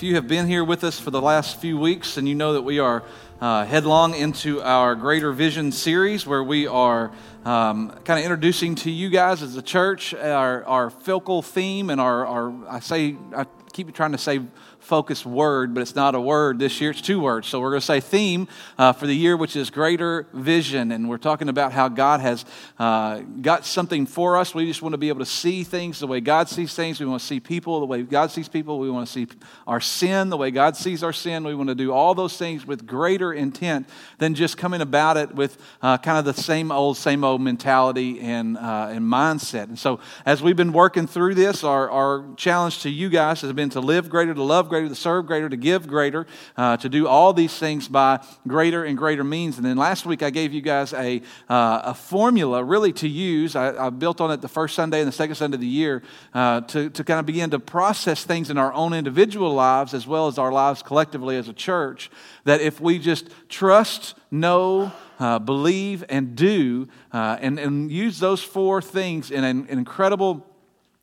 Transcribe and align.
if 0.00 0.04
you 0.04 0.14
have 0.14 0.26
been 0.26 0.46
here 0.46 0.64
with 0.64 0.82
us 0.82 0.98
for 0.98 1.10
the 1.10 1.20
last 1.20 1.60
few 1.60 1.76
weeks, 1.78 2.16
and 2.16 2.26
you 2.26 2.34
know 2.34 2.54
that 2.54 2.62
we 2.62 2.78
are 2.78 3.02
uh, 3.38 3.66
headlong 3.66 4.14
into 4.14 4.62
our 4.62 4.94
Greater 4.94 5.30
Vision 5.30 5.72
series 5.72 6.26
where 6.26 6.42
we 6.42 6.66
are 6.66 7.10
um, 7.44 7.90
kind 8.04 8.18
of 8.18 8.24
introducing 8.24 8.74
to 8.76 8.90
you 8.90 9.08
guys 9.08 9.42
as 9.42 9.56
a 9.56 9.62
church 9.62 10.12
our, 10.12 10.64
our 10.64 10.90
focal 10.90 11.40
theme 11.40 11.88
and 11.88 12.00
our, 12.00 12.26
our, 12.26 12.68
I 12.68 12.80
say, 12.80 13.16
I 13.34 13.46
keep 13.72 13.94
trying 13.94 14.12
to 14.12 14.18
say 14.18 14.40
focus 14.80 15.24
word, 15.24 15.72
but 15.72 15.82
it's 15.82 15.94
not 15.94 16.14
a 16.14 16.20
word 16.20 16.58
this 16.58 16.80
year. 16.80 16.90
It's 16.90 17.00
two 17.00 17.20
words. 17.20 17.46
So 17.46 17.60
we're 17.60 17.70
going 17.70 17.80
to 17.80 17.86
say 17.86 18.00
theme 18.00 18.48
uh, 18.76 18.92
for 18.92 19.06
the 19.06 19.14
year, 19.14 19.36
which 19.36 19.54
is 19.54 19.70
greater 19.70 20.26
vision. 20.32 20.90
And 20.90 21.08
we're 21.08 21.18
talking 21.18 21.48
about 21.48 21.72
how 21.72 21.88
God 21.88 22.20
has 22.20 22.44
uh, 22.78 23.20
got 23.20 23.64
something 23.64 24.06
for 24.06 24.36
us. 24.36 24.54
We 24.54 24.66
just 24.66 24.82
want 24.82 24.94
to 24.94 24.98
be 24.98 25.08
able 25.08 25.20
to 25.20 25.26
see 25.26 25.62
things 25.62 26.00
the 26.00 26.08
way 26.08 26.20
God 26.20 26.48
sees 26.48 26.74
things. 26.74 26.98
We 26.98 27.06
want 27.06 27.20
to 27.20 27.26
see 27.26 27.40
people 27.40 27.78
the 27.78 27.86
way 27.86 28.02
God 28.02 28.32
sees 28.32 28.48
people. 28.48 28.78
We 28.80 28.90
want 28.90 29.06
to 29.06 29.12
see 29.12 29.28
our 29.66 29.80
sin 29.80 30.28
the 30.28 30.36
way 30.36 30.50
God 30.50 30.76
sees 30.76 31.04
our 31.04 31.12
sin. 31.12 31.44
We 31.44 31.54
want 31.54 31.68
to 31.68 31.76
do 31.76 31.92
all 31.92 32.14
those 32.14 32.36
things 32.36 32.66
with 32.66 32.86
greater 32.86 33.32
intent 33.32 33.88
than 34.18 34.34
just 34.34 34.56
coming 34.56 34.80
about 34.80 35.16
it 35.16 35.34
with 35.34 35.56
uh, 35.82 35.98
kind 35.98 36.18
of 36.18 36.24
the 36.24 36.40
same 36.42 36.72
old, 36.72 36.96
same 36.96 37.22
old 37.22 37.29
mentality 37.38 38.20
and, 38.20 38.56
uh, 38.56 38.88
and 38.90 39.04
mindset. 39.04 39.64
And 39.64 39.78
so 39.78 40.00
as 40.24 40.42
we've 40.42 40.56
been 40.56 40.72
working 40.72 41.06
through 41.06 41.34
this, 41.34 41.64
our, 41.64 41.90
our 41.90 42.24
challenge 42.36 42.80
to 42.82 42.90
you 42.90 43.08
guys 43.08 43.40
has 43.42 43.52
been 43.52 43.70
to 43.70 43.80
live 43.80 44.08
greater, 44.08 44.34
to 44.34 44.42
love 44.42 44.68
greater 44.68 44.88
to 44.88 44.94
serve 44.94 45.26
greater, 45.26 45.48
to 45.48 45.56
give 45.56 45.86
greater, 45.86 46.26
uh, 46.56 46.76
to 46.78 46.88
do 46.88 47.06
all 47.06 47.32
these 47.32 47.58
things 47.58 47.88
by 47.88 48.24
greater 48.46 48.84
and 48.84 48.96
greater 48.96 49.24
means. 49.24 49.56
And 49.56 49.66
then 49.66 49.76
last 49.76 50.06
week 50.06 50.22
I 50.22 50.30
gave 50.30 50.52
you 50.52 50.60
guys 50.60 50.92
a, 50.92 51.22
uh, 51.48 51.82
a 51.84 51.94
formula 51.94 52.62
really 52.62 52.92
to 52.94 53.08
use. 53.08 53.56
I, 53.56 53.86
I, 53.86 53.90
built 53.90 54.20
on 54.20 54.30
it 54.30 54.40
the 54.40 54.48
first 54.48 54.74
Sunday 54.74 55.00
and 55.00 55.08
the 55.08 55.12
second 55.12 55.34
Sunday 55.34 55.56
of 55.56 55.60
the 55.60 55.66
year 55.66 56.02
uh, 56.32 56.62
to, 56.62 56.90
to 56.90 57.04
kind 57.04 57.20
of 57.20 57.26
begin 57.26 57.50
to 57.50 57.58
process 57.58 58.24
things 58.24 58.50
in 58.50 58.56
our 58.56 58.72
own 58.72 58.94
individual 58.94 59.52
lives 59.52 59.94
as 59.94 60.06
well 60.06 60.26
as 60.26 60.38
our 60.38 60.52
lives 60.52 60.82
collectively 60.82 61.36
as 61.36 61.48
a 61.48 61.52
church. 61.52 62.10
That 62.44 62.60
if 62.60 62.80
we 62.80 62.98
just 62.98 63.28
trust, 63.48 64.14
know, 64.30 64.92
uh, 65.20 65.38
believe, 65.38 66.02
and 66.08 66.34
do, 66.34 66.88
uh, 67.12 67.36
and, 67.40 67.58
and 67.58 67.90
use 67.92 68.18
those 68.18 68.42
four 68.42 68.82
things 68.82 69.30
in 69.30 69.44
an, 69.44 69.66
an 69.68 69.78
incredible 69.78 70.46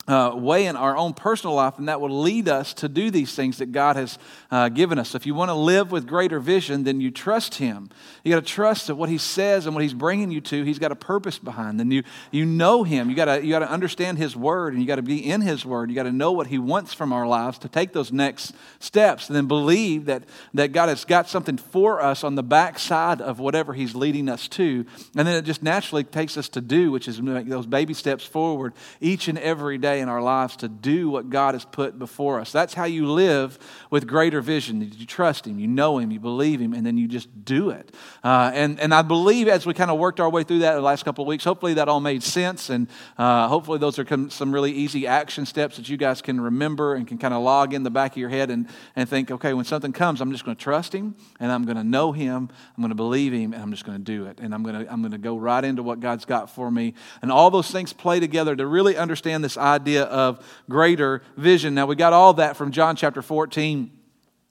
uh, 0.08 0.32
way 0.34 0.66
in 0.66 0.78
our 0.78 0.96
own 0.96 1.14
personal 1.14 1.56
life, 1.56 1.78
and 1.78 1.90
that 1.90 2.00
will 2.00 2.22
lead 2.22 2.48
us 2.48 2.74
to 2.76 2.88
do 2.88 3.12
these 3.12 3.36
things 3.36 3.58
that 3.58 3.74
God 3.74 3.98
has 3.98 4.18
uh, 4.50 4.70
given 4.70 4.98
us. 4.98 5.16
If 5.16 5.26
you 5.26 5.36
want 5.36 5.50
to 5.50 5.54
live 5.54 5.92
with 5.92 6.08
greater 6.08 6.40
vision, 6.40 6.86
then 6.86 7.02
you 7.02 7.12
trust 7.12 7.56
Him. 7.56 7.90
You 8.24 8.34
got 8.34 8.40
to 8.40 8.54
trust 8.54 8.88
that 8.88 8.96
what 8.96 9.10
He 9.10 9.18
says 9.18 9.66
and 9.66 9.76
what 9.76 9.84
He's 9.84 9.94
bringing 9.94 10.32
you 10.32 10.40
to, 10.42 10.64
He's 10.64 10.80
got 10.80 10.94
a 10.94 10.96
purpose 10.96 11.38
behind. 11.38 11.80
Then 11.80 11.92
you 11.92 12.04
you 12.32 12.46
know 12.46 12.84
Him. 12.84 13.10
You 13.10 13.16
got 13.16 13.26
to 13.26 13.44
you 13.44 13.52
got 13.52 13.60
to 13.60 13.70
understand 13.70 14.18
His 14.18 14.36
Word, 14.36 14.74
and 14.74 14.82
you 14.82 14.88
got 14.88 14.96
to 14.96 15.02
be 15.02 15.30
in 15.30 15.42
His 15.42 15.66
Word. 15.66 15.90
You 15.90 15.96
got 15.96 16.04
to 16.04 16.12
know 16.14 16.32
what 16.32 16.48
He 16.48 16.58
wants 16.58 16.94
from 16.94 17.12
our 17.12 17.28
lives 17.28 17.58
to 17.60 17.68
take 17.68 17.92
those 17.92 18.12
next 18.12 18.54
steps, 18.80 19.28
and 19.28 19.36
then 19.36 19.48
believe 19.48 20.06
that 20.06 20.24
that 20.54 20.72
God 20.72 20.88
has 20.88 21.04
got 21.04 21.28
something 21.28 21.58
for 21.58 22.02
us 22.02 22.24
on 22.24 22.36
the 22.36 22.44
backside 22.44 23.20
of 23.20 23.40
whatever 23.40 23.74
He's 23.74 23.94
leading 23.94 24.30
us 24.30 24.48
to, 24.50 24.86
and 25.18 25.28
then 25.28 25.36
it 25.36 25.44
just 25.44 25.62
naturally 25.62 26.06
takes 26.06 26.38
us 26.38 26.48
to 26.50 26.62
do, 26.62 26.92
which 26.92 27.10
is 27.10 27.22
make 27.22 27.50
those 27.50 27.66
baby 27.66 27.94
steps 27.94 28.24
forward 28.24 28.74
each 29.02 29.28
and 29.28 29.38
every 29.38 29.78
day 29.78 29.97
in 30.00 30.10
our 30.10 30.22
lives 30.22 30.56
to 30.58 30.68
do 30.68 31.10
what 31.10 31.30
God 31.30 31.56
has 31.56 31.66
put 31.66 31.98
before 31.98 32.40
us. 32.40 32.52
That's 32.52 32.74
how 32.74 32.86
you 32.86 33.08
live 33.08 33.58
with 33.90 34.08
greater 34.08 34.42
vision. 34.42 34.82
You 34.82 35.06
trust 35.06 35.48
Him, 35.48 35.60
you 35.60 35.68
know 35.68 35.98
Him, 35.98 36.12
you 36.12 36.20
believe 36.20 36.60
Him, 36.60 36.74
and 36.74 36.86
then 36.86 36.98
you 36.98 37.08
just 37.08 37.46
do 37.46 37.70
it. 37.70 37.94
Uh, 38.24 38.52
and, 38.54 38.80
and 38.80 38.94
I 38.94 39.02
believe 39.02 39.48
as 39.48 39.66
we 39.66 39.74
kind 39.74 39.92
of 39.92 39.98
worked 39.98 40.20
our 40.20 40.30
way 40.30 40.44
through 40.44 40.60
that 40.60 40.76
the 40.76 40.82
last 40.82 41.06
couple 41.06 41.24
of 41.24 41.28
weeks, 41.28 41.44
hopefully 41.44 41.76
that 41.76 41.88
all 41.88 42.00
made 42.00 42.24
sense. 42.24 42.70
And 42.70 42.88
uh, 43.18 43.48
hopefully 43.48 43.80
those 43.80 44.00
are 44.00 44.30
some 44.30 44.54
really 44.54 44.72
easy 44.72 45.08
action 45.08 45.46
steps 45.46 45.78
that 45.78 45.90
you 45.90 45.98
guys 45.98 46.22
can 46.22 46.40
remember 46.40 46.96
and 46.96 47.08
can 47.08 47.18
kind 47.18 47.34
of 47.34 47.42
log 47.42 47.74
in 47.74 47.84
the 47.84 47.92
back 47.92 48.12
of 48.12 48.18
your 48.18 48.30
head 48.30 48.50
and, 48.50 48.68
and 48.96 49.10
think, 49.10 49.32
okay, 49.32 49.54
when 49.54 49.66
something 49.66 49.94
comes, 49.94 50.22
I'm 50.22 50.32
just 50.32 50.46
going 50.46 50.56
to 50.56 50.64
trust 50.64 50.94
Him 50.94 51.16
and 51.40 51.52
I'm 51.52 51.66
going 51.66 51.78
to 51.78 51.84
know 51.84 52.12
Him, 52.12 52.50
I'm 52.76 52.82
going 52.82 52.90
to 52.90 52.96
believe 52.96 53.34
Him, 53.34 53.54
and 53.54 53.62
I'm 53.62 53.72
just 53.72 53.86
going 53.86 53.98
to 53.98 54.04
do 54.04 54.26
it. 54.26 54.40
And 54.40 54.54
I'm 54.54 54.64
going 54.64 54.86
to, 54.86 54.92
I'm 54.92 55.02
going 55.02 55.12
to 55.12 55.18
go 55.18 55.38
right 55.38 55.64
into 55.64 55.84
what 55.84 56.00
God's 56.00 56.26
got 56.26 56.50
for 56.50 56.70
me. 56.70 56.94
And 57.22 57.32
all 57.32 57.50
those 57.50 57.72
things 57.72 57.94
play 57.94 58.20
together 58.20 58.56
to 58.56 58.66
really 58.66 58.98
understand 58.98 59.44
this 59.44 59.58
idea 59.58 59.87
idea 59.88 60.04
of 60.04 60.46
greater 60.70 61.22
vision. 61.38 61.74
Now, 61.74 61.86
we 61.86 61.96
got 61.96 62.12
all 62.12 62.34
that 62.34 62.58
from 62.58 62.72
John 62.72 62.98
chapter 62.98 63.22
14. 63.22 63.90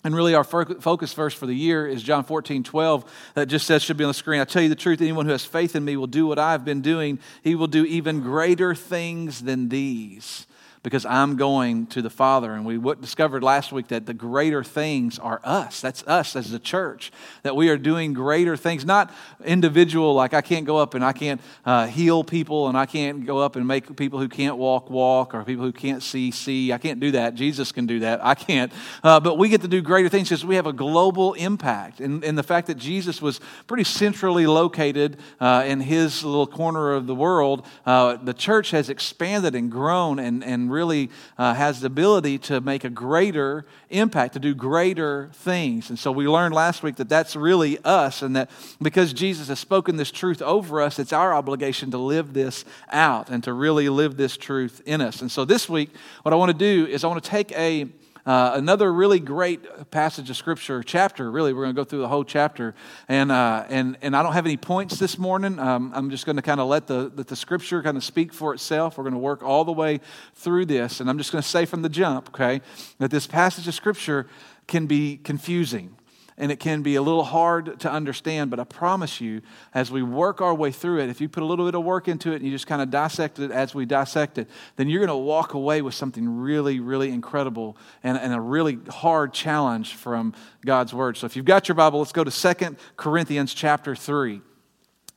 And 0.02 0.14
really, 0.14 0.34
our 0.34 0.44
focus 0.44 1.12
verse 1.12 1.34
for 1.34 1.46
the 1.46 1.54
year 1.54 1.86
is 1.86 2.02
John 2.02 2.24
14, 2.24 2.62
12, 2.62 3.32
that 3.34 3.46
just 3.46 3.66
says, 3.66 3.82
should 3.82 3.98
be 3.98 4.04
on 4.04 4.08
the 4.08 4.14
screen. 4.14 4.40
I 4.40 4.44
tell 4.44 4.62
you 4.62 4.68
the 4.70 4.74
truth, 4.74 5.02
anyone 5.02 5.26
who 5.26 5.32
has 5.32 5.44
faith 5.44 5.76
in 5.76 5.84
me 5.84 5.96
will 5.96 6.06
do 6.06 6.26
what 6.26 6.38
I've 6.38 6.64
been 6.64 6.80
doing. 6.80 7.18
He 7.42 7.54
will 7.54 7.66
do 7.66 7.84
even 7.84 8.20
greater 8.20 8.74
things 8.74 9.42
than 9.42 9.68
these 9.68 10.46
because 10.86 11.04
I'm 11.04 11.34
going 11.34 11.88
to 11.88 12.00
the 12.00 12.10
Father. 12.10 12.52
And 12.52 12.64
we 12.64 12.78
discovered 13.00 13.42
last 13.42 13.72
week 13.72 13.88
that 13.88 14.06
the 14.06 14.14
greater 14.14 14.62
things 14.62 15.18
are 15.18 15.40
us. 15.42 15.80
That's 15.80 16.04
us 16.04 16.36
as 16.36 16.52
the 16.52 16.60
church, 16.60 17.10
that 17.42 17.56
we 17.56 17.70
are 17.70 17.76
doing 17.76 18.12
greater 18.12 18.56
things, 18.56 18.84
not 18.84 19.12
individual, 19.44 20.14
like 20.14 20.32
I 20.32 20.42
can't 20.42 20.64
go 20.64 20.76
up 20.76 20.94
and 20.94 21.04
I 21.04 21.12
can't 21.12 21.40
uh, 21.64 21.88
heal 21.88 22.22
people 22.22 22.68
and 22.68 22.78
I 22.78 22.86
can't 22.86 23.26
go 23.26 23.38
up 23.38 23.56
and 23.56 23.66
make 23.66 23.96
people 23.96 24.20
who 24.20 24.28
can't 24.28 24.58
walk 24.58 24.88
walk 24.88 25.34
or 25.34 25.42
people 25.42 25.64
who 25.64 25.72
can't 25.72 26.04
see 26.04 26.30
see. 26.30 26.72
I 26.72 26.78
can't 26.78 27.00
do 27.00 27.10
that. 27.10 27.34
Jesus 27.34 27.72
can 27.72 27.86
do 27.86 27.98
that. 27.98 28.24
I 28.24 28.36
can't. 28.36 28.70
Uh, 29.02 29.18
but 29.18 29.38
we 29.38 29.48
get 29.48 29.62
to 29.62 29.68
do 29.68 29.82
greater 29.82 30.08
things 30.08 30.28
because 30.28 30.44
we 30.44 30.54
have 30.54 30.68
a 30.68 30.72
global 30.72 31.34
impact. 31.34 31.98
And, 31.98 32.22
and 32.22 32.38
the 32.38 32.44
fact 32.44 32.68
that 32.68 32.76
Jesus 32.76 33.20
was 33.20 33.40
pretty 33.66 33.82
centrally 33.82 34.46
located 34.46 35.16
uh, 35.40 35.64
in 35.66 35.80
his 35.80 36.22
little 36.22 36.46
corner 36.46 36.92
of 36.92 37.08
the 37.08 37.14
world, 37.16 37.66
uh, 37.86 38.18
the 38.18 38.34
church 38.34 38.70
has 38.70 38.88
expanded 38.88 39.56
and 39.56 39.68
grown 39.68 40.20
and, 40.20 40.44
and 40.44 40.75
really 40.76 41.10
uh, 41.38 41.54
has 41.54 41.80
the 41.80 41.86
ability 41.86 42.38
to 42.38 42.60
make 42.60 42.84
a 42.84 42.90
greater 42.90 43.64
impact, 43.90 44.34
to 44.34 44.40
do 44.40 44.54
greater 44.54 45.30
things. 45.32 45.90
And 45.90 45.98
so 45.98 46.12
we 46.12 46.28
learned 46.28 46.54
last 46.54 46.82
week 46.82 46.96
that 46.96 47.08
that's 47.08 47.34
really 47.34 47.78
us, 47.84 48.22
and 48.22 48.36
that 48.36 48.50
because 48.80 49.12
Jesus 49.12 49.48
has 49.48 49.58
spoken 49.58 49.96
this 49.96 50.10
truth 50.10 50.42
over 50.42 50.82
us, 50.82 50.98
it's 50.98 51.12
our 51.12 51.32
obligation 51.34 51.90
to 51.90 51.98
live 51.98 52.32
this 52.32 52.64
out 52.92 53.30
and 53.30 53.42
to 53.44 53.52
really 53.52 53.88
live 53.88 54.16
this 54.16 54.36
truth 54.36 54.82
in 54.84 55.00
us. 55.00 55.22
And 55.22 55.30
so 55.30 55.44
this 55.44 55.68
week, 55.68 55.90
what 56.22 56.32
I 56.32 56.36
want 56.36 56.52
to 56.52 56.58
do 56.58 56.86
is 56.86 57.04
I 57.04 57.08
want 57.08 57.24
to 57.24 57.30
take 57.30 57.52
a 57.52 57.88
uh, 58.26 58.52
another 58.54 58.92
really 58.92 59.20
great 59.20 59.90
passage 59.90 60.28
of 60.30 60.36
scripture, 60.36 60.82
chapter, 60.82 61.30
really. 61.30 61.52
We're 61.52 61.62
going 61.62 61.74
to 61.74 61.80
go 61.80 61.84
through 61.84 62.00
the 62.00 62.08
whole 62.08 62.24
chapter. 62.24 62.74
And, 63.08 63.30
uh, 63.30 63.64
and, 63.68 63.96
and 64.02 64.16
I 64.16 64.22
don't 64.22 64.32
have 64.32 64.46
any 64.46 64.56
points 64.56 64.98
this 64.98 65.16
morning. 65.16 65.58
Um, 65.58 65.92
I'm 65.94 66.10
just 66.10 66.26
going 66.26 66.36
to 66.36 66.42
kind 66.42 66.60
of 66.60 66.66
let 66.66 66.88
the, 66.88 67.12
let 67.14 67.28
the 67.28 67.36
scripture 67.36 67.82
kind 67.82 67.96
of 67.96 68.04
speak 68.04 68.34
for 68.34 68.52
itself. 68.52 68.98
We're 68.98 69.04
going 69.04 69.14
to 69.14 69.20
work 69.20 69.42
all 69.42 69.64
the 69.64 69.72
way 69.72 70.00
through 70.34 70.66
this. 70.66 71.00
And 71.00 71.08
I'm 71.08 71.18
just 71.18 71.32
going 71.32 71.42
to 71.42 71.48
say 71.48 71.64
from 71.64 71.82
the 71.82 71.88
jump, 71.88 72.28
okay, 72.30 72.60
that 72.98 73.10
this 73.10 73.26
passage 73.26 73.68
of 73.68 73.74
scripture 73.74 74.26
can 74.66 74.86
be 74.86 75.16
confusing 75.16 75.95
and 76.38 76.52
it 76.52 76.60
can 76.60 76.82
be 76.82 76.96
a 76.96 77.02
little 77.02 77.24
hard 77.24 77.80
to 77.80 77.90
understand, 77.90 78.50
but 78.50 78.60
I 78.60 78.64
promise 78.64 79.20
you, 79.20 79.40
as 79.72 79.90
we 79.90 80.02
work 80.02 80.40
our 80.40 80.54
way 80.54 80.70
through 80.70 81.00
it, 81.00 81.08
if 81.08 81.20
you 81.20 81.28
put 81.28 81.42
a 81.42 81.46
little 81.46 81.64
bit 81.64 81.74
of 81.74 81.82
work 81.82 82.08
into 82.08 82.32
it 82.32 82.36
and 82.36 82.44
you 82.44 82.50
just 82.50 82.66
kind 82.66 82.82
of 82.82 82.90
dissect 82.90 83.38
it 83.38 83.50
as 83.50 83.74
we 83.74 83.86
dissect 83.86 84.36
it, 84.36 84.48
then 84.76 84.88
you're 84.88 85.00
going 85.00 85.08
to 85.08 85.16
walk 85.16 85.54
away 85.54 85.80
with 85.80 85.94
something 85.94 86.38
really, 86.38 86.78
really 86.78 87.10
incredible 87.10 87.76
and, 88.02 88.18
and 88.18 88.34
a 88.34 88.40
really 88.40 88.78
hard 88.90 89.32
challenge 89.32 89.94
from 89.94 90.34
God's 90.64 90.92
Word. 90.92 91.16
So 91.16 91.24
if 91.24 91.36
you've 91.36 91.46
got 91.46 91.68
your 91.68 91.74
Bible, 91.74 92.00
let's 92.00 92.12
go 92.12 92.24
to 92.24 92.30
Second 92.30 92.76
Corinthians 92.96 93.54
chapter 93.54 93.96
3. 93.96 94.42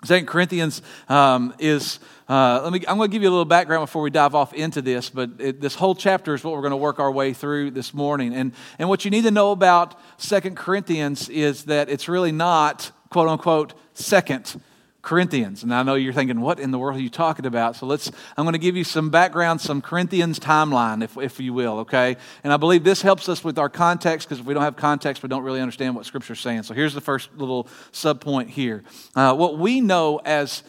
Second 0.05 0.27
Corinthians 0.27 0.81
um, 1.09 1.53
is, 1.59 1.99
uh, 2.29 2.61
let 2.63 2.71
me, 2.71 2.79
I'm 2.87 2.97
going 2.97 3.09
to 3.09 3.11
give 3.11 3.23
you 3.23 3.29
a 3.29 3.31
little 3.31 3.43
background 3.43 3.81
before 3.81 4.03
we 4.03 4.11
dive 4.11 4.35
off 4.35 4.53
into 4.53 4.83
this, 4.83 5.09
but 5.09 5.31
it, 5.39 5.59
this 5.59 5.73
whole 5.73 5.95
chapter 5.95 6.35
is 6.35 6.43
what 6.43 6.53
we're 6.53 6.61
going 6.61 6.71
to 6.71 6.77
work 6.77 6.99
our 6.99 7.11
way 7.11 7.33
through 7.33 7.71
this 7.71 7.91
morning. 7.91 8.35
And, 8.35 8.53
and 8.77 8.87
what 8.87 9.03
you 9.03 9.09
need 9.09 9.23
to 9.23 9.31
know 9.31 9.51
about 9.51 9.99
Second 10.17 10.55
Corinthians 10.55 11.27
is 11.27 11.65
that 11.65 11.89
it's 11.89 12.07
really 12.07 12.31
not, 12.31 12.91
quote 13.09 13.27
unquote, 13.27 13.73
second 13.95 14.61
Corinthians. 15.01 15.63
And 15.63 15.73
I 15.73 15.81
know 15.81 15.95
you're 15.95 16.13
thinking, 16.13 16.39
what 16.39 16.59
in 16.59 16.69
the 16.69 16.77
world 16.77 16.99
are 16.99 17.01
you 17.01 17.09
talking 17.09 17.47
about? 17.47 17.75
So 17.75 17.87
let's, 17.87 18.11
I'm 18.37 18.43
going 18.43 18.53
to 18.53 18.59
give 18.59 18.75
you 18.75 18.83
some 18.83 19.09
background, 19.09 19.59
some 19.59 19.81
Corinthians 19.81 20.39
timeline, 20.39 21.03
if, 21.03 21.17
if 21.17 21.39
you 21.39 21.51
will, 21.53 21.79
okay? 21.79 22.15
And 22.43 22.53
I 22.53 22.57
believe 22.57 22.83
this 22.83 23.01
helps 23.01 23.27
us 23.27 23.43
with 23.43 23.57
our 23.57 23.69
context 23.69 24.27
because 24.27 24.39
if 24.39 24.45
we 24.45 24.53
don't 24.53 24.61
have 24.61 24.75
context, 24.75 25.23
we 25.23 25.29
don't 25.29 25.43
really 25.43 25.61
understand 25.61 25.95
what 25.95 26.05
Scripture's 26.05 26.41
saying. 26.41 26.63
So 26.63 26.75
here's 26.75 26.93
the 26.93 27.01
first 27.01 27.33
little 27.35 27.67
sub 27.91 28.21
point 28.21 28.51
here. 28.51 28.83
Uh, 29.15 29.33
what 29.33 29.57
we 29.57 29.81
know 29.81 30.21
as 30.25 30.61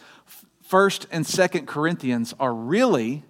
First 0.71 1.05
and 1.11 1.27
Second 1.27 1.67
Corinthians 1.67 2.33
are 2.39 2.53
really 2.53 3.23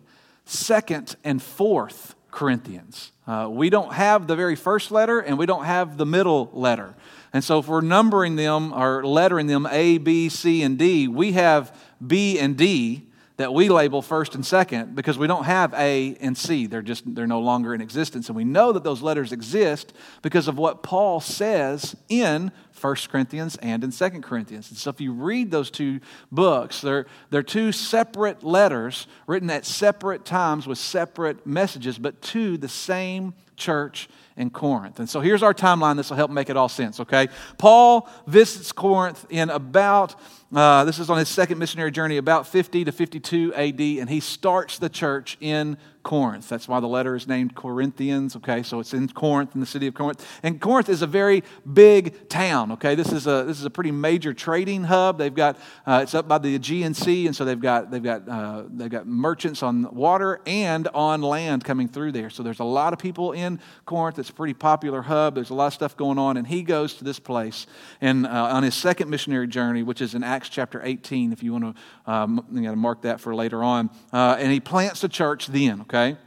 Second 0.45 1.15
and 1.23 1.41
Fourth 1.41 2.13
Corinthians. 2.29 3.13
Uh, 3.25 3.47
we 3.49 3.71
don't 3.71 3.93
have 3.93 4.27
the 4.27 4.35
very 4.35 4.55
first 4.55 4.91
letter 4.91 5.19
and 5.19 5.39
we 5.39 5.47
don't 5.47 5.65
have 5.65 5.97
the 5.97 6.05
middle 6.05 6.51
letter. 6.53 6.93
And 7.33 7.43
so 7.43 7.57
if 7.57 7.67
we're 7.67 7.81
numbering 7.81 8.35
them 8.35 8.71
or 8.71 9.03
lettering 9.03 9.47
them 9.47 9.67
A, 9.71 9.97
B, 9.97 10.29
C, 10.29 10.61
and 10.61 10.77
D, 10.77 11.07
we 11.07 11.31
have 11.31 11.75
B 12.05 12.37
and 12.37 12.55
D 12.55 13.07
that 13.37 13.53
we 13.53 13.69
label 13.69 14.01
first 14.01 14.35
and 14.35 14.45
second 14.45 14.95
because 14.95 15.17
we 15.17 15.27
don't 15.27 15.45
have 15.45 15.73
A 15.73 16.15
and 16.19 16.37
C. 16.37 16.67
They're 16.67 16.81
just 16.81 17.15
they're 17.15 17.27
no 17.27 17.39
longer 17.39 17.73
in 17.73 17.81
existence. 17.81 18.29
And 18.29 18.35
we 18.35 18.43
know 18.43 18.71
that 18.71 18.83
those 18.83 19.01
letters 19.01 19.31
exist 19.31 19.93
because 20.21 20.47
of 20.47 20.57
what 20.57 20.83
Paul 20.83 21.19
says 21.19 21.95
in 22.09 22.51
1 22.79 22.95
Corinthians 23.09 23.55
and 23.57 23.83
in 23.83 23.91
2 23.91 24.09
Corinthians. 24.21 24.69
And 24.69 24.77
so 24.77 24.89
if 24.89 24.99
you 24.99 25.13
read 25.13 25.51
those 25.51 25.69
two 25.69 25.99
books, 26.31 26.81
they're, 26.81 27.05
they're 27.29 27.43
two 27.43 27.71
separate 27.71 28.43
letters 28.43 29.07
written 29.27 29.49
at 29.49 29.65
separate 29.65 30.25
times 30.25 30.67
with 30.67 30.77
separate 30.77 31.45
messages, 31.45 31.97
but 31.97 32.21
to 32.21 32.57
the 32.57 32.69
same 32.69 33.33
church 33.55 34.09
in 34.35 34.49
Corinth. 34.49 34.99
And 34.99 35.09
so 35.09 35.21
here's 35.21 35.43
our 35.43 35.53
timeline. 35.53 35.95
This 35.95 36.09
will 36.09 36.17
help 36.17 36.31
make 36.31 36.49
it 36.49 36.57
all 36.57 36.69
sense, 36.69 36.99
okay? 36.99 37.27
Paul 37.57 38.09
visits 38.25 38.71
Corinth 38.71 39.25
in 39.29 39.49
about 39.49 40.15
uh, 40.53 40.83
this 40.83 40.99
is 40.99 41.09
on 41.09 41.17
his 41.17 41.29
second 41.29 41.57
missionary 41.59 41.91
journey, 41.91 42.17
about 42.17 42.45
50 42.47 42.85
to 42.85 42.91
52 42.91 43.53
AD, 43.53 43.79
and 43.79 44.09
he 44.09 44.19
starts 44.19 44.79
the 44.79 44.89
church 44.89 45.37
in 45.39 45.77
Corinth. 46.03 46.49
That's 46.49 46.67
why 46.67 46.79
the 46.79 46.87
letter 46.87 47.15
is 47.15 47.27
named 47.27 47.55
Corinthians, 47.55 48.35
okay? 48.37 48.63
So 48.63 48.79
it's 48.79 48.93
in 48.93 49.07
Corinth, 49.09 49.53
in 49.53 49.61
the 49.61 49.67
city 49.67 49.87
of 49.87 49.93
Corinth. 49.93 50.27
And 50.41 50.59
Corinth 50.59 50.89
is 50.89 51.01
a 51.01 51.07
very 51.07 51.43
big 51.71 52.27
town, 52.27 52.71
okay? 52.73 52.95
This 52.95 53.11
is 53.11 53.27
a, 53.27 53.43
this 53.45 53.59
is 53.59 53.65
a 53.65 53.69
pretty 53.69 53.91
major 53.91 54.33
trading 54.33 54.83
hub. 54.83 55.17
They've 55.17 55.33
got, 55.33 55.57
uh, 55.85 55.99
it's 56.03 56.15
up 56.15 56.27
by 56.27 56.39
the 56.39 56.55
Aegean 56.55 56.93
Sea, 56.93 57.27
and 57.27 57.35
so 57.35 57.45
they've 57.45 57.59
got, 57.59 57.91
they've, 57.91 58.03
got, 58.03 58.27
uh, 58.27 58.63
they've 58.69 58.89
got 58.89 59.05
merchants 59.05 59.61
on 59.61 59.93
water 59.93 60.41
and 60.45 60.87
on 60.89 61.21
land 61.21 61.63
coming 61.63 61.87
through 61.87 62.13
there. 62.13 62.29
So 62.29 62.43
there's 62.43 62.59
a 62.59 62.65
lot 62.65 62.93
of 62.93 62.99
people 62.99 63.31
in 63.31 63.59
Corinth. 63.85 64.17
It's 64.17 64.29
a 64.29 64.33
pretty 64.33 64.55
popular 64.55 65.03
hub. 65.03 65.35
There's 65.35 65.51
a 65.51 65.55
lot 65.55 65.67
of 65.67 65.73
stuff 65.73 65.95
going 65.95 66.17
on, 66.17 66.37
and 66.37 66.47
he 66.47 66.63
goes 66.63 66.95
to 66.95 67.03
this 67.03 67.19
place 67.19 67.67
and, 67.99 68.25
uh, 68.25 68.49
on 68.51 68.63
his 68.63 68.75
second 68.75 69.09
missionary 69.09 69.47
journey, 69.47 69.83
which 69.83 70.01
is 70.01 70.15
in 70.15 70.23
Acts 70.23 70.40
chapter 70.49 70.81
18, 70.83 71.33
if 71.33 71.43
you 71.43 71.53
want 71.53 71.75
to 71.75 72.11
um, 72.11 72.45
you 72.51 72.61
know, 72.61 72.75
mark 72.75 73.01
that 73.03 73.19
for 73.19 73.35
later 73.35 73.63
on. 73.63 73.89
Uh, 74.11 74.37
and 74.39 74.51
he 74.51 74.59
plants 74.59 75.03
a 75.03 75.09
church 75.09 75.47
then, 75.47 75.81
okay? 75.81 76.17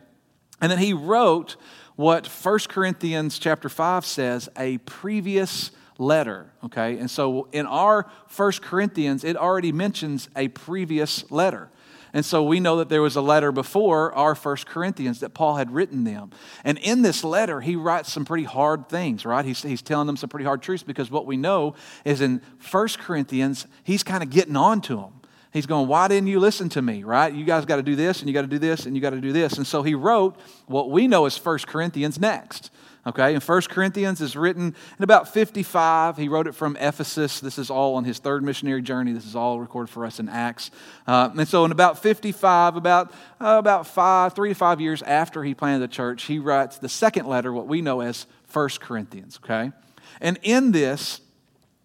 And 0.61 0.71
then 0.71 0.79
he 0.79 0.93
wrote 0.93 1.57
what 1.97 2.27
1 2.27 2.59
Corinthians 2.69 3.39
chapter 3.39 3.69
5 3.69 4.05
says, 4.05 4.49
a 4.57 4.79
previous 4.79 5.71
letter, 5.99 6.53
okay? 6.65 6.99
And 6.99 7.11
so 7.11 7.49
in 7.53 7.67
our 7.67 8.11
1 8.35 8.53
Corinthians, 8.63 9.25
it 9.25 9.37
already 9.37 9.73
mentions 9.73 10.29
a 10.37 10.49
previous 10.49 11.31
letter. 11.31 11.71
And 12.15 12.25
so 12.25 12.45
we 12.45 12.61
know 12.61 12.77
that 12.77 12.89
there 12.89 13.03
was 13.03 13.17
a 13.17 13.21
letter 13.21 13.51
before 13.51 14.15
our 14.15 14.37
First 14.37 14.67
Corinthians 14.67 15.19
that 15.19 15.35
Paul 15.35 15.57
had 15.57 15.73
written 15.73 16.05
them. 16.05 16.31
And 16.63 16.79
in 16.79 17.03
this 17.03 17.25
letter, 17.25 17.61
he 17.61 17.75
writes 17.75 18.13
some 18.13 18.25
pretty 18.25 18.45
hard 18.45 18.89
things, 18.89 19.27
right? 19.27 19.45
He's, 19.45 19.63
he's 19.63 19.83
telling 19.83 20.07
them 20.07 20.17
some 20.17 20.29
pretty 20.31 20.45
hard 20.45 20.63
truths 20.63 20.85
because 20.85 21.11
what 21.11 21.27
we 21.27 21.37
know 21.37 21.75
is 22.05 22.21
in 22.21 22.41
First 22.59 23.01
Corinthians, 23.01 23.67
he's 23.83 24.05
kind 24.05 24.23
of 24.23 24.31
getting 24.31 24.55
on 24.55 24.81
to 24.83 24.95
them. 24.95 25.21
He's 25.53 25.67
going, 25.67 25.89
Why 25.89 26.07
didn't 26.07 26.29
you 26.29 26.39
listen 26.39 26.69
to 26.71 26.83
me, 26.83 27.03
right? 27.03 27.33
You 27.33 27.45
guys 27.45 27.65
got 27.65 27.77
to 27.77 27.83
do 27.83 27.97
this, 27.97 28.21
and 28.21 28.29
you 28.29 28.35
got 28.35 28.43
to 28.43 28.49
do 28.49 28.59
this, 28.59 28.87
and 28.87 28.95
you 28.95 29.03
got 29.03 29.11
to 29.11 29.21
do 29.21 29.33
this. 29.33 29.57
And 29.57 29.67
so 29.67 29.83
he 29.83 29.95
wrote 29.95 30.37
what 30.67 30.91
we 30.91 31.09
know 31.09 31.27
as 31.27 31.37
First 31.37 31.67
Corinthians 31.67 32.21
next. 32.21 32.71
Okay, 33.07 33.35
and 33.35 33.43
1 33.43 33.63
Corinthians 33.63 34.23
is 34.23 34.35
written 34.35 34.75
in 34.99 35.05
about 35.05 35.29
55. 35.29 36.17
He 36.17 36.29
wrote 36.29 36.47
it 36.47 36.55
from 36.55 36.75
Ephesus. 36.77 37.39
This 37.39 37.59
is 37.59 37.69
all 37.69 37.97
on 37.97 38.05
his 38.05 38.19
third 38.19 38.43
missionary 38.43 38.81
journey. 38.81 39.13
This 39.13 39.27
is 39.27 39.37
all 39.37 39.61
recorded 39.61 39.93
for 39.93 40.07
us 40.07 40.19
in 40.19 40.29
Acts. 40.31 40.71
Uh, 41.07 41.29
and 41.37 41.47
so, 41.47 41.67
in 41.67 41.73
about 41.73 41.99
55, 41.99 42.77
about, 42.77 43.13
uh, 43.41 43.57
about 43.59 43.87
five, 43.87 44.33
three 44.35 44.49
to 44.49 44.55
five 44.55 44.81
years 44.81 45.03
after 45.03 45.45
he 45.45 45.55
planted 45.55 45.81
the 45.81 45.93
church, 45.93 46.25
he 46.25 46.39
writes 46.39 46.79
the 46.79 46.89
second 46.89 47.27
letter, 47.27 47.53
what 47.53 47.67
we 47.67 47.83
know 47.83 48.01
as 48.01 48.27
1 48.51 48.69
Corinthians. 48.81 49.39
Okay, 49.45 49.71
and 50.23 50.39
in 50.43 50.73
this, 50.73 51.21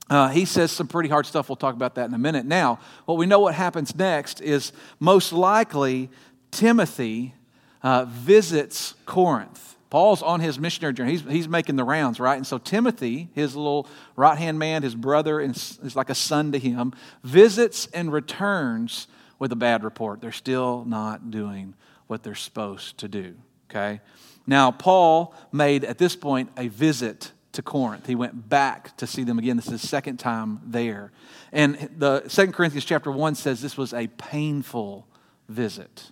uh, 0.09 0.29
he 0.29 0.45
says 0.45 0.71
some 0.71 0.87
pretty 0.87 1.09
hard 1.09 1.25
stuff. 1.25 1.49
We'll 1.49 1.57
talk 1.57 1.75
about 1.75 1.95
that 1.95 2.07
in 2.07 2.13
a 2.13 2.19
minute. 2.19 2.45
Now, 2.45 2.79
what 3.05 3.17
we 3.17 3.25
know 3.25 3.39
what 3.39 3.55
happens 3.55 3.93
next 3.93 4.39
is 4.39 4.71
most 5.01 5.33
likely 5.33 6.09
Timothy 6.49 7.35
uh, 7.83 8.05
visits 8.05 8.95
Corinth. 9.05 9.75
Paul's 9.89 10.21
on 10.21 10.39
his 10.39 10.59
missionary 10.59 10.93
journey. 10.93 11.11
He's, 11.11 11.21
he's 11.23 11.47
making 11.47 11.75
the 11.75 11.83
rounds, 11.83 12.19
right? 12.19 12.35
And 12.35 12.45
so 12.45 12.59
Timothy, 12.59 13.29
his 13.33 13.55
little 13.55 13.87
right 14.15 14.37
hand 14.37 14.59
man, 14.59 14.83
his 14.83 14.93
brother, 14.93 15.39
is 15.39 15.95
like 15.95 16.09
a 16.09 16.15
son 16.15 16.51
to 16.51 16.59
him, 16.59 16.93
visits 17.23 17.87
and 17.87 18.11
returns 18.11 19.07
with 19.39 19.51
a 19.51 19.55
bad 19.55 19.83
report. 19.83 20.21
They're 20.21 20.31
still 20.31 20.85
not 20.85 21.31
doing 21.31 21.73
what 22.07 22.21
they're 22.21 22.35
supposed 22.35 22.99
to 22.99 23.07
do, 23.07 23.35
okay? 23.69 24.01
Now, 24.45 24.71
Paul 24.71 25.33
made 25.51 25.83
at 25.83 25.97
this 25.97 26.15
point 26.15 26.49
a 26.57 26.67
visit 26.67 27.31
to 27.53 27.61
Corinth. 27.61 28.05
He 28.05 28.15
went 28.15 28.47
back 28.47 28.95
to 28.97 29.07
see 29.07 29.23
them 29.23 29.39
again. 29.39 29.55
This 29.55 29.67
is 29.67 29.81
his 29.81 29.89
second 29.89 30.17
time 30.17 30.59
there. 30.65 31.11
And 31.51 31.89
the 31.97 32.27
Second 32.27 32.53
Corinthians 32.53 32.85
chapter 32.85 33.11
1 33.11 33.35
says 33.35 33.61
this 33.61 33.77
was 33.77 33.93
a 33.93 34.07
painful 34.07 35.07
visit. 35.47 36.11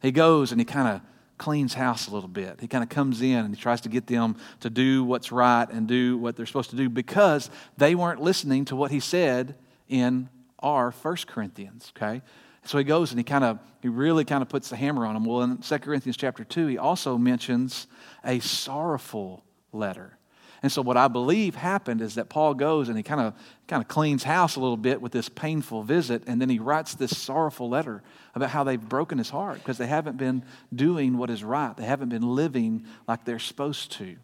He 0.00 0.10
goes 0.10 0.50
and 0.50 0.60
he 0.60 0.64
kind 0.64 0.88
of 0.88 1.00
cleans 1.38 1.74
house 1.74 2.06
a 2.06 2.10
little 2.14 2.28
bit. 2.28 2.60
He 2.60 2.68
kind 2.68 2.84
of 2.84 2.90
comes 2.90 3.20
in 3.20 3.38
and 3.38 3.54
he 3.54 3.60
tries 3.60 3.80
to 3.82 3.88
get 3.88 4.06
them 4.06 4.36
to 4.60 4.70
do 4.70 5.04
what's 5.04 5.32
right 5.32 5.68
and 5.68 5.88
do 5.88 6.16
what 6.18 6.36
they're 6.36 6.46
supposed 6.46 6.70
to 6.70 6.76
do 6.76 6.88
because 6.88 7.50
they 7.76 7.94
weren't 7.94 8.20
listening 8.20 8.64
to 8.66 8.76
what 8.76 8.90
he 8.90 9.00
said 9.00 9.56
in 9.88 10.28
our 10.60 10.92
First 10.92 11.26
Corinthians, 11.26 11.92
okay? 11.96 12.22
So 12.64 12.78
he 12.78 12.84
goes 12.84 13.10
and 13.10 13.18
he 13.18 13.24
kind 13.24 13.44
of, 13.44 13.58
he 13.80 13.88
really 13.88 14.24
kind 14.24 14.42
of 14.42 14.48
puts 14.48 14.68
the 14.68 14.76
hammer 14.76 15.04
on 15.04 15.14
them. 15.14 15.24
Well, 15.24 15.42
in 15.42 15.58
2 15.58 15.78
Corinthians 15.80 16.16
chapter 16.16 16.44
2, 16.44 16.68
he 16.68 16.78
also 16.78 17.18
mentions 17.18 17.88
a 18.24 18.38
sorrowful 18.38 19.44
letter. 19.72 20.16
And 20.62 20.70
so 20.70 20.80
what 20.80 20.96
I 20.96 21.08
believe 21.08 21.56
happened 21.56 22.00
is 22.00 22.14
that 22.14 22.28
Paul 22.28 22.54
goes 22.54 22.88
and 22.88 22.96
he 22.96 23.02
kind 23.02 23.20
of 23.20 23.34
kind 23.66 23.82
of 23.82 23.88
cleans 23.88 24.22
house 24.22 24.54
a 24.54 24.60
little 24.60 24.76
bit 24.76 25.02
with 25.02 25.10
this 25.10 25.28
painful 25.28 25.82
visit 25.82 26.22
and 26.26 26.40
then 26.40 26.48
he 26.48 26.60
writes 26.60 26.94
this 26.94 27.18
sorrowful 27.18 27.68
letter 27.68 28.02
about 28.34 28.50
how 28.50 28.62
they've 28.62 28.80
broken 28.80 29.18
his 29.18 29.30
heart 29.30 29.58
because 29.58 29.76
they 29.78 29.88
haven't 29.88 30.16
been 30.16 30.44
doing 30.72 31.18
what 31.18 31.30
is 31.30 31.42
right. 31.42 31.76
They 31.76 31.84
haven't 31.84 32.10
been 32.10 32.34
living 32.34 32.86
like 33.08 33.24
they're 33.24 33.40
supposed 33.40 33.92
to. 33.92 34.16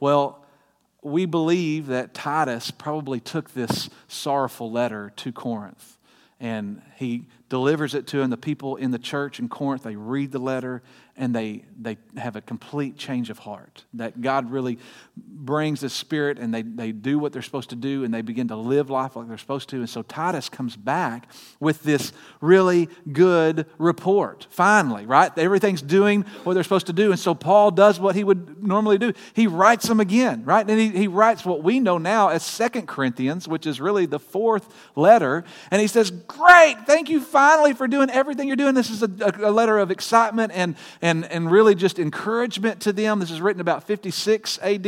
Well, 0.00 0.44
we 1.02 1.26
believe 1.26 1.86
that 1.86 2.12
Titus 2.12 2.72
probably 2.72 3.20
took 3.20 3.52
this 3.52 3.88
sorrowful 4.08 4.72
letter 4.72 5.12
to 5.16 5.32
Corinth 5.32 5.96
and 6.40 6.82
he 6.96 7.26
delivers 7.48 7.94
it 7.94 8.06
to 8.08 8.18
them. 8.18 8.30
The 8.30 8.36
people 8.36 8.76
in 8.76 8.90
the 8.90 8.98
church 8.98 9.38
in 9.38 9.48
Corinth, 9.48 9.84
they 9.84 9.96
read 9.96 10.32
the 10.32 10.38
letter 10.38 10.82
and 11.18 11.34
they, 11.34 11.64
they 11.80 11.96
have 12.18 12.36
a 12.36 12.42
complete 12.42 12.96
change 12.98 13.30
of 13.30 13.38
heart. 13.38 13.84
That 13.94 14.20
God 14.20 14.50
really 14.50 14.78
brings 15.16 15.80
the 15.80 15.88
Spirit 15.88 16.38
and 16.38 16.52
they, 16.52 16.60
they 16.60 16.92
do 16.92 17.18
what 17.18 17.32
they're 17.32 17.40
supposed 17.40 17.70
to 17.70 17.76
do 17.76 18.04
and 18.04 18.12
they 18.12 18.20
begin 18.20 18.48
to 18.48 18.56
live 18.56 18.90
life 18.90 19.16
like 19.16 19.26
they're 19.28 19.38
supposed 19.38 19.70
to. 19.70 19.76
And 19.76 19.88
so 19.88 20.02
Titus 20.02 20.50
comes 20.50 20.76
back 20.76 21.30
with 21.58 21.82
this 21.82 22.12
really 22.42 22.90
good 23.10 23.64
report, 23.78 24.46
finally, 24.50 25.06
right? 25.06 25.36
Everything's 25.38 25.80
doing 25.80 26.22
what 26.44 26.52
they're 26.52 26.62
supposed 26.62 26.86
to 26.88 26.92
do. 26.92 27.10
And 27.12 27.18
so 27.18 27.34
Paul 27.34 27.70
does 27.70 27.98
what 27.98 28.14
he 28.14 28.22
would 28.22 28.62
normally 28.62 28.98
do. 28.98 29.14
He 29.32 29.46
writes 29.46 29.88
them 29.88 30.00
again, 30.00 30.44
right? 30.44 30.68
And 30.68 30.78
he, 30.78 30.90
he 30.90 31.08
writes 31.08 31.46
what 31.46 31.62
we 31.62 31.80
know 31.80 31.96
now 31.96 32.28
as 32.28 32.42
Second 32.42 32.88
Corinthians, 32.88 33.48
which 33.48 33.66
is 33.66 33.80
really 33.80 34.04
the 34.04 34.18
fourth 34.18 34.74
letter. 34.94 35.44
And 35.70 35.80
he 35.80 35.86
says, 35.86 36.10
Great, 36.10 36.76
thank 36.86 37.08
you 37.08 37.22
finally 37.22 37.72
for 37.72 37.88
doing 37.88 38.10
everything 38.10 38.48
you're 38.48 38.56
doing. 38.56 38.74
This 38.74 38.90
is 38.90 39.02
a, 39.02 39.10
a 39.38 39.50
letter 39.50 39.78
of 39.78 39.90
excitement 39.90 40.52
and, 40.54 40.76
and, 41.00 41.05
and 41.06 41.24
and 41.26 41.50
really 41.50 41.76
just 41.76 41.98
encouragement 42.00 42.80
to 42.80 42.92
them. 42.92 43.20
This 43.20 43.30
is 43.30 43.40
written 43.40 43.60
about 43.60 43.84
56 43.84 44.58
AD. 44.60 44.86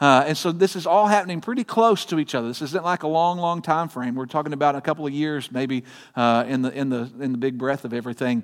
Uh, 0.00 0.24
and 0.26 0.36
so 0.36 0.50
this 0.50 0.74
is 0.74 0.86
all 0.86 1.06
happening 1.06 1.42
pretty 1.42 1.64
close 1.64 2.06
to 2.06 2.18
each 2.18 2.34
other. 2.34 2.48
This 2.48 2.62
isn't 2.62 2.84
like 2.84 3.02
a 3.02 3.08
long, 3.08 3.38
long 3.38 3.60
time 3.60 3.88
frame. 3.88 4.14
We're 4.14 4.26
talking 4.26 4.54
about 4.54 4.76
a 4.76 4.80
couple 4.80 5.06
of 5.06 5.12
years, 5.12 5.52
maybe 5.52 5.84
uh, 6.16 6.44
in, 6.48 6.62
the, 6.62 6.72
in, 6.72 6.88
the, 6.88 7.10
in 7.20 7.32
the 7.32 7.38
big 7.38 7.58
breath 7.58 7.84
of 7.84 7.92
everything 7.92 8.42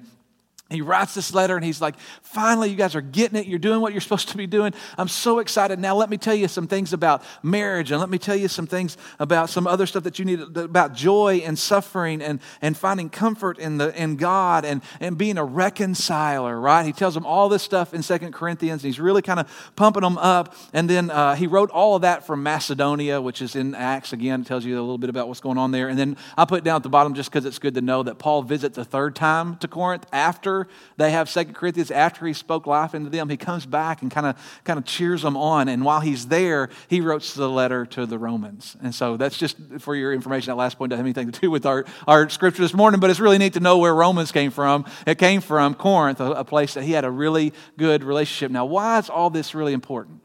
he 0.70 0.80
writes 0.80 1.14
this 1.14 1.34
letter 1.34 1.56
and 1.56 1.64
he's 1.64 1.82
like, 1.82 1.94
finally, 2.22 2.70
you 2.70 2.74
guys 2.74 2.94
are 2.94 3.02
getting 3.02 3.38
it. 3.38 3.46
You're 3.46 3.58
doing 3.58 3.82
what 3.82 3.92
you're 3.92 4.00
supposed 4.00 4.30
to 4.30 4.36
be 4.36 4.46
doing. 4.46 4.72
I'm 4.96 5.08
so 5.08 5.38
excited. 5.38 5.78
Now, 5.78 5.94
let 5.94 6.08
me 6.08 6.16
tell 6.16 6.34
you 6.34 6.48
some 6.48 6.66
things 6.66 6.94
about 6.94 7.22
marriage 7.42 7.90
and 7.90 8.00
let 8.00 8.08
me 8.08 8.16
tell 8.16 8.34
you 8.34 8.48
some 8.48 8.66
things 8.66 8.96
about 9.18 9.50
some 9.50 9.66
other 9.66 9.84
stuff 9.84 10.04
that 10.04 10.18
you 10.18 10.24
need 10.24 10.40
about 10.56 10.94
joy 10.94 11.42
and 11.44 11.58
suffering 11.58 12.22
and, 12.22 12.40
and 12.62 12.78
finding 12.78 13.10
comfort 13.10 13.58
in, 13.58 13.76
the, 13.76 13.94
in 14.00 14.16
God 14.16 14.64
and, 14.64 14.80
and 15.00 15.18
being 15.18 15.36
a 15.36 15.44
reconciler, 15.44 16.58
right? 16.58 16.86
He 16.86 16.92
tells 16.92 17.12
them 17.12 17.26
all 17.26 17.50
this 17.50 17.62
stuff 17.62 17.92
in 17.92 18.02
Second 18.02 18.32
Corinthians. 18.32 18.82
And 18.82 18.88
he's 18.88 18.98
really 18.98 19.20
kind 19.20 19.40
of 19.40 19.72
pumping 19.76 20.02
them 20.02 20.16
up. 20.16 20.56
And 20.72 20.88
then 20.88 21.10
uh, 21.10 21.34
he 21.34 21.46
wrote 21.46 21.68
all 21.72 21.94
of 21.94 22.02
that 22.02 22.26
from 22.26 22.42
Macedonia, 22.42 23.20
which 23.20 23.42
is 23.42 23.54
in 23.54 23.74
Acts. 23.74 24.14
Again, 24.14 24.40
it 24.40 24.46
tells 24.46 24.64
you 24.64 24.78
a 24.78 24.80
little 24.80 24.96
bit 24.96 25.10
about 25.10 25.28
what's 25.28 25.40
going 25.40 25.58
on 25.58 25.72
there. 25.72 25.88
And 25.90 25.98
then 25.98 26.16
I 26.38 26.46
put 26.46 26.64
down 26.64 26.76
at 26.76 26.82
the 26.82 26.88
bottom 26.88 27.12
just 27.12 27.30
because 27.30 27.44
it's 27.44 27.58
good 27.58 27.74
to 27.74 27.82
know 27.82 28.02
that 28.02 28.18
Paul 28.18 28.42
visits 28.42 28.78
a 28.78 28.84
third 28.84 29.14
time 29.14 29.58
to 29.58 29.68
Corinth 29.68 30.06
after 30.10 30.53
they 30.96 31.10
have 31.10 31.28
Second 31.28 31.54
Corinthians, 31.54 31.90
after 31.90 32.26
he 32.26 32.32
spoke 32.32 32.66
life 32.66 32.94
into 32.94 33.10
them, 33.10 33.28
he 33.28 33.36
comes 33.36 33.66
back 33.66 34.02
and 34.02 34.10
kind 34.10 34.26
of 34.26 34.36
kind 34.64 34.78
of 34.78 34.84
cheers 34.84 35.22
them 35.22 35.36
on. 35.36 35.68
And 35.68 35.84
while 35.84 36.00
he's 36.00 36.26
there, 36.26 36.70
he 36.88 37.00
wrote 37.00 37.22
the 37.36 37.48
letter 37.48 37.86
to 37.86 38.06
the 38.06 38.18
Romans. 38.18 38.76
And 38.82 38.94
so 38.94 39.16
that's 39.16 39.38
just 39.38 39.56
for 39.78 39.94
your 39.94 40.12
information. 40.12 40.50
That 40.50 40.56
last 40.56 40.78
point 40.78 40.90
doesn't 40.90 41.04
have 41.04 41.06
anything 41.06 41.32
to 41.32 41.40
do 41.40 41.50
with 41.50 41.66
our, 41.66 41.84
our 42.06 42.28
scripture 42.28 42.62
this 42.62 42.74
morning, 42.74 43.00
but 43.00 43.10
it's 43.10 43.20
really 43.20 43.38
neat 43.38 43.52
to 43.54 43.60
know 43.60 43.78
where 43.78 43.94
Romans 43.94 44.32
came 44.32 44.50
from. 44.50 44.84
It 45.06 45.18
came 45.18 45.40
from 45.40 45.74
Corinth, 45.74 46.20
a, 46.20 46.32
a 46.32 46.44
place 46.44 46.74
that 46.74 46.84
he 46.84 46.92
had 46.92 47.04
a 47.04 47.10
really 47.10 47.52
good 47.76 48.02
relationship. 48.02 48.50
Now, 48.50 48.64
why 48.64 48.98
is 48.98 49.10
all 49.10 49.30
this 49.30 49.54
really 49.54 49.72
important? 49.72 50.23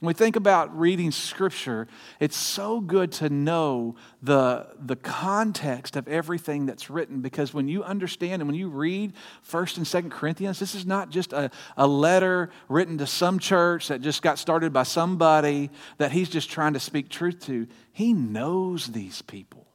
When 0.00 0.06
we 0.06 0.14
think 0.14 0.36
about 0.36 0.78
reading 0.78 1.10
Scripture, 1.10 1.88
it's 2.20 2.36
so 2.36 2.80
good 2.80 3.10
to 3.12 3.28
know 3.28 3.96
the, 4.22 4.68
the 4.78 4.94
context 4.94 5.96
of 5.96 6.06
everything 6.06 6.66
that's 6.66 6.88
written 6.88 7.20
because 7.20 7.52
when 7.52 7.66
you 7.66 7.82
understand 7.82 8.40
and 8.40 8.48
when 8.48 8.54
you 8.54 8.68
read 8.68 9.12
1st 9.50 9.78
and 9.78 9.86
2nd 9.86 10.10
Corinthians, 10.12 10.60
this 10.60 10.76
is 10.76 10.86
not 10.86 11.10
just 11.10 11.32
a, 11.32 11.50
a 11.76 11.88
letter 11.88 12.50
written 12.68 12.96
to 12.98 13.08
some 13.08 13.40
church 13.40 13.88
that 13.88 14.00
just 14.00 14.22
got 14.22 14.38
started 14.38 14.72
by 14.72 14.84
somebody 14.84 15.68
that 15.96 16.12
he's 16.12 16.28
just 16.28 16.48
trying 16.48 16.74
to 16.74 16.80
speak 16.80 17.08
truth 17.08 17.40
to. 17.46 17.66
He 17.90 18.12
knows 18.12 18.86
these 18.86 19.20
people. 19.22 19.66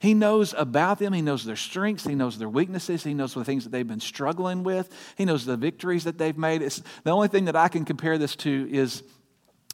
He 0.00 0.14
knows 0.14 0.52
about 0.58 0.98
them. 0.98 1.12
He 1.12 1.22
knows 1.22 1.44
their 1.44 1.54
strengths. 1.54 2.04
He 2.04 2.16
knows 2.16 2.36
their 2.36 2.48
weaknesses. 2.48 3.04
He 3.04 3.14
knows 3.14 3.34
the 3.34 3.44
things 3.44 3.62
that 3.62 3.70
they've 3.70 3.86
been 3.86 4.00
struggling 4.00 4.64
with. 4.64 4.92
He 5.16 5.24
knows 5.24 5.44
the 5.44 5.56
victories 5.56 6.02
that 6.02 6.18
they've 6.18 6.36
made. 6.36 6.62
It's, 6.62 6.82
the 7.04 7.12
only 7.12 7.28
thing 7.28 7.44
that 7.44 7.54
I 7.54 7.68
can 7.68 7.84
compare 7.84 8.18
this 8.18 8.34
to 8.36 8.68
is 8.68 9.04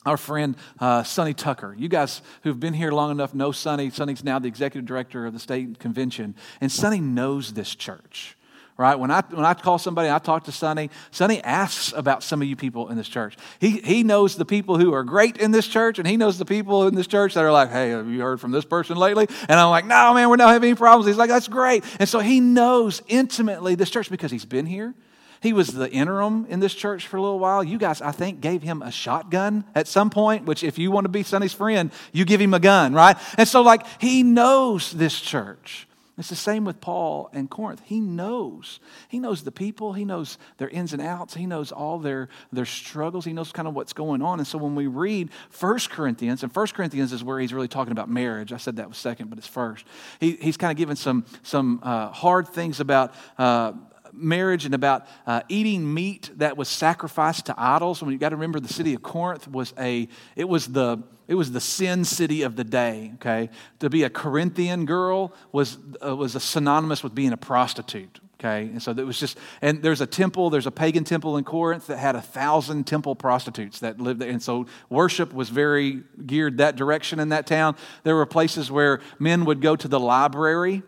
our 0.09 0.17
friend 0.17 0.57
uh, 0.81 1.03
Sonny 1.03 1.35
Tucker. 1.35 1.75
You 1.79 1.89
guys 1.89 2.23
who've 2.43 2.59
been 2.59 2.75
here 2.75 2.91
long 2.91 3.11
enough 3.11 3.35
know 3.35 3.53
Sonny. 3.53 3.91
Sonny's 3.91 4.25
now 4.25 4.39
the 4.39 4.49
executive 4.49 4.87
director 4.87 5.27
of 5.27 5.35
the 5.35 5.39
state 5.39 5.79
convention, 5.79 6.35
and 6.61 6.73
Sonny 6.73 7.01
knows 7.01 7.53
this 7.53 7.75
church. 7.75 8.35
Right? 8.77 8.95
When 8.95 9.11
I, 9.11 9.23
when 9.31 9.45
I 9.45 9.55
call 9.55 9.79
somebody, 9.79 10.09
I 10.09 10.21
talk 10.21 10.45
to 10.45 10.53
Sonny, 10.53 10.91
Sonny 11.11 11.43
asks 11.43 11.93
about 11.97 12.23
some 12.23 12.41
of 12.41 12.47
you 12.47 12.55
people 12.55 12.91
in 12.91 12.97
this 12.97 13.09
church. 13.09 13.37
He, 13.59 13.71
he 13.81 14.05
knows 14.05 14.37
the 14.37 14.45
people 14.45 14.79
who 14.79 14.95
are 14.95 15.03
great 15.03 15.37
in 15.37 15.51
this 15.51 15.67
church, 15.67 15.99
and 15.99 16.07
he 16.07 16.17
knows 16.17 16.39
the 16.39 16.45
people 16.45 16.87
in 16.87 16.95
this 16.95 17.09
church 17.09 17.35
that 17.35 17.43
are 17.43 17.51
like, 17.51 17.73
hey, 17.73 17.91
have 17.91 18.09
you 18.09 18.21
heard 18.21 18.41
from 18.41 18.53
this 18.53 18.65
person 18.65 18.97
lately? 18.97 19.27
And 19.49 19.59
I'm 19.59 19.71
like, 19.71 19.85
no, 19.85 20.15
man, 20.15 20.29
we're 20.29 20.37
not 20.37 20.51
having 20.51 20.69
any 20.69 20.77
problems. 20.77 21.09
He's 21.09 21.17
like, 21.17 21.29
that's 21.29 21.49
great. 21.49 21.83
And 21.99 22.09
so 22.09 22.21
he 22.21 22.39
knows 22.39 23.03
intimately 23.09 23.75
this 23.75 23.91
church 23.91 24.11
because 24.11 24.31
he's 24.31 24.45
been 24.45 24.67
here. 24.67 24.95
He 25.41 25.53
was 25.53 25.69
the 25.69 25.91
interim 25.91 26.47
in 26.49 26.61
this 26.61 26.75
church 26.75 27.07
for 27.07 27.17
a 27.17 27.23
little 27.23 27.39
while. 27.39 27.63
You 27.63 27.79
guys, 27.79 28.01
I 28.03 28.13
think, 28.13 28.41
gave 28.41 28.63
him 28.63 28.83
a 28.83 28.91
shotgun 28.91 29.65
at 29.75 29.87
some 29.87 30.11
point, 30.11 30.45
which, 30.45 30.65
if 30.65 30.79
you 30.79 30.91
want 30.91 31.05
to 31.05 31.09
be 31.09 31.23
Sonny's 31.23 31.53
friend, 31.53 31.91
you 32.13 32.25
give 32.25 32.41
him 32.41 32.55
a 32.55 32.61
gun, 32.61 32.95
right? 32.95 33.17
And 33.37 33.49
so, 33.49 33.63
like, 33.63 33.87
he 34.01 34.23
knows 34.23 34.93
this 34.93 35.21
church. 35.21 35.89
It's 36.19 36.31
the 36.31 36.37
same 36.37 36.65
with 36.65 36.81
Paul 36.81 37.31
and 37.33 37.49
Corinth. 37.49 37.81
He 37.85 38.01
knows. 38.01 38.81
He 39.07 39.21
knows 39.21 39.45
the 39.45 39.53
people. 39.53 39.93
He 39.93 40.05
knows 40.05 40.37
their 40.57 40.69
ins 40.69 40.93
and 40.93 41.01
outs. 41.01 41.35
He 41.35 41.47
knows 41.47 41.71
all 41.71 42.01
their, 42.01 42.29
their 42.53 42.67
struggles. 42.67 43.25
He 43.25 43.33
knows 43.33 43.53
kind 43.53 43.69
of 43.69 43.75
what's 43.75 43.93
going 43.93 44.21
on. 44.21 44.41
And 44.41 44.47
so 44.47 44.59
when 44.59 44.75
we 44.75 44.89
read 44.89 45.31
1 45.61 45.79
Corinthians, 45.91 46.43
and 46.43 46.53
1 46.53 46.67
Corinthians 46.69 47.13
is 47.13 47.23
where 47.23 47.39
he's 47.39 47.55
really 47.55 47.69
talking 47.69 47.93
about 47.93 48.11
marriage. 48.11 48.53
I 48.53 48.57
said 48.57 48.77
that 48.77 48.89
was 48.89 48.99
second, 48.99 49.31
but 49.31 49.39
it's 49.39 49.47
first. 49.47 49.85
He, 50.19 50.33
he's 50.33 50.57
kind 50.57 50.73
of 50.73 50.77
given 50.77 50.97
some, 50.97 51.25
some 51.45 51.79
uh, 51.85 52.09
hard 52.09 52.49
things 52.49 52.81
about 52.81 53.15
uh, 53.39 53.75
marriage 54.19 54.65
and 54.65 54.75
about 54.75 55.07
uh, 55.27 55.43
eating 55.49 55.93
meat 55.93 56.31
that 56.37 56.57
was 56.57 56.69
sacrificed 56.69 57.47
to 57.47 57.55
idols. 57.57 58.03
When 58.03 58.13
you 58.13 58.19
got 58.19 58.31
to 58.31 58.37
remember, 58.37 58.61
the 58.61 58.73
city 58.73 58.95
of 58.95 59.03
Corinth 59.03 59.49
was 59.49 59.73
a 59.79 60.09
it 60.37 60.49
was 60.49 60.69
the 60.69 61.03
it 61.27 61.35
was 61.35 61.53
the 61.53 61.61
sin 61.61 62.05
city 62.05 62.43
of 62.43 62.57
the 62.57 62.65
day. 62.65 63.13
Okay, 63.15 63.51
to 63.81 63.91
be 63.91 64.03
a 64.05 64.11
Corinthian 64.11 64.87
girl 64.87 65.33
was 65.53 65.79
uh, 66.05 66.15
was 66.15 66.41
synonymous 66.43 67.03
with 67.03 67.15
being 67.15 67.33
a 67.33 67.37
prostitute. 67.37 68.21
Okay, 68.41 68.67
and 68.67 68.81
so 68.81 68.93
it 68.93 69.05
was 69.05 69.19
just, 69.19 69.37
and 69.61 69.83
there's 69.83 70.01
a 70.01 70.07
temple, 70.07 70.49
there's 70.49 70.69
a 70.69 70.71
pagan 70.71 71.03
temple 71.03 71.39
in 71.39 71.45
Corinth 71.45 71.89
that 71.89 71.99
had 71.99 72.15
a 72.15 72.21
thousand 72.21 72.87
temple 72.87 73.17
prostitutes 73.17 73.81
that 73.81 74.01
lived 74.01 74.21
there. 74.21 74.31
And 74.31 74.41
so 74.41 74.67
worship 74.89 75.35
was 75.35 75.49
very 75.49 76.05
geared 76.25 76.59
that 76.59 76.77
direction 76.77 77.19
in 77.19 77.31
that 77.31 77.49
town. 77.49 77.75
There 78.05 78.15
were 78.15 78.27
places 78.27 78.71
where 78.71 79.01
men 79.19 79.45
would 79.47 79.61
go 79.61 79.75
to 79.75 79.89
the 79.89 79.99
library 79.99 80.85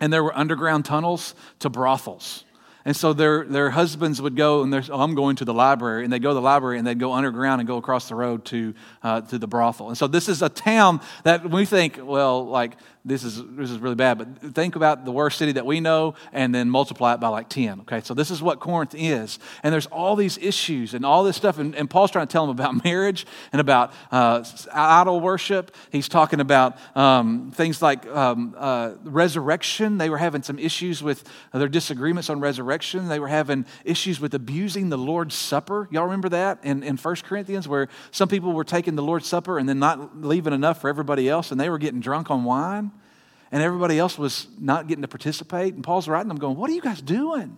and 0.00 0.12
there 0.12 0.22
were 0.22 0.36
underground 0.36 0.84
tunnels 0.84 1.34
to 1.60 1.70
brothels. 1.70 2.44
And 2.88 2.96
so 2.96 3.12
their, 3.12 3.44
their 3.44 3.68
husbands 3.68 4.22
would 4.22 4.34
go 4.34 4.62
and 4.62 4.72
oh, 4.74 5.00
I'm 5.02 5.14
going 5.14 5.36
to 5.36 5.44
the 5.44 5.52
library. 5.52 6.04
And 6.04 6.12
they'd 6.12 6.22
go 6.22 6.30
to 6.30 6.34
the 6.34 6.40
library 6.40 6.78
and 6.78 6.86
they'd 6.86 6.98
go 6.98 7.12
underground 7.12 7.60
and 7.60 7.68
go 7.68 7.76
across 7.76 8.08
the 8.08 8.14
road 8.14 8.46
to, 8.46 8.72
uh, 9.02 9.20
to 9.20 9.36
the 9.36 9.46
brothel. 9.46 9.88
And 9.88 9.98
so 9.98 10.06
this 10.06 10.26
is 10.26 10.40
a 10.40 10.48
town 10.48 11.02
that 11.24 11.50
we 11.50 11.66
think, 11.66 12.00
well, 12.02 12.46
like 12.46 12.78
this 13.04 13.24
is, 13.24 13.42
this 13.56 13.70
is 13.70 13.78
really 13.78 13.94
bad. 13.94 14.16
But 14.16 14.54
think 14.54 14.74
about 14.74 15.04
the 15.04 15.12
worst 15.12 15.36
city 15.36 15.52
that 15.52 15.66
we 15.66 15.80
know 15.80 16.14
and 16.32 16.54
then 16.54 16.70
multiply 16.70 17.12
it 17.12 17.20
by 17.20 17.28
like 17.28 17.50
10. 17.50 17.80
Okay, 17.80 18.00
so 18.00 18.14
this 18.14 18.30
is 18.30 18.40
what 18.40 18.58
Corinth 18.58 18.94
is. 18.96 19.38
And 19.62 19.70
there's 19.70 19.86
all 19.86 20.16
these 20.16 20.38
issues 20.38 20.94
and 20.94 21.04
all 21.04 21.24
this 21.24 21.36
stuff. 21.36 21.58
And, 21.58 21.74
and 21.74 21.90
Paul's 21.90 22.10
trying 22.10 22.26
to 22.26 22.32
tell 22.32 22.46
them 22.46 22.56
about 22.56 22.82
marriage 22.84 23.26
and 23.52 23.60
about 23.60 23.92
uh, 24.10 24.42
idol 24.72 25.20
worship. 25.20 25.76
He's 25.92 26.08
talking 26.08 26.40
about 26.40 26.78
um, 26.96 27.50
things 27.54 27.82
like 27.82 28.06
um, 28.06 28.54
uh, 28.56 28.92
resurrection. 29.04 29.98
They 29.98 30.08
were 30.08 30.16
having 30.16 30.42
some 30.42 30.58
issues 30.58 31.02
with 31.02 31.22
their 31.52 31.68
disagreements 31.68 32.30
on 32.30 32.40
resurrection. 32.40 32.77
They 33.08 33.20
were 33.20 33.28
having 33.28 33.66
issues 33.84 34.20
with 34.20 34.34
abusing 34.34 34.88
the 34.88 34.98
Lord's 34.98 35.34
Supper. 35.34 35.88
Y'all 35.90 36.04
remember 36.04 36.28
that 36.30 36.58
in, 36.62 36.82
in 36.82 36.96
1 36.96 37.16
Corinthians, 37.16 37.66
where 37.68 37.88
some 38.10 38.28
people 38.28 38.52
were 38.52 38.64
taking 38.64 38.94
the 38.96 39.02
Lord's 39.02 39.26
Supper 39.26 39.58
and 39.58 39.68
then 39.68 39.78
not 39.78 40.22
leaving 40.22 40.52
enough 40.52 40.80
for 40.80 40.88
everybody 40.88 41.28
else, 41.28 41.50
and 41.50 41.60
they 41.60 41.70
were 41.70 41.78
getting 41.78 42.00
drunk 42.00 42.30
on 42.30 42.44
wine? 42.44 42.92
and 43.50 43.62
everybody 43.62 43.98
else 43.98 44.18
was 44.18 44.46
not 44.58 44.88
getting 44.88 45.02
to 45.02 45.08
participate. 45.08 45.74
And 45.74 45.82
Paul's 45.82 46.08
writing 46.08 46.28
them, 46.28 46.38
going, 46.38 46.56
What 46.56 46.70
are 46.70 46.74
you 46.74 46.82
guys 46.82 47.00
doing? 47.00 47.56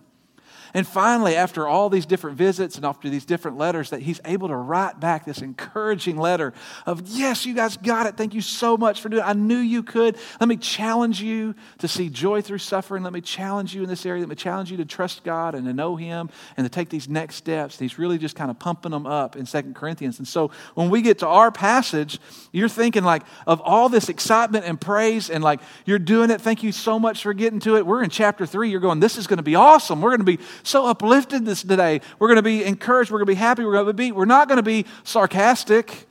And 0.73 0.87
finally, 0.87 1.35
after 1.35 1.67
all 1.67 1.89
these 1.89 2.05
different 2.05 2.37
visits 2.37 2.75
and 2.75 2.85
after 2.85 3.09
these 3.09 3.25
different 3.25 3.57
letters, 3.57 3.89
that 3.89 4.01
he's 4.01 4.21
able 4.25 4.47
to 4.47 4.55
write 4.55 4.99
back 4.99 5.25
this 5.25 5.41
encouraging 5.41 6.17
letter 6.17 6.53
of, 6.85 7.01
Yes, 7.07 7.45
you 7.45 7.53
guys 7.53 7.77
got 7.77 8.05
it. 8.05 8.17
Thank 8.17 8.33
you 8.33 8.41
so 8.41 8.77
much 8.77 9.01
for 9.01 9.09
doing 9.09 9.23
it. 9.23 9.27
I 9.27 9.33
knew 9.33 9.57
you 9.57 9.83
could. 9.83 10.17
Let 10.39 10.47
me 10.47 10.57
challenge 10.57 11.21
you 11.21 11.55
to 11.79 11.87
see 11.87 12.09
joy 12.09 12.41
through 12.41 12.59
suffering. 12.59 13.03
Let 13.03 13.13
me 13.13 13.21
challenge 13.21 13.75
you 13.75 13.83
in 13.83 13.89
this 13.89 14.05
area. 14.05 14.21
Let 14.21 14.29
me 14.29 14.35
challenge 14.35 14.71
you 14.71 14.77
to 14.77 14.85
trust 14.85 15.23
God 15.23 15.55
and 15.55 15.65
to 15.65 15.73
know 15.73 15.95
Him 15.95 16.29
and 16.57 16.65
to 16.65 16.69
take 16.69 16.89
these 16.89 17.09
next 17.09 17.35
steps. 17.35 17.77
And 17.77 17.89
he's 17.89 17.99
really 17.99 18.17
just 18.17 18.35
kind 18.35 18.49
of 18.49 18.59
pumping 18.59 18.91
them 18.91 19.05
up 19.05 19.35
in 19.35 19.45
Second 19.45 19.75
Corinthians. 19.75 20.19
And 20.19 20.27
so 20.27 20.51
when 20.75 20.89
we 20.89 21.01
get 21.01 21.19
to 21.19 21.27
our 21.27 21.51
passage, 21.51 22.19
you're 22.51 22.69
thinking 22.69 23.03
like 23.03 23.23
of 23.45 23.61
all 23.61 23.89
this 23.89 24.09
excitement 24.09 24.65
and 24.65 24.79
praise 24.79 25.29
and 25.29 25.43
like 25.43 25.59
you're 25.85 25.99
doing 25.99 26.29
it. 26.29 26.41
Thank 26.41 26.63
you 26.63 26.71
so 26.71 26.99
much 26.99 27.23
for 27.23 27.33
getting 27.33 27.59
to 27.61 27.77
it. 27.77 27.85
We're 27.85 28.03
in 28.03 28.09
chapter 28.09 28.45
three. 28.45 28.69
You're 28.69 28.79
going, 28.79 28.99
This 28.99 29.17
is 29.17 29.27
going 29.27 29.37
to 29.37 29.43
be 29.43 29.55
awesome. 29.55 30.01
We're 30.01 30.11
going 30.11 30.19
to 30.19 30.37
be 30.37 30.39
so 30.63 30.85
uplifted 30.85 31.45
this 31.45 31.63
today. 31.63 32.01
We're 32.19 32.27
going 32.27 32.37
to 32.37 32.43
be 32.43 32.63
encouraged. 32.63 33.11
We're 33.11 33.19
going 33.19 33.27
to 33.27 33.33
be 33.33 33.35
happy. 33.35 33.63
We're 33.63 33.73
going 33.73 33.87
to 33.87 33.93
be, 33.93 34.11
we're 34.11 34.25
not 34.25 34.47
going 34.47 34.57
to 34.57 34.63
be 34.63 34.85
sarcastic 35.03 36.07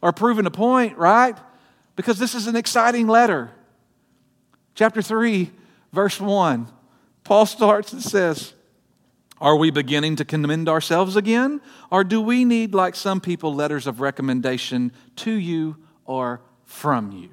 or 0.00 0.12
proving 0.12 0.46
a 0.46 0.50
point, 0.50 0.98
right? 0.98 1.36
Because 1.96 2.18
this 2.18 2.34
is 2.34 2.46
an 2.46 2.56
exciting 2.56 3.06
letter. 3.06 3.50
Chapter 4.74 5.02
3, 5.02 5.50
verse 5.92 6.20
1. 6.20 6.68
Paul 7.24 7.46
starts 7.46 7.92
and 7.92 8.02
says, 8.02 8.54
Are 9.40 9.56
we 9.56 9.70
beginning 9.70 10.16
to 10.16 10.24
commend 10.24 10.68
ourselves 10.68 11.16
again? 11.16 11.60
Or 11.90 12.04
do 12.04 12.20
we 12.20 12.44
need, 12.44 12.74
like 12.74 12.94
some 12.94 13.20
people, 13.20 13.54
letters 13.54 13.86
of 13.86 14.00
recommendation 14.00 14.92
to 15.16 15.30
you 15.32 15.76
or 16.04 16.40
from 16.64 17.12
you? 17.12 17.30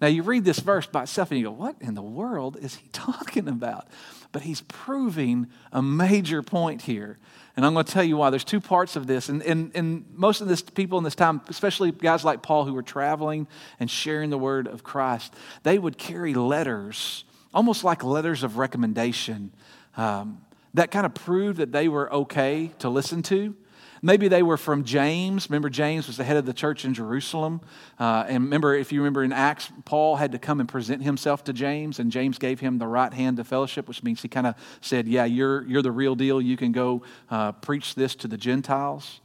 Now, 0.00 0.08
you 0.08 0.22
read 0.22 0.44
this 0.44 0.58
verse 0.58 0.86
by 0.86 1.04
itself 1.04 1.30
and 1.30 1.40
you 1.40 1.46
go, 1.46 1.52
What 1.52 1.76
in 1.80 1.94
the 1.94 2.02
world 2.02 2.56
is 2.60 2.76
he 2.76 2.88
talking 2.92 3.48
about? 3.48 3.88
But 4.36 4.42
he's 4.42 4.60
proving 4.60 5.46
a 5.72 5.80
major 5.80 6.42
point 6.42 6.82
here. 6.82 7.16
And 7.56 7.64
I'm 7.64 7.72
going 7.72 7.86
to 7.86 7.90
tell 7.90 8.04
you 8.04 8.18
why. 8.18 8.28
There's 8.28 8.44
two 8.44 8.60
parts 8.60 8.94
of 8.94 9.06
this. 9.06 9.30
And, 9.30 9.42
and, 9.42 9.72
and 9.74 10.04
most 10.12 10.42
of 10.42 10.46
this 10.46 10.60
people 10.60 10.98
in 10.98 11.04
this 11.04 11.14
time, 11.14 11.40
especially 11.48 11.90
guys 11.90 12.22
like 12.22 12.42
Paul 12.42 12.66
who 12.66 12.74
were 12.74 12.82
traveling 12.82 13.46
and 13.80 13.90
sharing 13.90 14.28
the 14.28 14.36
word 14.36 14.66
of 14.66 14.82
Christ, 14.84 15.32
they 15.62 15.78
would 15.78 15.96
carry 15.96 16.34
letters, 16.34 17.24
almost 17.54 17.82
like 17.82 18.04
letters 18.04 18.42
of 18.42 18.58
recommendation, 18.58 19.52
um, 19.96 20.42
that 20.74 20.90
kind 20.90 21.06
of 21.06 21.14
proved 21.14 21.56
that 21.56 21.72
they 21.72 21.88
were 21.88 22.12
okay 22.12 22.72
to 22.80 22.90
listen 22.90 23.22
to. 23.22 23.56
Maybe 24.02 24.28
they 24.28 24.42
were 24.42 24.56
from 24.56 24.84
James. 24.84 25.48
Remember, 25.48 25.68
James 25.68 26.06
was 26.06 26.16
the 26.16 26.24
head 26.24 26.36
of 26.36 26.46
the 26.46 26.52
church 26.52 26.84
in 26.84 26.94
Jerusalem. 26.94 27.60
Uh, 27.98 28.24
and 28.28 28.44
remember, 28.44 28.74
if 28.74 28.92
you 28.92 29.00
remember 29.00 29.22
in 29.22 29.32
Acts, 29.32 29.70
Paul 29.84 30.16
had 30.16 30.32
to 30.32 30.38
come 30.38 30.60
and 30.60 30.68
present 30.68 31.02
himself 31.02 31.44
to 31.44 31.52
James, 31.52 31.98
and 31.98 32.10
James 32.10 32.38
gave 32.38 32.60
him 32.60 32.78
the 32.78 32.86
right 32.86 33.12
hand 33.12 33.38
of 33.38 33.46
fellowship, 33.46 33.88
which 33.88 34.02
means 34.02 34.22
he 34.22 34.28
kind 34.28 34.46
of 34.46 34.54
said, 34.80 35.08
Yeah, 35.08 35.24
you're, 35.24 35.66
you're 35.66 35.82
the 35.82 35.92
real 35.92 36.14
deal. 36.14 36.40
You 36.40 36.56
can 36.56 36.72
go 36.72 37.02
uh, 37.30 37.52
preach 37.52 37.94
this 37.94 38.14
to 38.16 38.28
the 38.28 38.36
Gentiles. 38.36 39.20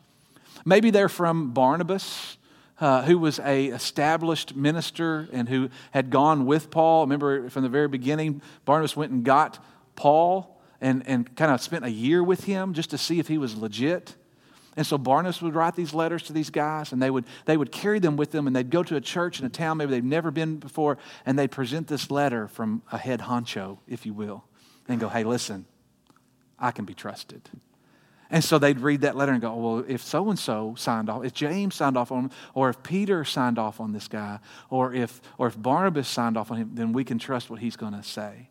Maybe 0.66 0.92
they're 0.92 1.10
from 1.10 1.52
Barnabas. 1.52 2.38
Uh, 2.80 3.04
who 3.04 3.20
was 3.20 3.38
a 3.42 3.68
established 3.68 4.56
minister 4.56 5.30
and 5.32 5.48
who 5.48 5.70
had 5.92 6.10
gone 6.10 6.48
with 6.48 6.72
Paul. 6.72 7.04
Remember 7.04 7.48
from 7.48 7.62
the 7.62 7.70
very 7.70 7.88
beginning, 7.88 8.42
Barnabas 8.66 8.96
went 8.96 9.12
and 9.12 9.24
got 9.24 9.64
Paul 9.96 10.60
and, 10.82 11.04
and 11.06 11.36
kind 11.36 11.52
of 11.52 11.62
spent 11.62 11.86
a 11.86 11.92
year 11.92 12.24
with 12.24 12.46
him 12.46 12.74
just 12.74 12.90
to 12.90 12.98
see 12.98 13.20
if 13.20 13.28
he 13.28 13.38
was 13.38 13.56
legit. 13.56 14.16
And 14.78 14.88
so 14.88 14.98
Barnabas 14.98 15.42
would 15.42 15.54
write 15.54 15.76
these 15.76 15.94
letters 15.94 16.24
to 16.24 16.34
these 16.34 16.50
guys, 16.50 16.94
and 16.94 17.02
they 17.02 17.10
would, 17.10 17.26
they 17.46 17.58
would 17.58 17.72
carry 17.72 18.00
them 18.00 18.16
with 18.16 18.32
them, 18.32 18.48
and 18.48 18.56
they'd 18.56 18.70
go 18.70 18.84
to 18.84 18.96
a 18.96 19.02
church 19.02 19.40
in 19.40 19.46
a 19.46 19.50
town 19.50 19.78
maybe 19.78 19.92
they've 19.92 20.04
never 20.04 20.32
been 20.32 20.58
before, 20.58 20.98
and 21.26 21.38
they'd 21.38 21.52
present 21.52 21.88
this 21.88 22.10
letter 22.10 22.48
from 22.48 22.82
a 22.92 22.98
head 22.98 23.22
honcho, 23.22 23.80
if 23.88 24.06
you 24.06 24.14
will, 24.14 24.46
and 24.88 25.00
go, 25.00 25.10
hey, 25.10 25.26
listen, 25.26 25.66
I 26.58 26.72
can 26.72 26.86
be 26.86 26.94
trusted. 26.94 27.50
And 28.30 28.42
so 28.42 28.58
they'd 28.58 28.80
read 28.80 29.02
that 29.02 29.18
letter 29.18 29.34
and 29.34 29.42
go, 29.42 29.54
well, 29.56 29.86
if 29.86 30.02
so 30.02 30.30
and 30.30 30.40
so 30.40 30.74
signed 30.78 31.10
off, 31.10 31.26
if 31.26 31.34
James 31.34 31.76
signed 31.76 31.98
off 31.98 32.14
on 32.14 32.26
him, 32.26 32.32
or 32.54 32.70
if 32.70 32.82
Peter 32.82 33.26
signed 33.26 33.60
off 33.60 33.82
on 33.82 33.92
this 33.92 34.08
guy, 34.08 34.40
or 34.70 34.94
if, 34.94 35.22
or 35.38 35.48
if 35.48 35.62
Barnabas 35.62 36.08
signed 36.08 36.38
off 36.38 36.50
on 36.50 36.58
him, 36.58 36.72
then 36.74 36.94
we 36.94 37.04
can 37.04 37.20
trust 37.20 37.50
what 37.50 37.60
he's 37.60 37.76
going 37.76 37.92
to 37.92 38.04
say. 38.04 38.48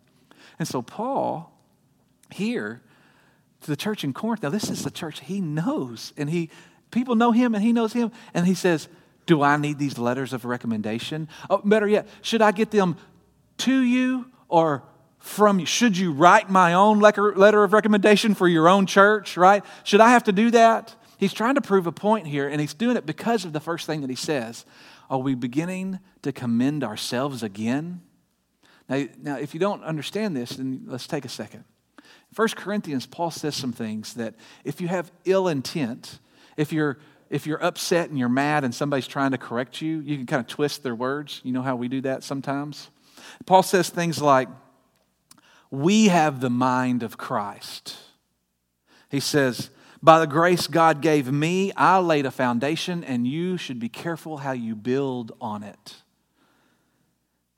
And 0.59 0.69
so 0.69 0.83
Paul 0.83 1.59
here 2.31 2.83
to 3.61 3.67
the 3.67 3.76
church 3.76 4.05
in 4.05 4.12
Corinth. 4.12 4.43
Now, 4.43 4.50
this 4.50 4.71
is 4.71 4.85
the 4.85 4.90
church 4.90 5.21
he 5.21 5.40
knows, 5.40 6.12
and 6.17 6.31
he 6.31 6.50
people 6.90 7.14
know 7.14 7.33
him, 7.33 7.55
and 7.55 7.62
he 7.62 7.73
knows 7.73 7.93
him. 7.93 8.11
And 8.35 8.47
he 8.47 8.55
says, 8.55 8.88
"Do 9.26 9.43
I 9.43 9.57
need 9.57 9.79
these 9.79 9.99
letters 9.99 10.33
of 10.33 10.45
recommendation? 10.45 11.29
Oh, 11.49 11.61
better 11.64 11.87
yet, 11.87 12.09
should 12.23 12.43
I 12.43 12.52
get 12.52 12.71
them 12.71 12.97
to 13.59 13.81
you 13.81 14.26
or 14.49 14.83
from 15.19 15.61
you? 15.61 15.67
Should 15.67 15.97
you 15.97 16.12
write 16.12 16.49
my 16.49 16.75
own 16.75 16.99
letter 17.00 17.62
of 17.62 17.73
recommendation 17.73 18.35
for 18.35 18.49
your 18.49 18.69
own 18.69 18.87
church? 18.87 19.37
Right? 19.37 19.64
Should 19.85 20.00
I 20.00 20.11
have 20.11 20.25
to 20.25 20.33
do 20.33 20.50
that?" 20.50 20.97
He's 21.19 21.35
trying 21.35 21.57
to 21.57 21.61
prove 21.61 21.87
a 21.87 21.93
point 21.93 22.26
here, 22.26 22.49
and 22.49 22.62
he's 22.62 22.73
doing 22.73 22.97
it 22.97 23.05
because 23.05 23.45
of 23.45 23.52
the 23.52 23.61
first 23.61 23.87
thing 23.87 24.00
that 24.00 24.09
he 24.09 24.17
says. 24.17 24.64
Are 25.11 25.19
we 25.19 25.35
beginning 25.35 25.99
to 26.23 26.33
commend 26.33 26.83
ourselves 26.83 27.43
again? 27.43 28.00
Now, 28.88 29.05
now 29.23 29.37
if 29.37 29.52
you 29.52 29.61
don't 29.61 29.85
understand 29.85 30.35
this, 30.35 30.50
then 30.57 30.85
let's 30.87 31.07
take 31.07 31.26
a 31.26 31.29
second. 31.29 31.64
1 32.37 32.49
Corinthians, 32.51 33.07
Paul 33.07 33.31
says 33.31 33.57
some 33.57 33.73
things 33.73 34.15
that 34.15 34.35
if 34.65 34.81
you 34.81 34.89
have 34.89 35.11
ill 35.25 35.49
intent, 35.49 36.21
if 36.57 36.73
you're 36.73 36.99
if 37.31 37.47
you're 37.47 37.63
upset 37.65 38.11
and 38.11 38.19
you're 38.19 38.29
mad 38.29 38.65
and 38.65 38.75
somebody's 38.75 39.07
trying 39.07 39.31
to 39.31 39.39
correct 39.39 39.81
you, 39.81 40.01
you 40.01 40.17
can 40.17 40.27
kind 40.27 40.41
of 40.41 40.49
twist 40.49 40.83
their 40.83 40.97
words. 40.97 41.41
You 41.45 41.53
know 41.53 41.63
how 41.63 41.77
we 41.77 41.87
do 41.87 42.01
that 42.03 42.25
sometimes? 42.25 42.91
Paul 43.47 43.63
says 43.63 43.89
things 43.89 44.21
like, 44.21 44.49
We 45.71 46.09
have 46.09 46.41
the 46.41 46.51
mind 46.51 47.05
of 47.05 47.17
Christ. 47.17 47.97
He 49.09 49.21
says, 49.21 49.71
By 50.03 50.19
the 50.19 50.27
grace 50.27 50.67
God 50.67 51.01
gave 51.01 51.31
me, 51.31 51.73
I 51.77 51.99
laid 51.99 52.27
a 52.27 52.33
foundation, 52.33 53.05
and 53.05 53.27
you 53.27 53.57
should 53.57 53.79
be 53.79 53.89
careful 53.89 54.39
how 54.39 54.53
you 54.53 54.75
build 54.75 55.33
on 55.41 55.63
it. 55.63 56.03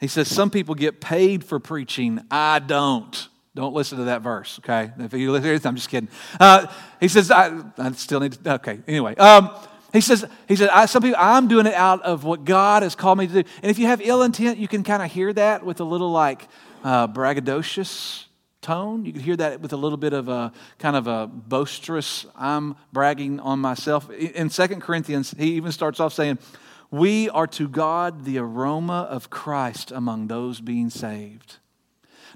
He 0.00 0.08
says, 0.08 0.28
Some 0.28 0.50
people 0.50 0.74
get 0.74 1.00
paid 1.00 1.44
for 1.44 1.58
preaching, 1.58 2.20
I 2.30 2.58
don't. 2.58 3.28
Don't 3.54 3.74
listen 3.74 3.98
to 3.98 4.04
that 4.04 4.22
verse, 4.22 4.58
okay? 4.60 4.92
If 4.98 5.12
you 5.12 5.30
listen, 5.30 5.68
I'm 5.68 5.76
just 5.76 5.90
kidding. 5.90 6.08
Uh, 6.40 6.66
he 7.00 7.08
says, 7.08 7.30
I, 7.30 7.60
I, 7.76 7.92
still 7.92 8.20
need 8.20 8.32
to, 8.32 8.54
okay, 8.54 8.80
anyway. 8.88 9.14
Um, 9.16 9.50
he 9.92 10.00
says, 10.00 10.24
he 10.48 10.56
said, 10.56 10.70
I, 10.70 10.86
some 10.86 11.02
people, 11.02 11.18
I'm 11.20 11.48
doing 11.48 11.66
it 11.66 11.74
out 11.74 12.00
of 12.02 12.24
what 12.24 12.44
God 12.44 12.82
has 12.82 12.94
called 12.94 13.18
me 13.18 13.26
to 13.26 13.42
do. 13.42 13.48
And 13.62 13.70
if 13.70 13.78
you 13.78 13.86
have 13.86 14.00
ill 14.00 14.22
intent, 14.22 14.58
you 14.58 14.68
can 14.68 14.82
kind 14.82 15.02
of 15.02 15.12
hear 15.12 15.32
that 15.34 15.66
with 15.66 15.80
a 15.80 15.84
little 15.84 16.10
like 16.10 16.48
uh, 16.82 17.08
braggadocious 17.08 18.24
tone. 18.62 19.04
You 19.04 19.12
can 19.12 19.20
hear 19.20 19.36
that 19.36 19.60
with 19.60 19.74
a 19.74 19.76
little 19.76 19.98
bit 19.98 20.14
of 20.14 20.28
a 20.28 20.50
kind 20.78 20.96
of 20.96 21.06
a 21.06 21.26
boisterous, 21.26 22.24
I'm 22.34 22.76
bragging 22.90 23.38
on 23.38 23.58
myself. 23.58 24.10
In 24.10 24.48
Second 24.48 24.80
Corinthians, 24.80 25.34
he 25.36 25.52
even 25.52 25.72
starts 25.72 26.00
off 26.00 26.14
saying, 26.14 26.38
We 26.90 27.28
are 27.28 27.46
to 27.48 27.68
God 27.68 28.24
the 28.24 28.38
aroma 28.38 29.06
of 29.10 29.28
Christ 29.28 29.92
among 29.92 30.28
those 30.28 30.62
being 30.62 30.88
saved. 30.88 31.58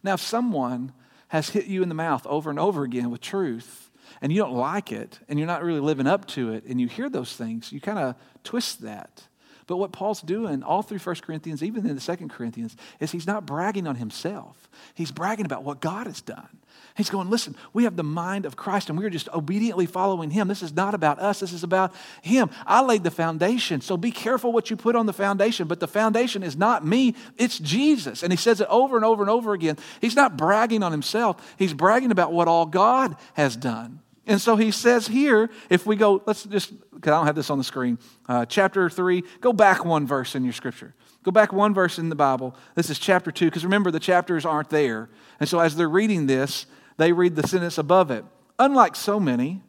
Now, 0.03 0.15
if 0.15 0.21
someone 0.21 0.93
has 1.29 1.51
hit 1.51 1.67
you 1.67 1.83
in 1.83 1.89
the 1.89 1.95
mouth 1.95 2.27
over 2.27 2.51
and 2.51 2.59
over 2.59 2.85
again 2.85 3.11
with 3.11 3.21
truth, 3.21 3.91
and 4.21 4.33
you 4.33 4.39
don't 4.39 4.55
like 4.55 4.93
it, 4.93 5.19
and 5.29 5.39
you're 5.39 5.47
not 5.47 5.63
really 5.63 5.81
living 5.81 6.07
up 6.07 6.27
to 6.29 6.53
it, 6.53 6.65
and 6.65 6.81
you 6.81 6.87
hear 6.87 7.09
those 7.09 7.35
things, 7.35 7.73
you 7.73 7.81
kind 7.81 7.99
of 7.99 8.15
twist 8.45 8.83
that. 8.83 9.27
But 9.67 9.79
what 9.79 9.93
Paul's 9.93 10.21
doing 10.23 10.63
all 10.63 10.83
through 10.83 10.99
1 10.99 11.17
Corinthians, 11.17 11.63
even 11.63 11.87
in 11.87 11.97
the 11.97 12.17
2 12.17 12.29
Corinthians, 12.29 12.77
is 13.01 13.11
he's 13.11 13.27
not 13.27 13.47
bragging 13.47 13.87
on 13.87 13.97
himself. 13.97 14.69
He's 14.95 15.11
bragging 15.11 15.45
about 15.45 15.65
what 15.65 15.81
God 15.81 16.07
has 16.07 16.21
done. 16.21 16.59
He's 16.97 17.11
going, 17.11 17.29
listen, 17.29 17.57
we 17.73 17.85
have 17.85 17.97
the 17.97 18.03
mind 18.03 18.47
of 18.47 18.57
Christ 18.57 18.89
and 18.89 18.99
we're 18.99 19.11
just 19.11 19.29
obediently 19.31 19.85
following 19.87 20.31
him. 20.31 20.49
This 20.49 20.63
is 20.63 20.73
not 20.73 20.95
about 20.95 21.19
us, 21.19 21.41
this 21.41 21.53
is 21.53 21.63
about 21.63 21.95
him. 22.23 22.49
I 22.65 22.83
laid 22.83 23.03
the 23.03 23.11
foundation, 23.11 23.81
so 23.81 23.97
be 23.97 24.11
careful 24.11 24.53
what 24.53 24.71
you 24.71 24.77
put 24.77 24.97
on 24.97 25.07
the 25.07 25.13
foundation. 25.13 25.69
But 25.69 25.81
the 25.81 25.89
foundation 25.89 26.43
is 26.43 26.57
not 26.57 26.87
me, 26.87 27.15
it's 27.37 27.59
Jesus. 27.59 28.23
And 28.23 28.33
he 28.33 28.37
says 28.37 28.61
it 28.61 28.69
over 28.71 28.97
and 28.97 29.05
over 29.05 29.23
and 29.23 29.31
over 29.31 29.53
again. 29.53 29.77
He's 30.01 30.17
not 30.17 30.39
bragging 30.39 30.83
on 30.83 30.93
himself, 30.93 31.55
he's 31.59 31.75
bragging 31.75 32.13
about 32.13 32.33
what 32.33 32.49
all 32.49 32.67
God 32.67 33.17
has 33.35 33.57
done. 33.57 34.01
And 34.27 34.41
so 34.41 34.57
he 34.57 34.73
says 34.73 35.07
here, 35.07 35.51
if 35.71 35.87
we 35.87 35.95
go, 35.95 36.21
let's 36.27 36.45
just, 36.45 36.73
because 36.93 37.13
I 37.13 37.17
don't 37.17 37.27
have 37.27 37.37
this 37.37 37.49
on 37.49 37.59
the 37.59 37.65
screen, 37.65 37.99
uh, 38.29 38.45
chapter 38.45 38.91
3, 38.91 39.23
go 39.41 39.53
back 39.53 39.85
one 39.85 40.07
verse 40.07 40.35
in 40.35 40.43
your 40.43 40.53
scripture. 40.53 40.95
Go 41.23 41.31
back 41.31 41.53
one 41.53 41.73
verse 41.73 41.99
in 41.99 42.09
the 42.09 42.17
Bible. 42.17 42.57
This 42.75 42.91
is 42.91 42.99
chapter 42.99 43.31
2, 43.31 43.47
because 43.47 43.65
remember, 43.65 43.91
the 43.91 44.01
chapters 44.01 44.45
aren't 44.45 44.71
there. 44.71 45.09
And 45.39 45.49
so 45.49 45.61
as 45.61 45.77
they're 45.77 45.89
reading 45.89 46.27
this, 46.27 46.67
they 46.97 47.13
read 47.13 47.37
the 47.37 47.47
sentence 47.47 47.79
above 47.79 48.11
it. 48.11 48.25
Unlike 48.59 48.97
so 48.97 49.21
many, 49.21 49.63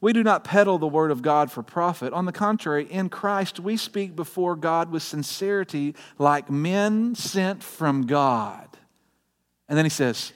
we 0.00 0.12
do 0.12 0.22
not 0.22 0.44
peddle 0.44 0.78
the 0.78 0.86
word 0.86 1.10
of 1.10 1.22
God 1.22 1.50
for 1.50 1.62
profit. 1.62 2.12
On 2.12 2.24
the 2.24 2.32
contrary, 2.32 2.86
in 2.90 3.08
Christ 3.08 3.58
we 3.58 3.76
speak 3.76 4.14
before 4.14 4.54
God 4.54 4.90
with 4.90 5.02
sincerity, 5.02 5.94
like 6.18 6.50
men 6.50 7.14
sent 7.14 7.62
from 7.62 8.06
God. 8.06 8.68
And 9.68 9.76
then 9.76 9.84
he 9.84 9.90
says, 9.90 10.32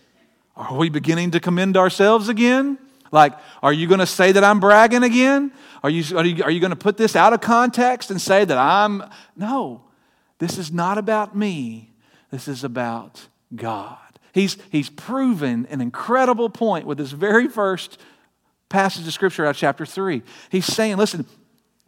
Are 0.57 0.77
we 0.77 0.89
beginning 0.89 1.31
to 1.31 1.41
commend 1.41 1.77
ourselves 1.77 2.29
again? 2.29 2.79
Like, 3.13 3.35
are 3.63 3.73
you 3.73 3.87
going 3.87 4.01
to 4.01 4.07
say 4.07 4.33
that 4.33 4.43
I'm 4.43 4.59
bragging 4.59 5.03
again? 5.05 5.53
Are 5.83 5.91
you, 5.91 6.17
are 6.17 6.25
you, 6.25 6.43
are 6.43 6.51
you 6.51 6.61
going 6.61 6.71
to 6.71 6.77
put 6.77 6.97
this 6.97 7.15
out 7.15 7.33
of 7.33 7.41
context 7.41 8.11
and 8.11 8.21
say 8.21 8.45
that 8.45 8.59
I'm. 8.59 9.05
No, 9.37 9.85
this 10.39 10.59
is 10.59 10.73
not 10.73 10.99
about 10.99 11.37
me. 11.37 11.93
This 12.31 12.49
is 12.49 12.65
about 12.65 13.29
God. 13.55 13.99
He's, 14.33 14.57
he's 14.71 14.89
proven 14.89 15.67
an 15.71 15.83
incredible 15.83 16.49
point 16.49 16.87
with 16.87 16.97
this 16.97 17.13
very 17.13 17.49
first 17.49 18.01
passage 18.71 19.07
of 19.07 19.13
Scripture 19.13 19.45
out 19.45 19.51
of 19.51 19.57
chapter 19.57 19.85
3. 19.85 20.23
He's 20.49 20.65
saying, 20.65 20.97
listen, 20.97 21.27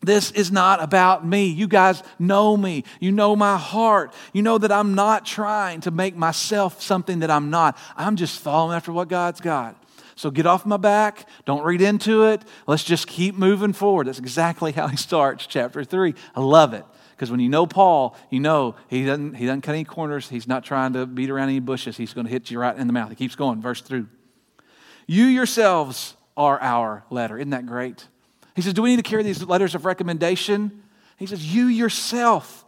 this 0.02 0.30
is 0.32 0.52
not 0.52 0.82
about 0.82 1.26
me. 1.26 1.46
You 1.46 1.66
guys 1.66 2.02
know 2.18 2.56
me. 2.58 2.84
You 3.00 3.12
know 3.12 3.34
my 3.34 3.56
heart. 3.56 4.12
You 4.34 4.42
know 4.42 4.58
that 4.58 4.70
I'm 4.70 4.94
not 4.94 5.24
trying 5.24 5.80
to 5.82 5.90
make 5.90 6.14
myself 6.14 6.82
something 6.82 7.20
that 7.20 7.30
I'm 7.30 7.48
not. 7.48 7.78
I'm 7.96 8.16
just 8.16 8.40
following 8.40 8.76
after 8.76 8.92
what 8.92 9.08
God's 9.08 9.40
got. 9.40 9.82
So 10.16 10.30
get 10.30 10.46
off 10.46 10.64
my 10.64 10.76
back. 10.76 11.28
Don't 11.44 11.64
read 11.64 11.82
into 11.82 12.24
it. 12.24 12.42
Let's 12.66 12.84
just 12.84 13.06
keep 13.06 13.34
moving 13.34 13.72
forward. 13.72 14.06
That's 14.06 14.18
exactly 14.18 14.72
how 14.72 14.86
he 14.88 14.96
starts 14.96 15.46
chapter 15.46 15.84
3. 15.84 16.14
I 16.34 16.40
love 16.40 16.74
it. 16.74 16.84
Because 17.12 17.30
when 17.30 17.40
you 17.40 17.48
know 17.48 17.66
Paul, 17.66 18.16
you 18.30 18.40
know 18.40 18.74
he 18.88 19.04
doesn't, 19.04 19.34
he 19.34 19.46
doesn't 19.46 19.62
cut 19.62 19.72
any 19.72 19.84
corners. 19.84 20.28
He's 20.28 20.48
not 20.48 20.64
trying 20.64 20.94
to 20.94 21.06
beat 21.06 21.30
around 21.30 21.48
any 21.48 21.60
bushes. 21.60 21.96
He's 21.96 22.12
going 22.12 22.26
to 22.26 22.32
hit 22.32 22.50
you 22.50 22.58
right 22.58 22.76
in 22.76 22.86
the 22.86 22.92
mouth. 22.92 23.10
He 23.10 23.14
keeps 23.14 23.36
going, 23.36 23.60
verse 23.60 23.80
3. 23.80 24.04
You 25.06 25.24
yourselves 25.24 26.16
are 26.36 26.60
our 26.60 27.04
letter. 27.10 27.38
Isn't 27.38 27.50
that 27.50 27.66
great? 27.66 28.08
He 28.56 28.62
says, 28.62 28.74
Do 28.74 28.82
we 28.82 28.90
need 28.90 29.04
to 29.04 29.08
carry 29.08 29.22
these 29.22 29.42
letters 29.42 29.74
of 29.74 29.84
recommendation? 29.84 30.82
He 31.16 31.26
says, 31.26 31.54
You 31.54 31.66
yourself 31.66 32.64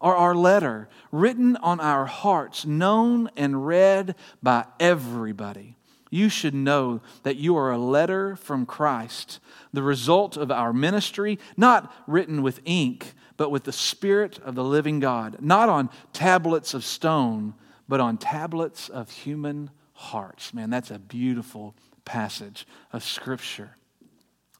are 0.00 0.14
our 0.14 0.34
letter, 0.34 0.88
written 1.10 1.56
on 1.56 1.80
our 1.80 2.06
hearts, 2.06 2.64
known 2.64 3.30
and 3.36 3.66
read 3.66 4.14
by 4.42 4.64
everybody. 4.78 5.77
You 6.10 6.28
should 6.28 6.54
know 6.54 7.00
that 7.22 7.36
you 7.36 7.56
are 7.56 7.70
a 7.70 7.78
letter 7.78 8.36
from 8.36 8.66
Christ, 8.66 9.40
the 9.72 9.82
result 9.82 10.36
of 10.36 10.50
our 10.50 10.72
ministry, 10.72 11.38
not 11.56 11.92
written 12.06 12.42
with 12.42 12.60
ink 12.64 13.14
but 13.38 13.50
with 13.50 13.64
the 13.64 13.72
Spirit 13.72 14.38
of 14.40 14.54
the 14.54 14.64
living 14.64 15.00
God, 15.00 15.38
not 15.40 15.70
on 15.70 15.88
tablets 16.12 16.74
of 16.74 16.84
stone, 16.84 17.54
but 17.88 18.00
on 18.00 18.18
tablets 18.18 18.90
of 18.90 19.10
human 19.10 19.70
hearts. 19.94 20.52
Man, 20.52 20.68
that's 20.68 20.90
a 20.90 20.98
beautiful 20.98 21.74
passage 22.04 22.66
of 22.92 23.02
Scripture. 23.02 23.76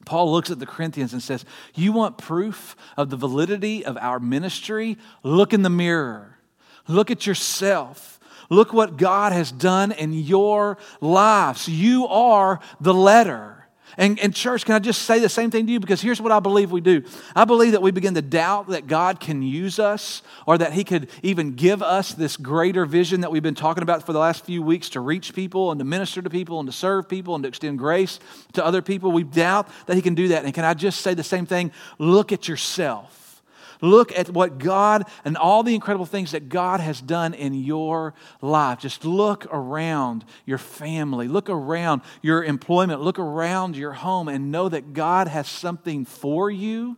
Paul 0.07 0.31
looks 0.33 0.51
at 0.51 0.61
the 0.61 0.65
Corinthians 0.65 1.13
and 1.13 1.23
says, 1.23 1.45
You 1.75 1.93
want 1.93 2.19
proof 2.19 2.77
of 2.97 3.11
the 3.11 3.17
validity 3.17 3.85
of 3.85 3.99
our 3.99 4.21
ministry? 4.21 4.97
Look 5.25 5.53
in 5.53 5.63
the 5.63 5.71
mirror. 5.71 6.39
Look 6.87 7.11
at 7.11 7.27
yourself. 7.27 8.18
Look 8.51 8.73
what 8.73 8.97
God 8.97 9.33
has 9.33 9.53
done 9.53 9.93
in 9.93 10.13
your 10.13 10.79
lives. 11.01 11.69
You 11.69 12.07
are 12.07 12.61
the 12.81 12.95
letter. 12.95 13.59
And, 13.97 14.17
and, 14.21 14.33
church, 14.33 14.65
can 14.65 14.77
I 14.77 14.79
just 14.79 15.03
say 15.03 15.19
the 15.19 15.29
same 15.29 15.51
thing 15.51 15.67
to 15.67 15.73
you? 15.73 15.81
Because 15.81 16.01
here's 16.01 16.21
what 16.21 16.31
I 16.31 16.39
believe 16.39 16.71
we 16.71 16.81
do. 16.81 17.03
I 17.35 17.45
believe 17.45 17.73
that 17.73 17.83
we 17.83 17.91
begin 17.91 18.15
to 18.15 18.23
doubt 18.23 18.69
that 18.69 18.87
God 18.87 19.19
can 19.19 19.43
use 19.43 19.81
us 19.81 20.23
or 20.47 20.57
that 20.57 20.73
He 20.73 20.85
could 20.85 21.11
even 21.25 21.57
give 21.57 21.83
us 21.83 22.13
this 22.15 22.37
greater 22.37 22.87
vision 22.87 23.23
that 23.23 23.33
we've 23.33 23.43
been 23.43 23.57
talking 23.57 23.83
about 23.83 24.07
for 24.07 24.13
the 24.13 24.21
last 24.21 24.45
few 24.45 24.63
weeks 24.63 24.91
to 24.91 25.01
reach 25.01 25.35
people 25.35 25.73
and 25.73 25.81
to 25.81 25.85
minister 25.85 26.23
to 26.23 26.31
people 26.31 26.61
and 26.61 26.69
to 26.69 26.73
serve 26.73 27.09
people 27.09 27.35
and 27.35 27.43
to 27.43 27.49
extend 27.49 27.79
grace 27.79 28.21
to 28.53 28.65
other 28.65 28.83
people. 28.83 29.11
We 29.11 29.25
doubt 29.25 29.69
that 29.87 29.97
He 29.97 30.03
can 30.03 30.15
do 30.15 30.29
that. 30.29 30.45
And 30.45 30.55
can 30.55 30.65
I 30.65 30.75
just 30.75 31.01
say 31.01 31.15
the 31.15 31.25
same 31.25 31.45
thing? 31.45 31.73
Look 31.99 32.31
at 32.31 32.47
yourself. 32.47 33.28
Look 33.81 34.17
at 34.17 34.31
what 34.31 34.59
God 34.59 35.05
and 35.25 35.37
all 35.37 35.63
the 35.63 35.75
incredible 35.75 36.07
things 36.07 36.33
that 36.33 36.49
God 36.49 36.81
has 36.81 37.01
done 37.01 37.35
in 37.35 37.55
your 37.55 38.15
life. 38.41 38.81
Just 38.81 39.05
look 39.05 39.47
around 39.53 40.25
your 40.47 40.59
family, 40.59 41.29
look 41.29 41.49
around 41.49 42.03
your 42.23 42.43
employment, 42.43 43.01
look 43.01 43.19
around 43.19 43.77
your 43.77 43.93
home, 43.93 44.29
and 44.29 44.51
know 44.51 44.69
that 44.69 44.93
God 44.93 45.29
has 45.29 45.49
something 45.49 46.05
for 46.05 46.51
you 46.51 46.97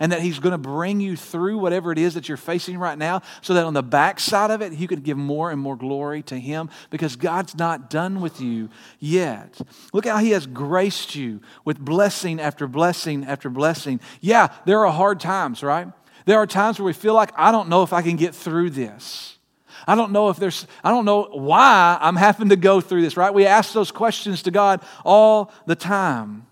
and 0.00 0.12
that 0.12 0.20
He's 0.20 0.38
going 0.38 0.52
to 0.52 0.58
bring 0.58 1.00
you 1.00 1.16
through 1.16 1.58
whatever 1.58 1.92
it 1.92 1.98
is 1.98 2.14
that 2.14 2.28
you're 2.28 2.36
facing 2.36 2.78
right 2.78 2.98
now, 2.98 3.22
so 3.40 3.54
that 3.54 3.64
on 3.64 3.74
the 3.74 3.82
backside 3.82 4.50
of 4.50 4.60
it, 4.62 4.72
you 4.72 4.88
can 4.88 5.00
give 5.00 5.16
more 5.16 5.50
and 5.50 5.60
more 5.60 5.76
glory 5.76 6.22
to 6.24 6.38
Him 6.38 6.70
because 6.90 7.16
God's 7.16 7.54
not 7.54 7.90
done 7.90 8.20
with 8.20 8.40
you 8.40 8.68
yet. 8.98 9.58
Look 9.92 10.06
how 10.06 10.18
He 10.18 10.30
has 10.30 10.46
graced 10.46 11.14
you 11.14 11.40
with 11.64 11.78
blessing 11.78 12.40
after 12.40 12.66
blessing 12.66 13.24
after 13.24 13.48
blessing. 13.48 14.00
Yeah, 14.20 14.48
there 14.64 14.84
are 14.84 14.92
hard 14.92 15.20
times, 15.20 15.62
right? 15.62 15.88
There 16.26 16.38
are 16.38 16.46
times 16.46 16.78
where 16.78 16.86
we 16.86 16.92
feel 16.92 17.14
like, 17.14 17.32
I 17.36 17.52
don't 17.52 17.68
know 17.68 17.82
if 17.82 17.92
I 17.92 18.02
can 18.02 18.16
get 18.16 18.34
through 18.34 18.70
this. 18.70 19.38
I 19.86 19.94
don't 19.94 20.10
know 20.10 20.28
if 20.28 20.36
there's, 20.36 20.66
I 20.82 20.90
don't 20.90 21.04
know 21.04 21.28
why 21.32 21.96
I'm 22.00 22.16
having 22.16 22.48
to 22.48 22.56
go 22.56 22.80
through 22.80 23.02
this, 23.02 23.16
right? 23.16 23.32
We 23.32 23.46
ask 23.46 23.72
those 23.72 23.92
questions 23.92 24.42
to 24.42 24.50
God 24.50 24.82
all 25.04 25.52
the 25.66 25.76
time. 25.76 26.46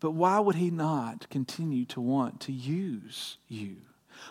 But 0.00 0.12
why 0.12 0.38
would 0.38 0.56
He 0.56 0.70
not 0.70 1.28
continue 1.30 1.86
to 1.86 2.00
want 2.00 2.40
to 2.42 2.52
use 2.52 3.38
you? 3.48 3.76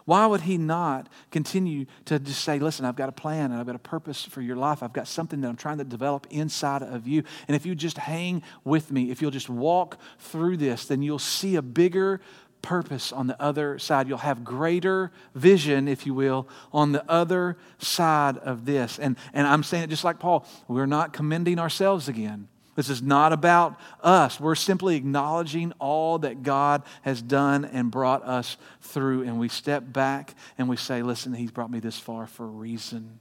Why 0.05 0.27
would 0.27 0.41
He 0.41 0.59
not 0.59 1.09
continue 1.31 1.85
to 2.05 2.19
just 2.19 2.43
say, 2.43 2.59
Listen, 2.59 2.85
I've 2.85 2.95
got 2.95 3.09
a 3.09 3.13
plan 3.13 3.51
and 3.51 3.59
I've 3.59 3.65
got 3.65 3.75
a 3.75 3.79
purpose 3.79 4.23
for 4.23 4.41
your 4.41 4.55
life. 4.55 4.83
I've 4.83 4.93
got 4.93 5.07
something 5.07 5.41
that 5.41 5.47
I'm 5.47 5.55
trying 5.55 5.79
to 5.79 5.83
develop 5.83 6.27
inside 6.29 6.83
of 6.83 7.07
you. 7.07 7.23
And 7.47 7.55
if 7.55 7.65
you 7.65 7.73
just 7.73 7.97
hang 7.97 8.43
with 8.63 8.91
me, 8.91 9.09
if 9.09 9.21
you'll 9.21 9.31
just 9.31 9.49
walk 9.49 9.99
through 10.19 10.57
this, 10.57 10.85
then 10.85 11.01
you'll 11.01 11.17
see 11.17 11.55
a 11.55 11.61
bigger 11.63 12.21
purpose 12.61 13.11
on 13.11 13.27
the 13.27 13.41
other 13.41 13.79
side. 13.79 14.07
You'll 14.07 14.17
have 14.19 14.43
greater 14.43 15.11
vision, 15.35 15.87
if 15.87 16.05
you 16.05 16.13
will, 16.13 16.47
on 16.73 16.91
the 16.91 17.09
other 17.09 17.57
side 17.77 18.37
of 18.37 18.65
this. 18.65 18.99
And, 18.99 19.17
and 19.33 19.47
I'm 19.47 19.63
saying 19.63 19.85
it 19.85 19.89
just 19.89 20.03
like 20.03 20.19
Paul, 20.19 20.45
we're 20.67 20.85
not 20.85 21.13
commending 21.13 21.59
ourselves 21.59 22.07
again. 22.07 22.47
This 22.75 22.89
is 22.89 23.01
not 23.01 23.33
about 23.33 23.77
us. 24.01 24.39
We're 24.39 24.55
simply 24.55 24.95
acknowledging 24.95 25.73
all 25.79 26.19
that 26.19 26.43
God 26.43 26.83
has 27.01 27.21
done 27.21 27.65
and 27.65 27.91
brought 27.91 28.23
us 28.23 28.55
through. 28.79 29.23
And 29.23 29.37
we 29.37 29.49
step 29.49 29.91
back 29.91 30.33
and 30.57 30.69
we 30.69 30.77
say, 30.77 31.01
listen, 31.01 31.33
He's 31.33 31.51
brought 31.51 31.69
me 31.69 31.81
this 31.81 31.99
far 31.99 32.25
for 32.25 32.45
a 32.45 32.49
reason. 32.49 33.19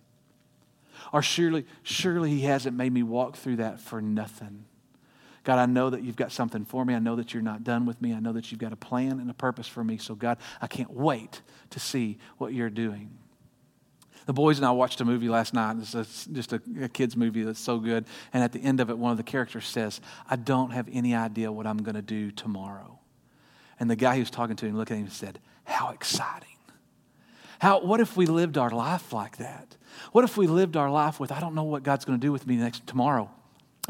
Or 1.13 1.23
surely, 1.23 1.67
surely 1.83 2.31
He 2.31 2.43
hasn't 2.43 2.77
made 2.77 2.93
me 2.93 3.03
walk 3.03 3.35
through 3.35 3.57
that 3.57 3.81
for 3.81 4.01
nothing. 4.01 4.65
God, 5.49 5.59
I 5.59 5.65
know 5.65 5.89
that 5.89 6.03
you've 6.03 6.15
got 6.15 6.31
something 6.31 6.67
for 6.67 6.85
me. 6.85 6.95
I 6.95 6.99
know 6.99 7.17
that 7.17 7.33
you're 7.33 7.43
not 7.43 7.65
done 7.65 7.87
with 7.87 8.03
me. 8.03 8.13
I 8.13 8.21
know 8.21 8.35
that 8.35 8.53
you've 8.53 8.61
got 8.61 8.75
a 8.75 8.77
plan 8.77 9.13
and 9.13 9.31
a 9.31 9.33
purpose 9.33 9.67
for 9.67 9.83
me. 9.83 9.97
So, 9.97 10.15
God, 10.15 10.37
I 10.61 10.67
can't 10.67 10.91
wait 10.91 11.41
to 11.71 11.81
see 11.81 12.19
what 12.37 12.53
you're 12.53 12.69
doing. 12.69 13.17
The 14.27 14.35
boys 14.35 14.59
and 14.59 14.67
I 14.67 14.73
watched 14.73 15.01
a 15.01 15.07
movie 15.07 15.31
last 15.31 15.55
night. 15.55 15.77
It's 15.81 16.27
just 16.27 16.53
a, 16.53 16.61
a 16.83 16.89
kid's 16.91 17.17
movie 17.17 17.45
that's 17.45 17.59
so 17.59 17.79
good. 17.79 18.05
And 18.35 18.45
at 18.45 18.53
the 18.53 18.61
end 18.61 18.79
of 18.81 18.91
it, 18.91 18.99
one 18.99 19.11
of 19.11 19.17
the 19.17 19.23
characters 19.23 19.67
says, 19.67 20.03
I 20.29 20.37
don't 20.37 20.73
have 20.73 20.87
any 20.93 21.15
idea 21.15 21.51
what 21.51 21.67
I'm 21.67 21.79
going 21.79 21.95
to 21.95 22.03
do 22.03 22.31
tomorrow. 22.31 22.99
And 23.81 23.91
the 23.91 23.97
guy 23.97 24.17
he 24.17 24.21
was 24.21 24.31
talking 24.31 24.57
to 24.57 24.67
him 24.67 24.77
looked 24.77 24.91
at 24.91 24.99
him 24.99 25.05
and 25.05 25.13
said, 25.15 25.39
How 25.65 25.93
exciting. 25.93 26.59
How, 27.59 27.81
what 27.81 28.01
if 28.01 28.19
we 28.19 28.27
lived 28.27 28.59
our 28.59 28.69
life 28.69 29.15
like 29.15 29.39
that? 29.39 29.79
What 30.13 30.25
if 30.25 30.37
we 30.37 30.47
lived 30.47 30.77
our 30.77 30.91
life 30.91 31.19
with, 31.19 31.33
I 31.33 31.41
don't 31.41 31.55
know 31.55 31.65
what 31.65 31.85
God's 31.85 32.05
going 32.05 32.21
to 32.21 32.27
do 32.27 32.33
with 32.33 32.47
me 32.47 32.57
next 32.57 32.87
tomorrow? 32.87 33.31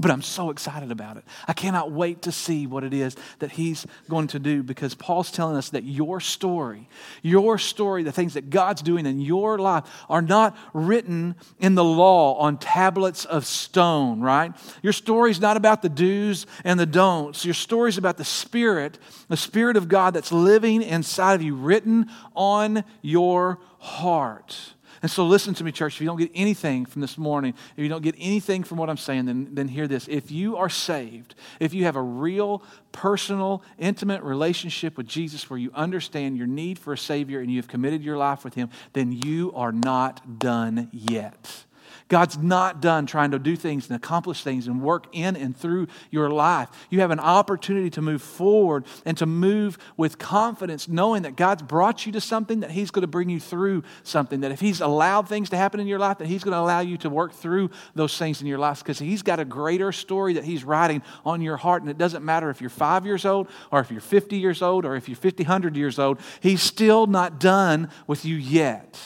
But 0.00 0.12
I'm 0.12 0.22
so 0.22 0.50
excited 0.50 0.92
about 0.92 1.16
it. 1.16 1.24
I 1.48 1.52
cannot 1.52 1.90
wait 1.90 2.22
to 2.22 2.30
see 2.30 2.68
what 2.68 2.84
it 2.84 2.94
is 2.94 3.16
that 3.40 3.50
he's 3.52 3.84
going 4.08 4.28
to 4.28 4.38
do 4.38 4.62
because 4.62 4.94
Paul's 4.94 5.32
telling 5.32 5.56
us 5.56 5.70
that 5.70 5.82
your 5.82 6.20
story, 6.20 6.88
your 7.20 7.58
story, 7.58 8.04
the 8.04 8.12
things 8.12 8.34
that 8.34 8.48
God's 8.48 8.80
doing 8.80 9.06
in 9.06 9.20
your 9.20 9.58
life 9.58 9.84
are 10.08 10.22
not 10.22 10.56
written 10.72 11.34
in 11.58 11.74
the 11.74 11.82
law 11.82 12.34
on 12.34 12.58
tablets 12.58 13.24
of 13.24 13.44
stone, 13.44 14.20
right? 14.20 14.52
Your 14.82 14.92
story 14.92 15.32
is 15.32 15.40
not 15.40 15.56
about 15.56 15.82
the 15.82 15.88
do's 15.88 16.46
and 16.62 16.78
the 16.78 16.86
don'ts. 16.86 17.44
Your 17.44 17.54
story 17.54 17.88
is 17.88 17.98
about 17.98 18.18
the 18.18 18.24
Spirit, 18.24 19.00
the 19.26 19.36
Spirit 19.36 19.76
of 19.76 19.88
God 19.88 20.14
that's 20.14 20.30
living 20.30 20.80
inside 20.80 21.34
of 21.34 21.42
you, 21.42 21.56
written 21.56 22.08
on 22.36 22.84
your 23.02 23.58
heart. 23.78 24.74
And 25.02 25.10
so, 25.10 25.26
listen 25.26 25.54
to 25.54 25.64
me, 25.64 25.72
church. 25.72 25.94
If 25.94 26.00
you 26.00 26.06
don't 26.06 26.18
get 26.18 26.30
anything 26.34 26.86
from 26.86 27.00
this 27.00 27.16
morning, 27.16 27.54
if 27.76 27.82
you 27.82 27.88
don't 27.88 28.02
get 28.02 28.16
anything 28.18 28.64
from 28.64 28.78
what 28.78 28.90
I'm 28.90 28.96
saying, 28.96 29.26
then, 29.26 29.48
then 29.52 29.68
hear 29.68 29.86
this. 29.86 30.08
If 30.08 30.30
you 30.30 30.56
are 30.56 30.68
saved, 30.68 31.34
if 31.60 31.72
you 31.72 31.84
have 31.84 31.96
a 31.96 32.02
real, 32.02 32.62
personal, 32.92 33.62
intimate 33.78 34.22
relationship 34.22 34.96
with 34.96 35.06
Jesus 35.06 35.48
where 35.48 35.58
you 35.58 35.70
understand 35.74 36.36
your 36.36 36.46
need 36.46 36.78
for 36.78 36.92
a 36.92 36.98
Savior 36.98 37.40
and 37.40 37.50
you 37.50 37.58
have 37.58 37.68
committed 37.68 38.02
your 38.02 38.16
life 38.16 38.44
with 38.44 38.54
Him, 38.54 38.70
then 38.92 39.12
you 39.12 39.52
are 39.54 39.72
not 39.72 40.38
done 40.38 40.88
yet. 40.92 41.64
God's 42.08 42.38
not 42.38 42.80
done 42.80 43.04
trying 43.04 43.32
to 43.32 43.38
do 43.38 43.54
things 43.54 43.88
and 43.88 43.96
accomplish 43.96 44.42
things 44.42 44.66
and 44.66 44.80
work 44.80 45.06
in 45.12 45.36
and 45.36 45.54
through 45.54 45.88
your 46.10 46.30
life. 46.30 46.70
You 46.88 47.00
have 47.00 47.10
an 47.10 47.20
opportunity 47.20 47.90
to 47.90 48.02
move 48.02 48.22
forward 48.22 48.86
and 49.04 49.16
to 49.18 49.26
move 49.26 49.76
with 49.98 50.18
confidence, 50.18 50.88
knowing 50.88 51.22
that 51.22 51.36
God's 51.36 51.62
brought 51.62 52.06
you 52.06 52.12
to 52.12 52.20
something, 52.20 52.60
that 52.60 52.70
He's 52.70 52.90
going 52.90 53.02
to 53.02 53.08
bring 53.08 53.28
you 53.28 53.38
through 53.38 53.82
something, 54.04 54.40
that 54.40 54.50
if 54.50 54.60
He's 54.60 54.80
allowed 54.80 55.28
things 55.28 55.50
to 55.50 55.58
happen 55.58 55.80
in 55.80 55.86
your 55.86 55.98
life, 55.98 56.18
that 56.18 56.26
He's 56.28 56.42
going 56.42 56.52
to 56.52 56.58
allow 56.58 56.80
you 56.80 56.96
to 56.98 57.10
work 57.10 57.34
through 57.34 57.70
those 57.94 58.16
things 58.16 58.40
in 58.40 58.46
your 58.46 58.58
life 58.58 58.78
because 58.78 58.98
He's 58.98 59.22
got 59.22 59.38
a 59.38 59.44
greater 59.44 59.92
story 59.92 60.34
that 60.34 60.44
He's 60.44 60.64
writing 60.64 61.02
on 61.26 61.42
your 61.42 61.58
heart. 61.58 61.82
And 61.82 61.90
it 61.90 61.98
doesn't 61.98 62.24
matter 62.24 62.48
if 62.48 62.62
you're 62.62 62.70
five 62.70 63.04
years 63.04 63.26
old 63.26 63.48
or 63.70 63.80
if 63.80 63.90
you're 63.90 64.00
50 64.00 64.38
years 64.38 64.62
old 64.62 64.86
or 64.86 64.96
if 64.96 65.08
you're 65.08 65.16
50, 65.16 65.42
100 65.42 65.76
years 65.76 65.98
old, 65.98 66.20
He's 66.40 66.62
still 66.62 67.06
not 67.06 67.38
done 67.38 67.90
with 68.06 68.24
you 68.24 68.36
yet. 68.36 68.98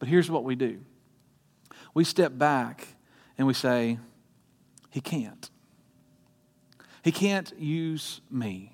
But 0.00 0.08
here's 0.08 0.28
what 0.28 0.42
we 0.42 0.56
do 0.56 0.80
we 1.94 2.04
step 2.04 2.36
back 2.36 2.88
and 3.38 3.46
we 3.46 3.54
say, 3.54 3.98
He 4.90 5.00
can't. 5.00 5.50
He 7.02 7.12
can't 7.12 7.52
use 7.58 8.20
me. 8.30 8.72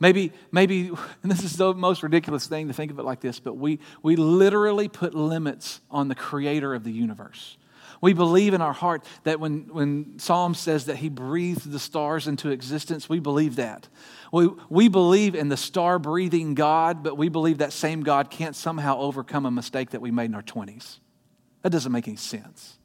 Maybe, 0.00 0.32
maybe, 0.50 0.88
and 0.88 0.98
this 1.30 1.44
is 1.44 1.56
the 1.56 1.72
most 1.72 2.02
ridiculous 2.02 2.48
thing 2.48 2.66
to 2.66 2.74
think 2.74 2.90
of 2.90 2.98
it 2.98 3.04
like 3.04 3.20
this, 3.20 3.38
but 3.38 3.56
we, 3.56 3.78
we 4.02 4.16
literally 4.16 4.88
put 4.88 5.14
limits 5.14 5.80
on 5.92 6.08
the 6.08 6.16
creator 6.16 6.74
of 6.74 6.82
the 6.82 6.90
universe. 6.90 7.56
We 8.00 8.12
believe 8.12 8.52
in 8.52 8.60
our 8.60 8.72
heart 8.72 9.04
that 9.22 9.38
when, 9.38 9.68
when 9.72 10.18
Psalm 10.18 10.54
says 10.54 10.86
that 10.86 10.96
he 10.96 11.08
breathed 11.08 11.70
the 11.70 11.78
stars 11.78 12.26
into 12.26 12.50
existence, 12.50 13.08
we 13.08 13.20
believe 13.20 13.54
that. 13.56 13.86
We, 14.32 14.50
we 14.68 14.88
believe 14.88 15.36
in 15.36 15.48
the 15.48 15.56
star 15.56 16.00
breathing 16.00 16.54
God, 16.54 17.04
but 17.04 17.16
we 17.16 17.28
believe 17.28 17.58
that 17.58 17.72
same 17.72 18.02
God 18.02 18.28
can't 18.28 18.56
somehow 18.56 18.98
overcome 18.98 19.46
a 19.46 19.52
mistake 19.52 19.90
that 19.90 20.00
we 20.00 20.10
made 20.10 20.24
in 20.24 20.34
our 20.34 20.42
20s. 20.42 20.98
That 21.62 21.70
doesn't 21.70 21.92
make 21.92 22.08
any 22.08 22.16
sense. 22.16 22.78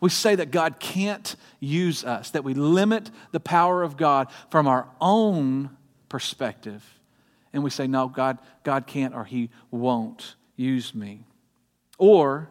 We 0.00 0.10
say 0.10 0.34
that 0.34 0.50
God 0.50 0.78
can't 0.78 1.36
use 1.58 2.04
us, 2.04 2.30
that 2.32 2.44
we 2.44 2.54
limit 2.54 3.10
the 3.32 3.40
power 3.40 3.82
of 3.82 3.96
God 3.96 4.28
from 4.50 4.68
our 4.68 4.88
own 5.00 5.70
perspective. 6.08 6.84
And 7.52 7.64
we 7.64 7.70
say, 7.70 7.86
no, 7.86 8.08
God, 8.08 8.38
God 8.62 8.86
can't 8.86 9.14
or 9.14 9.24
He 9.24 9.50
won't 9.70 10.36
use 10.56 10.94
me. 10.94 11.24
Or 11.98 12.50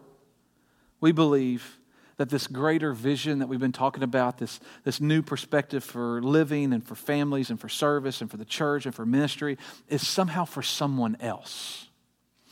we 0.99 1.11
believe 1.11 1.77
that 2.17 2.29
this 2.29 2.47
greater 2.47 2.93
vision 2.93 3.39
that 3.39 3.47
we've 3.47 3.59
been 3.59 3.71
talking 3.71 4.01
about, 4.01 4.37
this, 4.37 4.59
this 4.83 5.01
new 5.01 5.21
perspective 5.21 5.83
for 5.83 6.21
living 6.21 6.73
and 6.73 6.83
for 6.83 6.95
families 6.95 7.49
and 7.49 7.59
for 7.59 7.69
service 7.69 8.21
and 8.21 8.31
for 8.31 8.37
the 8.37 8.45
church 8.45 8.85
and 8.85 8.95
for 8.95 9.05
ministry, 9.05 9.57
is 9.89 10.07
somehow 10.07 10.45
for 10.45 10.63
someone 10.63 11.17
else. 11.19 11.89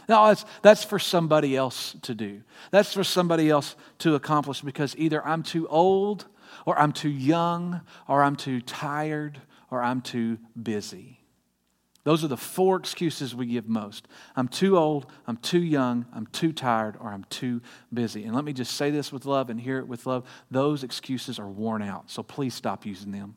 No, 0.09 0.27
that's, 0.27 0.45
that's 0.61 0.83
for 0.83 0.99
somebody 0.99 1.55
else 1.55 1.95
to 2.03 2.13
do. 2.13 2.41
That's 2.71 2.93
for 2.93 3.03
somebody 3.03 3.49
else 3.49 3.75
to 3.99 4.15
accomplish 4.15 4.61
because 4.61 4.95
either 4.97 5.25
I'm 5.25 5.43
too 5.43 5.67
old, 5.67 6.25
or 6.65 6.77
I'm 6.77 6.91
too 6.91 7.09
young, 7.09 7.81
or 8.07 8.23
I'm 8.23 8.35
too 8.35 8.61
tired, 8.61 9.41
or 9.71 9.81
I'm 9.81 10.01
too 10.01 10.37
busy. 10.61 11.19
Those 12.03 12.23
are 12.23 12.27
the 12.27 12.37
four 12.37 12.75
excuses 12.75 13.33
we 13.33 13.45
give 13.45 13.69
most. 13.69 14.09
I'm 14.35 14.49
too 14.49 14.77
old, 14.77 15.05
I'm 15.25 15.37
too 15.37 15.61
young, 15.63 16.05
I'm 16.13 16.27
too 16.27 16.51
tired, 16.51 16.97
or 16.99 17.07
I'm 17.07 17.23
too 17.29 17.61
busy. 17.93 18.25
And 18.25 18.35
let 18.35 18.43
me 18.43 18.51
just 18.51 18.75
say 18.75 18.91
this 18.91 19.11
with 19.11 19.25
love 19.25 19.49
and 19.49 19.59
hear 19.59 19.79
it 19.79 19.87
with 19.87 20.05
love. 20.05 20.25
Those 20.51 20.83
excuses 20.83 21.39
are 21.39 21.47
worn 21.47 21.81
out, 21.81 22.11
so 22.11 22.21
please 22.21 22.53
stop 22.53 22.85
using 22.85 23.11
them. 23.11 23.35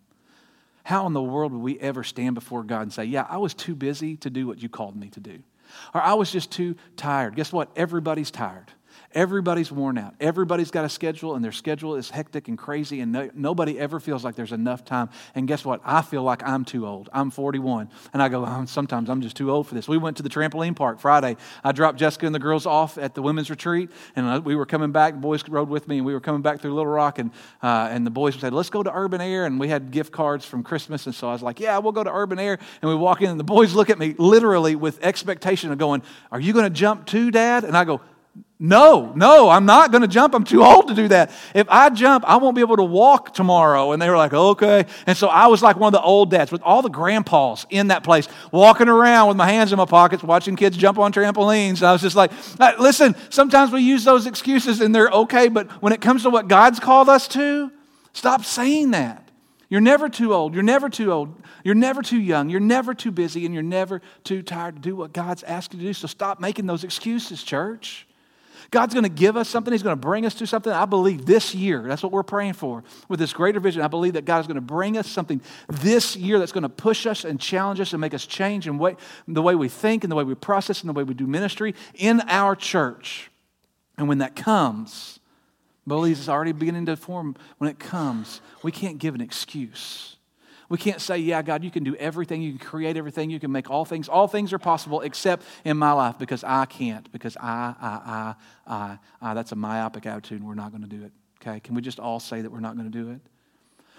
How 0.82 1.06
in 1.06 1.12
the 1.12 1.22
world 1.22 1.52
would 1.52 1.62
we 1.62 1.78
ever 1.78 2.02
stand 2.02 2.34
before 2.34 2.64
God 2.64 2.82
and 2.82 2.92
say, 2.92 3.04
Yeah, 3.04 3.26
I 3.28 3.38
was 3.38 3.54
too 3.54 3.74
busy 3.74 4.16
to 4.18 4.30
do 4.30 4.46
what 4.46 4.62
you 4.62 4.68
called 4.68 4.96
me 4.96 5.10
to 5.10 5.20
do? 5.20 5.40
Or 5.94 6.00
I 6.00 6.14
was 6.14 6.30
just 6.30 6.50
too 6.50 6.76
tired. 6.96 7.36
Guess 7.36 7.52
what? 7.52 7.70
Everybody's 7.76 8.30
tired. 8.30 8.72
Everybody's 9.14 9.72
worn 9.72 9.98
out. 9.98 10.14
Everybody's 10.20 10.70
got 10.70 10.84
a 10.84 10.88
schedule, 10.88 11.34
and 11.34 11.44
their 11.44 11.52
schedule 11.52 11.94
is 11.94 12.10
hectic 12.10 12.48
and 12.48 12.58
crazy, 12.58 13.00
and 13.00 13.12
no, 13.12 13.30
nobody 13.34 13.78
ever 13.78 14.00
feels 14.00 14.24
like 14.24 14.34
there's 14.34 14.52
enough 14.52 14.84
time. 14.84 15.08
And 15.34 15.48
guess 15.48 15.64
what? 15.64 15.80
I 15.84 16.02
feel 16.02 16.22
like 16.22 16.46
I'm 16.46 16.64
too 16.64 16.86
old. 16.86 17.08
I'm 17.12 17.30
41, 17.30 17.88
and 18.12 18.22
I 18.22 18.28
go, 18.28 18.44
oh, 18.44 18.64
sometimes 18.66 19.08
I'm 19.08 19.20
just 19.20 19.36
too 19.36 19.50
old 19.50 19.66
for 19.68 19.74
this. 19.74 19.88
We 19.88 19.98
went 19.98 20.16
to 20.18 20.22
the 20.22 20.28
trampoline 20.28 20.76
park 20.76 21.00
Friday. 21.00 21.36
I 21.64 21.72
dropped 21.72 21.98
Jessica 21.98 22.26
and 22.26 22.34
the 22.34 22.40
girls 22.40 22.66
off 22.66 22.98
at 22.98 23.14
the 23.14 23.22
women's 23.22 23.50
retreat, 23.50 23.90
and 24.16 24.26
uh, 24.26 24.40
we 24.44 24.54
were 24.54 24.66
coming 24.66 24.92
back. 24.92 25.14
The 25.14 25.20
boys 25.20 25.48
rode 25.48 25.68
with 25.68 25.88
me, 25.88 25.98
and 25.98 26.06
we 26.06 26.12
were 26.12 26.20
coming 26.20 26.42
back 26.42 26.60
through 26.60 26.74
Little 26.74 26.92
Rock, 26.92 27.18
and, 27.18 27.30
uh, 27.62 27.88
and 27.90 28.06
the 28.06 28.10
boys 28.10 28.34
said, 28.34 28.52
let's 28.52 28.70
go 28.70 28.82
to 28.82 28.92
Urban 28.92 29.20
Air, 29.20 29.46
and 29.46 29.60
we 29.60 29.68
had 29.68 29.90
gift 29.90 30.12
cards 30.12 30.44
from 30.44 30.62
Christmas, 30.62 31.06
and 31.06 31.14
so 31.14 31.28
I 31.28 31.32
was 31.32 31.42
like, 31.42 31.60
yeah, 31.60 31.78
we'll 31.78 31.92
go 31.92 32.04
to 32.04 32.12
Urban 32.12 32.38
Air. 32.38 32.58
And 32.82 32.88
we 32.88 32.94
walk 32.94 33.22
in, 33.22 33.30
and 33.30 33.40
the 33.40 33.44
boys 33.44 33.74
look 33.74 33.90
at 33.90 33.98
me 33.98 34.14
literally 34.18 34.76
with 34.76 35.02
expectation 35.02 35.72
of 35.72 35.78
going, 35.78 36.02
are 36.32 36.40
you 36.40 36.52
going 36.52 36.64
to 36.64 36.70
jump 36.70 37.06
too, 37.06 37.30
Dad? 37.30 37.64
And 37.64 37.76
I 37.76 37.84
go, 37.84 38.00
no, 38.58 39.12
no, 39.14 39.50
I'm 39.50 39.66
not 39.66 39.90
going 39.90 40.00
to 40.00 40.08
jump. 40.08 40.34
I'm 40.34 40.44
too 40.44 40.64
old 40.64 40.88
to 40.88 40.94
do 40.94 41.08
that. 41.08 41.30
If 41.54 41.68
I 41.68 41.90
jump, 41.90 42.24
I 42.26 42.36
won't 42.36 42.54
be 42.54 42.62
able 42.62 42.76
to 42.76 42.84
walk 42.84 43.34
tomorrow. 43.34 43.92
And 43.92 44.00
they 44.00 44.08
were 44.08 44.16
like, 44.16 44.32
okay. 44.32 44.86
And 45.06 45.16
so 45.16 45.28
I 45.28 45.48
was 45.48 45.62
like 45.62 45.76
one 45.76 45.88
of 45.88 46.00
the 46.00 46.04
old 46.04 46.30
dads 46.30 46.50
with 46.50 46.62
all 46.62 46.80
the 46.80 46.88
grandpas 46.88 47.66
in 47.68 47.88
that 47.88 48.02
place, 48.02 48.28
walking 48.50 48.88
around 48.88 49.28
with 49.28 49.36
my 49.36 49.46
hands 49.46 49.72
in 49.72 49.76
my 49.76 49.84
pockets, 49.84 50.22
watching 50.22 50.56
kids 50.56 50.74
jump 50.78 50.98
on 50.98 51.12
trampolines. 51.12 51.76
And 51.76 51.84
I 51.84 51.92
was 51.92 52.00
just 52.00 52.16
like, 52.16 52.32
listen, 52.78 53.14
sometimes 53.28 53.72
we 53.72 53.82
use 53.82 54.04
those 54.04 54.26
excuses 54.26 54.80
and 54.80 54.94
they're 54.94 55.10
okay, 55.10 55.48
but 55.48 55.70
when 55.82 55.92
it 55.92 56.00
comes 56.00 56.22
to 56.22 56.30
what 56.30 56.48
God's 56.48 56.80
called 56.80 57.10
us 57.10 57.28
to, 57.28 57.70
stop 58.14 58.42
saying 58.42 58.92
that. 58.92 59.28
You're 59.68 59.82
never 59.82 60.08
too 60.08 60.32
old. 60.32 60.54
You're 60.54 60.62
never 60.62 60.88
too 60.88 61.12
old. 61.12 61.42
You're 61.62 61.74
never 61.74 62.00
too 62.00 62.20
young. 62.20 62.48
You're 62.48 62.60
never 62.60 62.94
too 62.94 63.10
busy, 63.10 63.44
and 63.44 63.52
you're 63.52 63.64
never 63.64 64.00
too 64.22 64.42
tired 64.42 64.76
to 64.76 64.80
do 64.80 64.94
what 64.94 65.12
God's 65.12 65.42
asked 65.42 65.74
you 65.74 65.80
to 65.80 65.86
do. 65.86 65.92
So 65.92 66.06
stop 66.06 66.40
making 66.40 66.66
those 66.66 66.84
excuses, 66.84 67.42
church. 67.42 68.05
God's 68.70 68.94
going 68.94 69.04
to 69.04 69.08
give 69.08 69.36
us 69.36 69.48
something. 69.48 69.72
He's 69.72 69.82
going 69.82 69.96
to 69.96 70.00
bring 70.00 70.26
us 70.26 70.34
to 70.34 70.46
something. 70.46 70.72
I 70.72 70.84
believe 70.84 71.26
this 71.26 71.54
year, 71.54 71.82
that's 71.82 72.02
what 72.02 72.12
we're 72.12 72.22
praying 72.22 72.54
for 72.54 72.82
with 73.08 73.18
this 73.18 73.32
greater 73.32 73.60
vision. 73.60 73.82
I 73.82 73.88
believe 73.88 74.14
that 74.14 74.24
God 74.24 74.40
is 74.40 74.46
going 74.46 74.56
to 74.56 74.60
bring 74.60 74.96
us 74.98 75.08
something 75.08 75.40
this 75.68 76.16
year 76.16 76.38
that's 76.38 76.52
going 76.52 76.62
to 76.62 76.68
push 76.68 77.06
us 77.06 77.24
and 77.24 77.40
challenge 77.40 77.80
us 77.80 77.92
and 77.92 78.00
make 78.00 78.14
us 78.14 78.26
change 78.26 78.66
in 78.66 78.78
way, 78.78 78.96
the 79.28 79.42
way 79.42 79.54
we 79.54 79.68
think 79.68 80.04
and 80.04 80.10
the 80.10 80.16
way 80.16 80.24
we 80.24 80.34
process 80.34 80.80
and 80.80 80.88
the 80.88 80.94
way 80.94 81.04
we 81.04 81.14
do 81.14 81.26
ministry 81.26 81.74
in 81.94 82.20
our 82.28 82.56
church. 82.56 83.30
And 83.98 84.08
when 84.08 84.18
that 84.18 84.36
comes, 84.36 85.20
believe 85.86 86.18
it's 86.18 86.28
already 86.28 86.52
beginning 86.52 86.86
to 86.86 86.96
form. 86.96 87.36
When 87.58 87.70
it 87.70 87.78
comes, 87.78 88.40
we 88.62 88.72
can't 88.72 88.98
give 88.98 89.14
an 89.14 89.20
excuse. 89.20 90.15
We 90.68 90.78
can't 90.78 91.00
say, 91.00 91.18
yeah, 91.18 91.42
God, 91.42 91.62
you 91.62 91.70
can 91.70 91.84
do 91.84 91.94
everything, 91.96 92.42
you 92.42 92.58
can 92.58 92.66
create 92.66 92.96
everything, 92.96 93.30
you 93.30 93.38
can 93.38 93.52
make 93.52 93.70
all 93.70 93.84
things. 93.84 94.08
All 94.08 94.26
things 94.26 94.52
are 94.52 94.58
possible 94.58 95.00
except 95.00 95.44
in 95.64 95.76
my 95.76 95.92
life 95.92 96.18
because 96.18 96.42
I 96.42 96.66
can't, 96.66 97.10
because 97.12 97.36
I, 97.36 97.74
I, 97.80 98.34
I, 98.66 98.74
I, 98.74 98.98
I. 99.22 99.34
That's 99.34 99.52
a 99.52 99.56
myopic 99.56 100.06
attitude 100.06 100.40
and 100.40 100.48
we're 100.48 100.54
not 100.54 100.72
going 100.72 100.82
to 100.82 100.88
do 100.88 101.04
it. 101.04 101.12
Okay? 101.40 101.60
Can 101.60 101.74
we 101.74 101.82
just 101.82 102.00
all 102.00 102.18
say 102.18 102.40
that 102.40 102.50
we're 102.50 102.60
not 102.60 102.76
going 102.76 102.90
to 102.90 102.98
do 102.98 103.10
it? 103.10 103.20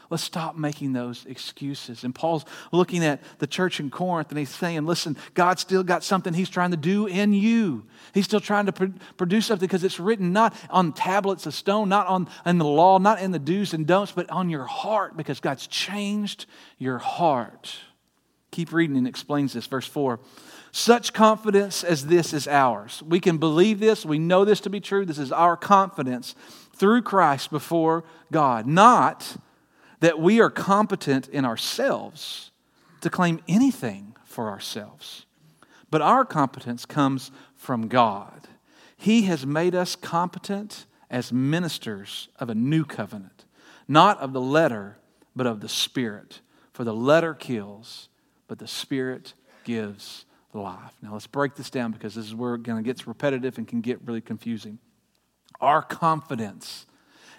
Let's 0.09 0.23
stop 0.23 0.55
making 0.55 0.93
those 0.93 1.25
excuses. 1.25 2.03
And 2.03 2.15
Paul's 2.15 2.45
looking 2.71 3.03
at 3.03 3.21
the 3.39 3.47
church 3.47 3.79
in 3.79 3.89
Corinth 3.89 4.29
and 4.29 4.37
he's 4.37 4.49
saying, 4.49 4.85
listen, 4.85 5.17
God's 5.33 5.61
still 5.61 5.83
got 5.83 6.03
something 6.03 6.33
he's 6.33 6.49
trying 6.49 6.71
to 6.71 6.77
do 6.77 7.07
in 7.07 7.33
you. 7.33 7.85
He's 8.13 8.25
still 8.25 8.39
trying 8.39 8.67
to 8.67 8.71
pr- 8.71 8.85
produce 9.17 9.47
something 9.47 9.67
because 9.67 9.83
it's 9.83 9.99
written 9.99 10.31
not 10.31 10.55
on 10.69 10.93
tablets 10.93 11.45
of 11.45 11.53
stone, 11.53 11.89
not 11.89 12.07
on 12.07 12.29
in 12.45 12.57
the 12.57 12.65
law, 12.65 12.99
not 12.99 13.21
in 13.21 13.31
the 13.31 13.39
do's 13.39 13.73
and 13.73 13.85
don'ts, 13.85 14.13
but 14.13 14.29
on 14.29 14.49
your 14.49 14.65
heart 14.65 15.17
because 15.17 15.39
God's 15.41 15.67
changed 15.67 16.45
your 16.77 16.99
heart. 16.99 17.75
Keep 18.51 18.71
reading 18.71 18.97
and 18.97 19.07
explains 19.07 19.53
this. 19.53 19.67
Verse 19.67 19.87
4. 19.87 20.19
Such 20.71 21.11
confidence 21.11 21.83
as 21.83 22.05
this 22.05 22.33
is 22.33 22.47
ours. 22.47 23.03
We 23.05 23.19
can 23.19 23.37
believe 23.39 23.79
this. 23.79 24.05
We 24.05 24.19
know 24.19 24.45
this 24.45 24.61
to 24.61 24.69
be 24.69 24.79
true. 24.79 25.05
This 25.05 25.19
is 25.19 25.31
our 25.31 25.57
confidence 25.57 26.35
through 26.75 27.01
Christ 27.01 27.51
before 27.51 28.03
God. 28.31 28.67
Not 28.67 29.37
that 29.99 30.19
we 30.19 30.39
are 30.39 30.49
competent 30.49 31.27
in 31.27 31.45
ourselves 31.45 32.51
to 33.01 33.09
claim 33.09 33.39
anything 33.47 34.15
for 34.25 34.49
ourselves, 34.49 35.25
but 35.89 36.01
our 36.01 36.25
competence 36.25 36.85
comes 36.85 37.31
from 37.55 37.87
God. 37.87 38.47
He 38.95 39.23
has 39.23 39.45
made 39.45 39.75
us 39.75 39.95
competent 39.95 40.85
as 41.09 41.31
ministers 41.31 42.27
of 42.39 42.49
a 42.49 42.55
new 42.55 42.83
covenant, 42.83 43.45
not 43.87 44.19
of 44.19 44.33
the 44.33 44.41
letter, 44.41 44.97
but 45.35 45.47
of 45.47 45.61
the 45.61 45.69
Spirit. 45.69 46.41
For 46.73 46.83
the 46.83 46.93
letter 46.93 47.33
kills, 47.33 48.09
but 48.47 48.59
the 48.59 48.67
Spirit 48.67 49.33
gives 49.63 50.25
life. 50.53 50.93
Now 51.01 51.13
let's 51.13 51.27
break 51.27 51.55
this 51.55 51.69
down 51.69 51.91
because 51.91 52.15
this 52.15 52.25
is 52.25 52.35
where 52.35 52.55
it 52.55 52.63
kind 52.63 52.79
of 52.79 52.85
gets 52.85 53.07
repetitive 53.07 53.57
and 53.57 53.67
can 53.67 53.81
get 53.81 54.01
really 54.05 54.21
confusing. 54.21 54.79
Our 55.61 55.81
confidence 55.81 56.85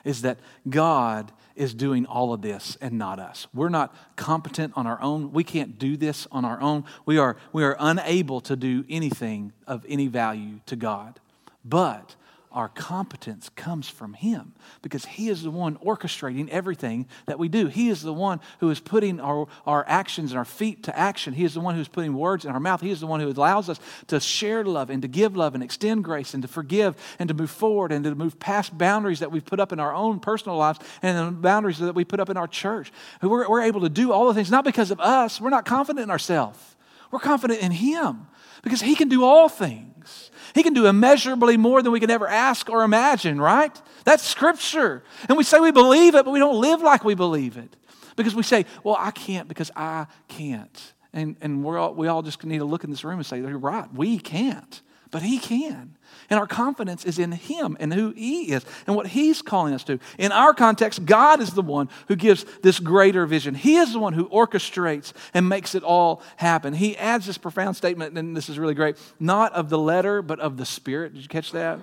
is 0.05 0.23
that 0.23 0.38
God 0.68 1.33
is 1.59 1.75
doing 1.75 2.07
all 2.07 2.33
of 2.33 2.40
this 2.40 2.79
and 2.81 2.97
not 2.97 3.18
us. 3.18 3.49
We're 3.53 3.68
not 3.68 3.94
competent 4.16 4.73
on 4.77 4.87
our 4.87 5.01
own. 5.03 5.33
We 5.33 5.44
can't 5.44 5.79
do 5.79 5.97
this 5.97 6.27
on 6.31 6.44
our 6.44 6.61
own. 6.61 6.85
We 7.05 7.18
are, 7.18 7.37
we 7.53 7.64
are 7.64 7.77
unable 7.79 8.40
to 8.42 8.57
do 8.57 8.85
anything 8.88 9.53
of 9.66 9.85
any 9.88 10.07
value 10.07 10.61
to 10.66 10.77
God. 10.77 11.18
But 11.64 12.14
our 12.50 12.68
competence 12.68 13.50
comes 13.50 13.88
from 13.88 14.14
Him 14.14 14.52
because 14.82 15.04
He 15.04 15.28
is 15.28 15.42
the 15.42 15.50
one 15.50 15.76
orchestrating 15.76 16.48
everything 16.48 17.06
that 17.26 17.38
we 17.38 17.48
do. 17.48 17.66
He 17.66 17.88
is 17.88 18.02
the 18.02 18.12
one 18.12 18.40
who 18.61 18.70
is 18.70 18.80
putting 18.80 19.20
our, 19.20 19.46
our 19.66 19.84
actions 19.87 20.32
and 20.32 20.38
our 20.38 20.44
feet 20.44 20.84
to 20.84 20.98
action. 20.98 21.34
He 21.34 21.44
is 21.44 21.54
the 21.54 21.61
one 21.61 21.74
who 21.74 21.80
is 21.80 21.88
putting 21.88 22.14
words 22.14 22.44
in 22.44 22.50
our 22.52 22.61
mouth. 22.61 22.80
He 22.80 22.90
is 22.90 23.00
the 23.00 23.06
one 23.06 23.20
who 23.20 23.28
allows 23.28 23.68
us 23.68 23.78
to 24.08 24.20
share 24.20 24.64
love 24.64 24.90
and 24.90 25.02
to 25.02 25.08
give 25.08 25.37
love 25.37 25.54
and 25.54 25.62
extend 25.62 26.04
grace 26.04 26.34
and 26.34 26.42
to 26.42 26.48
forgive 26.48 26.96
and 27.18 27.28
to 27.28 27.34
move 27.34 27.50
forward 27.50 27.92
and 27.92 28.04
to 28.04 28.14
move 28.14 28.38
past 28.38 28.76
boundaries 28.76 29.20
that 29.20 29.30
we've 29.30 29.44
put 29.44 29.61
up 29.61 29.72
in 29.72 29.80
our 29.80 29.94
own 29.94 30.20
personal 30.20 30.56
lives 30.56 30.78
and 31.02 31.18
the 31.18 31.30
boundaries 31.32 31.78
that 31.78 31.94
we 31.94 32.04
put 32.04 32.20
up 32.20 32.30
in 32.30 32.37
our 32.37 32.48
church. 32.48 32.92
We're, 33.22 33.48
we're 33.48 33.62
able 33.62 33.82
to 33.82 33.88
do 33.88 34.12
all 34.12 34.26
the 34.26 34.34
things 34.34 34.50
not 34.50 34.64
because 34.64 34.90
of 34.90 35.00
us, 35.00 35.40
we're 35.40 35.50
not 35.50 35.66
confident 35.66 36.04
in 36.04 36.11
ourselves. 36.11 36.76
We're 37.11 37.18
confident 37.18 37.61
in 37.61 37.72
Him 37.72 38.26
because 38.62 38.80
He 38.80 38.94
can 38.94 39.08
do 39.08 39.24
all 39.24 39.48
things. 39.48 40.30
He 40.54 40.62
can 40.62 40.74
do 40.74 40.87
immeasurably 40.87 41.56
more 41.56 41.82
than 41.82 41.92
we 41.92 42.00
can 42.00 42.11
ever 42.11 42.26
ask 42.26 42.68
or 42.70 42.82
imagine, 42.82 43.40
right? 43.40 43.80
That's 44.04 44.22
Scripture. 44.22 45.02
And 45.28 45.37
we 45.37 45.44
say 45.44 45.61
we 45.61 45.72
believe 45.72 46.14
it, 46.14 46.24
but 46.24 46.30
we 46.30 46.38
don't 46.38 46.61
live 46.61 46.80
like 46.80 47.04
we 47.04 47.14
believe 47.14 47.56
it 47.56 47.76
because 48.16 48.34
we 48.34 48.42
say, 48.42 48.66
well, 48.84 48.96
I 48.98 49.11
can't 49.11 49.48
because 49.48 49.70
I 49.76 50.06
can't. 50.28 50.92
And, 51.12 51.37
and 51.40 51.64
we're 51.64 51.78
all, 51.78 51.94
we 51.94 52.08
all 52.08 52.22
just 52.22 52.44
need 52.44 52.58
to 52.58 52.64
look 52.64 52.84
in 52.84 52.90
this 52.90 53.04
room 53.04 53.18
and 53.18 53.26
say, 53.26 53.40
right, 53.40 53.92
we 53.94 54.18
can't, 54.18 54.82
but 55.11 55.23
He 55.23 55.38
can. 55.38 55.97
And 56.31 56.38
our 56.38 56.47
confidence 56.47 57.05
is 57.05 57.18
in 57.18 57.33
Him 57.33 57.77
and 57.81 57.92
who 57.92 58.11
He 58.11 58.53
is 58.53 58.64
and 58.87 58.94
what 58.94 59.09
He's 59.09 59.42
calling 59.42 59.75
us 59.75 59.85
to. 59.85 59.99
In 60.18 60.33
our 60.33 60.55
context, 60.55 61.05
God 61.05 61.40
is 61.40 61.51
the 61.51 61.62
one 61.62 61.88
who 62.09 62.16
gives 62.16 62.44
this 62.62 62.79
greater 62.79 63.27
vision. 63.27 63.55
He 63.55 63.77
is 63.77 63.92
the 63.92 63.99
one 63.99 64.12
who 64.12 64.29
orchestrates 64.29 65.12
and 65.35 65.49
makes 65.49 65.75
it 65.75 65.83
all 65.83 66.23
happen. 66.37 66.75
He 66.75 66.97
adds 66.97 67.27
this 67.27 67.38
profound 67.38 67.77
statement, 67.77 68.16
and 68.18 68.37
this 68.37 68.49
is 68.49 68.59
really 68.59 68.75
great 68.75 68.97
not 69.18 69.53
of 69.53 69.68
the 69.68 69.79
letter, 69.79 70.23
but 70.23 70.40
of 70.40 70.57
the 70.57 70.66
Spirit. 70.66 71.14
Did 71.14 71.23
you 71.23 71.29
catch 71.29 71.53
that? 71.53 71.79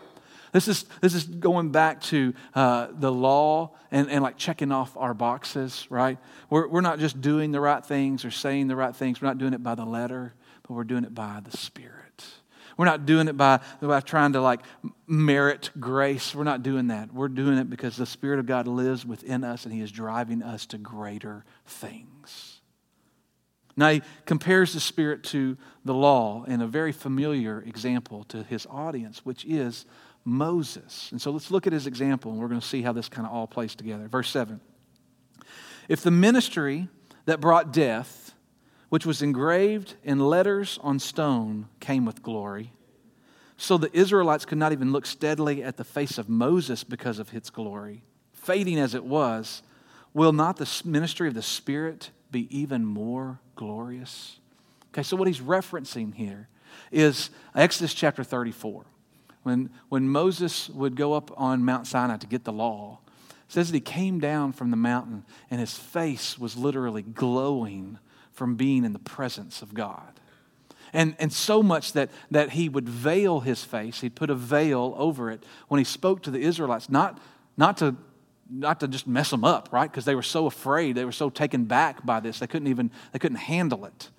This 0.55 0.69
is, 0.69 0.85
this 1.01 1.13
is 1.13 1.25
going 1.25 1.71
back 1.71 1.99
to 2.03 2.33
uh, 2.53 2.87
the 2.91 3.11
law 3.11 3.71
and, 3.91 4.09
and 4.09 4.23
like 4.23 4.37
checking 4.37 4.71
off 4.71 4.95
our 4.95 5.13
boxes, 5.13 5.85
right? 5.89 6.17
We're, 6.49 6.69
we're 6.69 6.79
not 6.79 6.99
just 6.99 7.19
doing 7.19 7.51
the 7.51 7.59
right 7.59 7.85
things 7.85 8.23
or 8.23 8.31
saying 8.31 8.69
the 8.69 8.75
right 8.77 8.95
things. 8.95 9.21
We're 9.21 9.27
not 9.27 9.37
doing 9.37 9.51
it 9.53 9.61
by 9.61 9.75
the 9.75 9.83
letter, 9.83 10.33
but 10.63 10.73
we're 10.75 10.85
doing 10.85 11.03
it 11.03 11.13
by 11.13 11.41
the 11.43 11.55
Spirit. 11.57 12.04
We're 12.77 12.85
not 12.85 13.05
doing 13.05 13.27
it 13.27 13.37
by, 13.37 13.59
by 13.81 14.01
trying 14.01 14.33
to 14.33 14.41
like 14.41 14.61
merit 15.07 15.69
grace. 15.79 16.35
We're 16.35 16.43
not 16.43 16.63
doing 16.63 16.87
that. 16.87 17.13
We're 17.13 17.29
doing 17.29 17.57
it 17.57 17.69
because 17.69 17.95
the 17.95 18.05
Spirit 18.05 18.39
of 18.39 18.45
God 18.45 18.67
lives 18.67 19.05
within 19.05 19.43
us 19.43 19.65
and 19.65 19.73
He 19.73 19.81
is 19.81 19.91
driving 19.91 20.43
us 20.43 20.65
to 20.67 20.77
greater 20.77 21.45
things. 21.65 22.55
Now, 23.77 23.89
he 23.89 24.01
compares 24.25 24.73
the 24.73 24.79
Spirit 24.79 25.23
to 25.25 25.57
the 25.83 25.93
law 25.93 26.45
in 26.45 26.61
a 26.61 26.67
very 26.67 26.91
familiar 26.91 27.61
example 27.65 28.23
to 28.25 28.43
his 28.43 28.65
audience, 28.69 29.25
which 29.25 29.43
is 29.45 29.85
Moses. 30.23 31.09
And 31.11 31.21
so 31.21 31.31
let's 31.31 31.51
look 31.51 31.67
at 31.67 31.73
his 31.73 31.85
example 31.85 32.31
and 32.31 32.39
we're 32.39 32.47
going 32.47 32.61
to 32.61 32.65
see 32.65 32.81
how 32.81 32.93
this 32.93 33.09
kind 33.09 33.27
of 33.27 33.33
all 33.33 33.47
plays 33.47 33.75
together. 33.75 34.07
Verse 34.07 34.29
7 34.29 34.61
If 35.89 36.01
the 36.01 36.11
ministry 36.11 36.87
that 37.25 37.41
brought 37.41 37.73
death, 37.73 38.24
which 38.95 39.05
was 39.05 39.21
engraved 39.21 39.95
in 40.05 40.19
letters 40.19 40.79
on 40.81 40.97
stone, 40.97 41.67
came 41.81 42.05
with 42.05 42.23
glory. 42.23 42.71
So 43.57 43.77
the 43.77 43.93
Israelites 43.93 44.45
could 44.45 44.57
not 44.57 44.71
even 44.71 44.93
look 44.93 45.05
steadily 45.05 45.61
at 45.61 45.75
the 45.75 45.83
face 45.83 46.17
of 46.17 46.29
Moses 46.29 46.85
because 46.85 47.19
of 47.19 47.33
its 47.33 47.49
glory. 47.49 48.03
Fading 48.31 48.79
as 48.79 48.95
it 48.95 49.03
was, 49.03 49.63
will 50.13 50.31
not 50.31 50.55
the 50.55 50.81
ministry 50.85 51.27
of 51.27 51.33
the 51.33 51.41
Spirit 51.41 52.11
be 52.31 52.47
even 52.57 52.85
more 52.85 53.41
glorious? 53.57 54.39
Okay, 54.93 55.03
so 55.03 55.17
what 55.17 55.27
he's 55.27 55.41
referencing 55.41 56.13
here 56.13 56.47
is 56.89 57.31
Exodus 57.53 57.93
chapter 57.93 58.23
34. 58.23 58.85
When, 59.43 59.71
when 59.89 60.07
Moses 60.07 60.69
would 60.69 60.95
go 60.95 61.11
up 61.11 61.37
on 61.37 61.65
Mount 61.65 61.85
Sinai 61.85 62.15
to 62.15 62.27
get 62.27 62.45
the 62.45 62.53
law, 62.53 62.99
says 63.49 63.69
that 63.69 63.75
he 63.75 63.81
came 63.81 64.21
down 64.21 64.53
from 64.53 64.71
the 64.71 64.77
mountain 64.77 65.25
and 65.51 65.59
his 65.59 65.77
face 65.77 66.39
was 66.39 66.55
literally 66.55 67.01
glowing 67.01 67.99
from 68.35 68.55
being 68.55 68.85
in 68.85 68.93
the 68.93 68.99
presence 68.99 69.61
of 69.61 69.73
God. 69.73 70.19
And, 70.93 71.15
and 71.19 71.33
so 71.33 71.63
much 71.63 71.93
that, 71.93 72.09
that 72.31 72.51
he 72.51 72.69
would 72.69 72.87
veil 72.87 73.39
his 73.39 73.63
face, 73.63 74.01
he'd 74.01 74.15
put 74.15 74.29
a 74.29 74.35
veil 74.35 74.93
over 74.97 75.31
it 75.31 75.43
when 75.67 75.79
he 75.79 75.83
spoke 75.83 76.21
to 76.23 76.31
the 76.31 76.39
Israelites, 76.39 76.89
not, 76.89 77.19
not, 77.57 77.77
to, 77.77 77.95
not 78.49 78.79
to 78.81 78.87
just 78.87 79.07
mess 79.07 79.29
them 79.29 79.43
up, 79.43 79.69
right? 79.71 79.89
Because 79.89 80.05
they 80.05 80.15
were 80.15 80.21
so 80.21 80.45
afraid, 80.45 80.95
they 80.95 81.03
were 81.03 81.11
so 81.11 81.29
taken 81.29 81.65
back 81.65 82.05
by 82.05 82.19
this, 82.19 82.39
they 82.39 82.47
couldn't 82.47 82.67
even 82.67 82.91
they 83.11 83.19
couldn't 83.19 83.39
handle 83.39 83.85
it. 83.85 84.09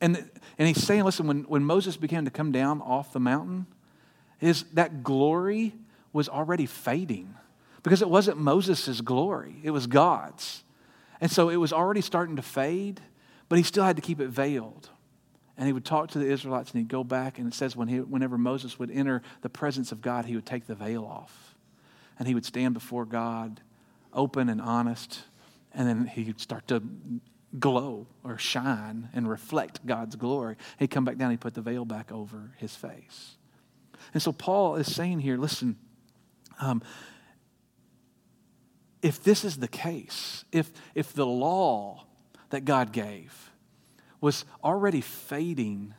And, 0.00 0.30
and 0.58 0.68
he's 0.68 0.82
saying, 0.82 1.04
listen, 1.04 1.26
when, 1.26 1.42
when 1.42 1.64
Moses 1.64 1.96
began 1.96 2.24
to 2.24 2.30
come 2.30 2.52
down 2.52 2.80
off 2.80 3.12
the 3.12 3.20
mountain, 3.20 3.66
his, 4.38 4.64
that 4.74 5.02
glory 5.02 5.74
was 6.12 6.28
already 6.28 6.66
fading 6.66 7.34
because 7.82 8.02
it 8.02 8.08
wasn't 8.08 8.38
Moses' 8.38 9.00
glory, 9.00 9.56
it 9.62 9.70
was 9.70 9.86
God's. 9.86 10.64
And 11.20 11.30
so 11.30 11.48
it 11.48 11.56
was 11.56 11.72
already 11.72 12.00
starting 12.00 12.36
to 12.36 12.42
fade. 12.42 13.00
But 13.50 13.58
he 13.58 13.64
still 13.64 13.84
had 13.84 13.96
to 13.96 14.02
keep 14.02 14.20
it 14.20 14.28
veiled. 14.28 14.88
And 15.58 15.66
he 15.66 15.74
would 15.74 15.84
talk 15.84 16.10
to 16.12 16.18
the 16.18 16.30
Israelites 16.30 16.70
and 16.70 16.78
he'd 16.78 16.88
go 16.88 17.04
back, 17.04 17.38
and 17.38 17.46
it 17.46 17.54
says 17.54 17.76
when 17.76 17.88
he, 17.88 17.98
whenever 17.98 18.38
Moses 18.38 18.78
would 18.78 18.90
enter 18.90 19.20
the 19.42 19.50
presence 19.50 19.92
of 19.92 20.00
God, 20.00 20.24
he 20.24 20.36
would 20.36 20.46
take 20.46 20.66
the 20.66 20.74
veil 20.74 21.04
off. 21.04 21.56
And 22.18 22.26
he 22.28 22.34
would 22.34 22.46
stand 22.46 22.74
before 22.74 23.04
God, 23.04 23.60
open 24.14 24.48
and 24.48 24.60
honest, 24.60 25.24
and 25.74 25.86
then 25.86 26.06
he'd 26.06 26.40
start 26.40 26.68
to 26.68 26.82
glow 27.58 28.06
or 28.22 28.38
shine 28.38 29.08
and 29.12 29.28
reflect 29.28 29.84
God's 29.84 30.14
glory. 30.14 30.56
He'd 30.78 30.90
come 30.90 31.04
back 31.04 31.16
down, 31.16 31.32
he'd 31.32 31.40
put 31.40 31.54
the 31.54 31.60
veil 31.60 31.84
back 31.84 32.12
over 32.12 32.52
his 32.56 32.76
face. 32.76 33.36
And 34.14 34.22
so 34.22 34.32
Paul 34.32 34.76
is 34.76 34.94
saying 34.94 35.20
here 35.20 35.36
listen, 35.36 35.76
um, 36.60 36.82
if 39.02 39.22
this 39.22 39.44
is 39.44 39.56
the 39.56 39.68
case, 39.68 40.44
if, 40.52 40.70
if 40.94 41.12
the 41.12 41.26
law 41.26 42.06
that 42.50 42.64
God 42.64 42.92
gave 42.92 43.50
was 44.20 44.44
already 44.62 45.00
fading 45.00 45.94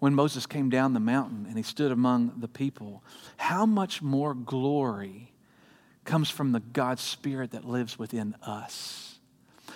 when 0.00 0.14
Moses 0.14 0.46
came 0.46 0.70
down 0.70 0.94
the 0.94 1.00
mountain 1.00 1.46
and 1.46 1.56
he 1.56 1.62
stood 1.62 1.92
among 1.92 2.32
the 2.38 2.48
people. 2.48 3.04
How 3.36 3.66
much 3.66 4.02
more 4.02 4.34
glory 4.34 5.32
comes 6.04 6.30
from 6.30 6.52
the 6.52 6.60
God 6.60 6.98
Spirit 6.98 7.52
that 7.52 7.64
lives 7.64 7.98
within 7.98 8.34
us? 8.42 9.18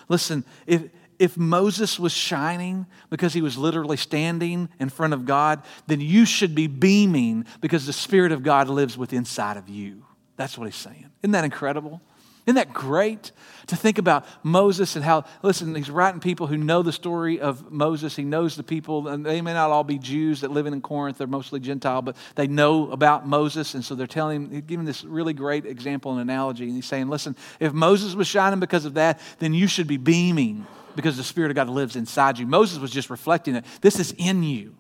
Listen, 0.08 0.44
if, 0.66 0.82
if 1.18 1.36
Moses 1.36 1.98
was 1.98 2.12
shining 2.12 2.86
because 3.10 3.32
he 3.32 3.42
was 3.42 3.56
literally 3.56 3.96
standing 3.96 4.68
in 4.80 4.88
front 4.88 5.12
of 5.12 5.24
God, 5.24 5.62
then 5.86 6.00
you 6.00 6.24
should 6.24 6.54
be 6.54 6.66
beaming 6.66 7.46
because 7.60 7.86
the 7.86 7.92
Spirit 7.92 8.32
of 8.32 8.42
God 8.42 8.68
lives 8.68 8.98
within 8.98 9.18
inside 9.18 9.56
of 9.56 9.68
you. 9.68 10.04
That's 10.36 10.58
what 10.58 10.64
he's 10.64 10.74
saying. 10.74 11.10
Isn't 11.22 11.32
that 11.32 11.44
incredible? 11.44 12.00
Isn't 12.46 12.56
that 12.56 12.74
great 12.74 13.32
to 13.68 13.76
think 13.76 13.96
about 13.96 14.26
Moses 14.42 14.96
and 14.96 15.04
how, 15.04 15.24
listen, 15.42 15.74
he's 15.74 15.88
writing 15.88 16.20
people 16.20 16.46
who 16.46 16.58
know 16.58 16.82
the 16.82 16.92
story 16.92 17.40
of 17.40 17.72
Moses. 17.72 18.14
He 18.16 18.24
knows 18.24 18.54
the 18.54 18.62
people, 18.62 19.08
and 19.08 19.24
they 19.24 19.40
may 19.40 19.54
not 19.54 19.70
all 19.70 19.84
be 19.84 19.98
Jews 19.98 20.42
that 20.42 20.50
live 20.50 20.66
in 20.66 20.80
Corinth, 20.82 21.16
they're 21.16 21.26
mostly 21.26 21.58
Gentile, 21.58 22.02
but 22.02 22.16
they 22.34 22.46
know 22.46 22.90
about 22.92 23.26
Moses. 23.26 23.74
And 23.74 23.82
so 23.82 23.94
they're 23.94 24.06
telling 24.06 24.50
him, 24.50 24.60
giving 24.60 24.84
this 24.84 25.04
really 25.04 25.32
great 25.32 25.64
example 25.64 26.12
and 26.12 26.20
analogy. 26.20 26.64
And 26.64 26.74
he's 26.74 26.86
saying, 26.86 27.08
listen, 27.08 27.34
if 27.60 27.72
Moses 27.72 28.14
was 28.14 28.26
shining 28.26 28.60
because 28.60 28.84
of 28.84 28.94
that, 28.94 29.20
then 29.38 29.54
you 29.54 29.66
should 29.66 29.86
be 29.86 29.96
beaming 29.96 30.66
because 30.96 31.16
the 31.16 31.24
Spirit 31.24 31.50
of 31.50 31.54
God 31.54 31.70
lives 31.70 31.96
inside 31.96 32.38
you. 32.38 32.46
Moses 32.46 32.78
was 32.78 32.90
just 32.90 33.08
reflecting 33.08 33.54
it. 33.54 33.64
This 33.80 33.98
is 33.98 34.12
in 34.18 34.42
you. 34.42 34.74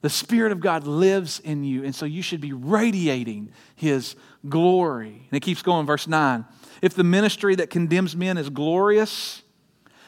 The 0.00 0.10
Spirit 0.10 0.50
of 0.50 0.58
God 0.58 0.84
lives 0.84 1.38
in 1.38 1.62
you, 1.62 1.84
and 1.84 1.94
so 1.94 2.06
you 2.06 2.22
should 2.22 2.40
be 2.40 2.52
radiating 2.52 3.52
His 3.76 4.16
glory. 4.48 5.28
And 5.30 5.36
it 5.36 5.40
keeps 5.40 5.62
going, 5.62 5.86
verse 5.86 6.08
9. 6.08 6.44
If 6.82 6.94
the 6.94 7.04
ministry 7.04 7.54
that 7.54 7.70
condemns 7.70 8.16
men 8.16 8.36
is 8.36 8.50
glorious, 8.50 9.42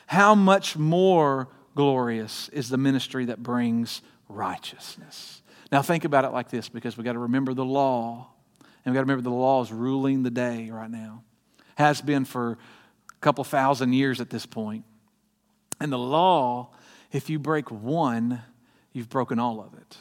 how 0.09 0.35
much 0.35 0.77
more 0.77 1.49
glorious 1.77 2.49
is 2.51 2.69
the 2.69 2.77
ministry 2.77 3.27
that 3.27 3.43
brings 3.43 4.03
righteousness? 4.29 5.41
Now, 5.71 5.83
think 5.83 6.05
about 6.05 6.25
it 6.25 6.33
like 6.33 6.51
this 6.51 6.69
because 6.69 6.97
we've 6.97 7.05
got 7.05 7.13
to 7.13 7.21
remember 7.21 7.55
the 7.55 7.65
law, 7.65 8.29
and 8.61 8.93
we've 8.93 8.95
got 8.95 9.01
to 9.01 9.05
remember 9.07 9.23
the 9.23 9.31
law 9.31 9.63
is 9.63 9.73
ruling 9.73 10.25
the 10.25 10.31
day 10.31 10.69
right 10.71 10.91
now. 10.91 11.23
Has 11.77 12.03
been 12.03 12.25
for 12.25 12.53
a 12.53 13.21
couple 13.21 13.45
thousand 13.45 13.93
years 13.93 14.21
at 14.21 14.31
this 14.31 14.45
point. 14.45 14.85
And 15.81 15.93
the 15.93 15.99
law, 15.99 16.71
if 17.13 17.31
you 17.31 17.39
break 17.39 17.71
one, 17.71 18.43
you've 18.93 19.09
broken 19.09 19.39
all 19.39 19.61
of 19.61 19.75
it. 19.75 19.97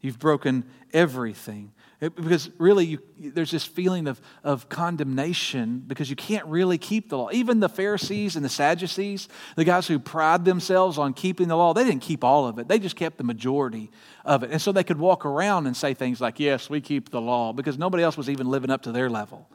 You've 0.00 0.18
broken 0.18 0.64
everything. 0.92 1.72
It, 2.02 2.16
because 2.16 2.50
really, 2.58 2.84
you, 2.84 2.98
there's 3.16 3.52
this 3.52 3.64
feeling 3.64 4.08
of, 4.08 4.20
of 4.42 4.68
condemnation 4.68 5.84
because 5.86 6.10
you 6.10 6.16
can't 6.16 6.44
really 6.46 6.76
keep 6.76 7.08
the 7.08 7.16
law. 7.16 7.30
Even 7.30 7.60
the 7.60 7.68
Pharisees 7.68 8.34
and 8.34 8.44
the 8.44 8.48
Sadducees, 8.48 9.28
the 9.54 9.62
guys 9.62 9.86
who 9.86 10.00
pride 10.00 10.44
themselves 10.44 10.98
on 10.98 11.14
keeping 11.14 11.46
the 11.46 11.54
law, 11.54 11.72
they 11.72 11.84
didn't 11.84 12.02
keep 12.02 12.24
all 12.24 12.48
of 12.48 12.58
it. 12.58 12.66
They 12.66 12.80
just 12.80 12.96
kept 12.96 13.18
the 13.18 13.24
majority 13.24 13.88
of 14.24 14.42
it. 14.42 14.50
And 14.50 14.60
so 14.60 14.72
they 14.72 14.82
could 14.82 14.98
walk 14.98 15.24
around 15.24 15.68
and 15.68 15.76
say 15.76 15.94
things 15.94 16.20
like, 16.20 16.40
Yes, 16.40 16.68
we 16.68 16.80
keep 16.80 17.10
the 17.10 17.20
law, 17.20 17.52
because 17.52 17.78
nobody 17.78 18.02
else 18.02 18.16
was 18.16 18.28
even 18.28 18.48
living 18.48 18.70
up 18.70 18.82
to 18.82 18.90
their 18.90 19.08
level. 19.08 19.48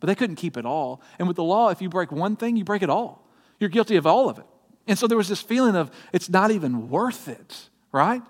But 0.00 0.08
they 0.08 0.16
couldn't 0.16 0.36
keep 0.36 0.56
it 0.56 0.66
all. 0.66 1.00
And 1.20 1.28
with 1.28 1.36
the 1.36 1.44
law, 1.44 1.68
if 1.68 1.80
you 1.80 1.88
break 1.88 2.10
one 2.10 2.34
thing, 2.34 2.56
you 2.56 2.64
break 2.64 2.82
it 2.82 2.90
all. 2.90 3.28
You're 3.60 3.70
guilty 3.70 3.94
of 3.94 4.08
all 4.08 4.28
of 4.28 4.38
it. 4.38 4.46
And 4.88 4.98
so 4.98 5.06
there 5.06 5.18
was 5.18 5.28
this 5.28 5.40
feeling 5.40 5.76
of 5.76 5.92
it's 6.12 6.28
not 6.28 6.50
even 6.50 6.88
worth 6.90 7.28
it, 7.28 7.68
right? 7.92 8.22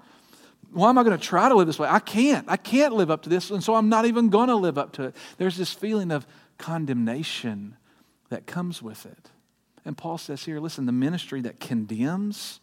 Why 0.72 0.88
am 0.88 0.98
I 0.98 1.02
going 1.02 1.18
to 1.18 1.24
try 1.24 1.48
to 1.48 1.54
live 1.54 1.66
this 1.66 1.78
way? 1.78 1.88
I 1.88 1.98
can't. 1.98 2.44
I 2.48 2.56
can't 2.56 2.94
live 2.94 3.10
up 3.10 3.22
to 3.22 3.28
this, 3.28 3.50
and 3.50 3.62
so 3.62 3.74
I'm 3.74 3.88
not 3.88 4.04
even 4.06 4.28
going 4.28 4.48
to 4.48 4.56
live 4.56 4.78
up 4.78 4.92
to 4.92 5.04
it. 5.04 5.16
There's 5.36 5.56
this 5.56 5.72
feeling 5.72 6.10
of 6.10 6.26
condemnation 6.58 7.76
that 8.28 8.46
comes 8.46 8.82
with 8.82 9.06
it. 9.06 9.30
And 9.84 9.96
Paul 9.96 10.18
says 10.18 10.44
here 10.44 10.60
listen, 10.60 10.86
the 10.86 10.92
ministry 10.92 11.40
that 11.40 11.58
condemns, 11.58 12.60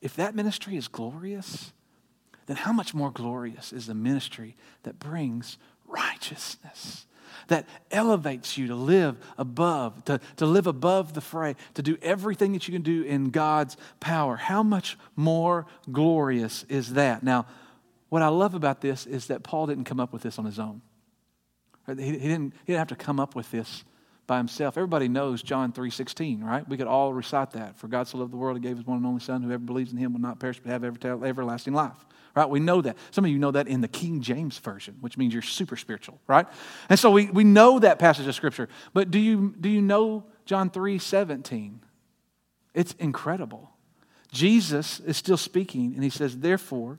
if 0.00 0.14
that 0.16 0.34
ministry 0.34 0.76
is 0.76 0.88
glorious, 0.88 1.72
then 2.46 2.56
how 2.56 2.72
much 2.72 2.94
more 2.94 3.10
glorious 3.10 3.72
is 3.72 3.86
the 3.86 3.94
ministry 3.94 4.56
that 4.84 4.98
brings 4.98 5.58
righteousness? 5.86 7.06
That 7.48 7.66
elevates 7.90 8.58
you 8.58 8.68
to 8.68 8.74
live 8.74 9.16
above, 9.38 10.04
to, 10.04 10.20
to 10.36 10.46
live 10.46 10.66
above 10.66 11.14
the 11.14 11.20
fray, 11.20 11.56
to 11.74 11.82
do 11.82 11.96
everything 12.02 12.52
that 12.52 12.66
you 12.66 12.72
can 12.72 12.82
do 12.82 13.02
in 13.02 13.30
God's 13.30 13.76
power. 14.00 14.36
How 14.36 14.62
much 14.62 14.98
more 15.14 15.66
glorious 15.90 16.64
is 16.68 16.94
that? 16.94 17.22
Now, 17.22 17.46
what 18.08 18.22
I 18.22 18.28
love 18.28 18.54
about 18.54 18.80
this 18.80 19.06
is 19.06 19.26
that 19.26 19.42
Paul 19.42 19.66
didn't 19.66 19.84
come 19.84 20.00
up 20.00 20.12
with 20.12 20.22
this 20.22 20.38
on 20.38 20.44
his 20.44 20.58
own. 20.58 20.80
He, 21.86 21.94
he, 21.94 22.12
didn't, 22.12 22.54
he 22.64 22.72
didn't 22.72 22.78
have 22.78 22.88
to 22.88 22.96
come 22.96 23.20
up 23.20 23.34
with 23.34 23.50
this 23.50 23.84
by 24.26 24.38
himself. 24.38 24.76
Everybody 24.76 25.08
knows 25.08 25.42
John 25.42 25.72
3.16, 25.72 26.42
right? 26.42 26.68
We 26.68 26.76
could 26.76 26.86
all 26.86 27.12
recite 27.12 27.52
that. 27.52 27.76
For 27.78 27.88
God 27.88 28.08
so 28.08 28.18
loved 28.18 28.32
the 28.32 28.36
world, 28.36 28.56
he 28.56 28.62
gave 28.62 28.76
his 28.76 28.86
one 28.86 28.98
and 28.98 29.06
only 29.06 29.20
Son. 29.20 29.42
Whoever 29.42 29.62
believes 29.62 29.92
in 29.92 29.98
him 29.98 30.12
will 30.12 30.20
not 30.20 30.40
perish 30.40 30.60
but 30.60 30.70
have 30.70 30.84
everlasting 31.24 31.74
life. 31.74 32.06
Right? 32.36 32.50
We 32.50 32.60
know 32.60 32.82
that. 32.82 32.98
Some 33.12 33.24
of 33.24 33.30
you 33.30 33.38
know 33.38 33.50
that 33.52 33.66
in 33.66 33.80
the 33.80 33.88
King 33.88 34.20
James 34.20 34.58
Version, 34.58 34.98
which 35.00 35.16
means 35.16 35.32
you're 35.32 35.42
super 35.42 35.74
spiritual, 35.74 36.20
right? 36.26 36.46
And 36.90 36.98
so 36.98 37.10
we, 37.10 37.30
we 37.30 37.44
know 37.44 37.78
that 37.78 37.98
passage 37.98 38.26
of 38.26 38.34
Scripture. 38.34 38.68
But 38.92 39.10
do 39.10 39.18
you, 39.18 39.54
do 39.58 39.70
you 39.70 39.80
know 39.80 40.24
John 40.44 40.68
3 40.68 40.98
17? 40.98 41.80
It's 42.74 42.92
incredible. 42.98 43.70
Jesus 44.30 45.00
is 45.00 45.16
still 45.16 45.38
speaking, 45.38 45.94
and 45.94 46.04
he 46.04 46.10
says, 46.10 46.36
Therefore, 46.36 46.98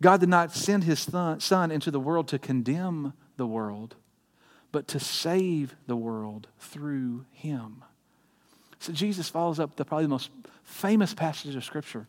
God 0.00 0.20
did 0.20 0.28
not 0.28 0.54
send 0.54 0.84
his 0.84 1.00
Son 1.00 1.70
into 1.72 1.90
the 1.90 1.98
world 1.98 2.28
to 2.28 2.38
condemn 2.38 3.14
the 3.36 3.48
world, 3.48 3.96
but 4.70 4.86
to 4.88 5.00
save 5.00 5.74
the 5.88 5.96
world 5.96 6.46
through 6.60 7.24
him. 7.32 7.82
So 8.78 8.92
Jesus 8.92 9.28
follows 9.28 9.58
up 9.58 9.74
the 9.74 9.84
probably 9.84 10.04
the 10.04 10.10
most 10.10 10.30
famous 10.62 11.14
passage 11.14 11.56
of 11.56 11.64
Scripture 11.64 12.06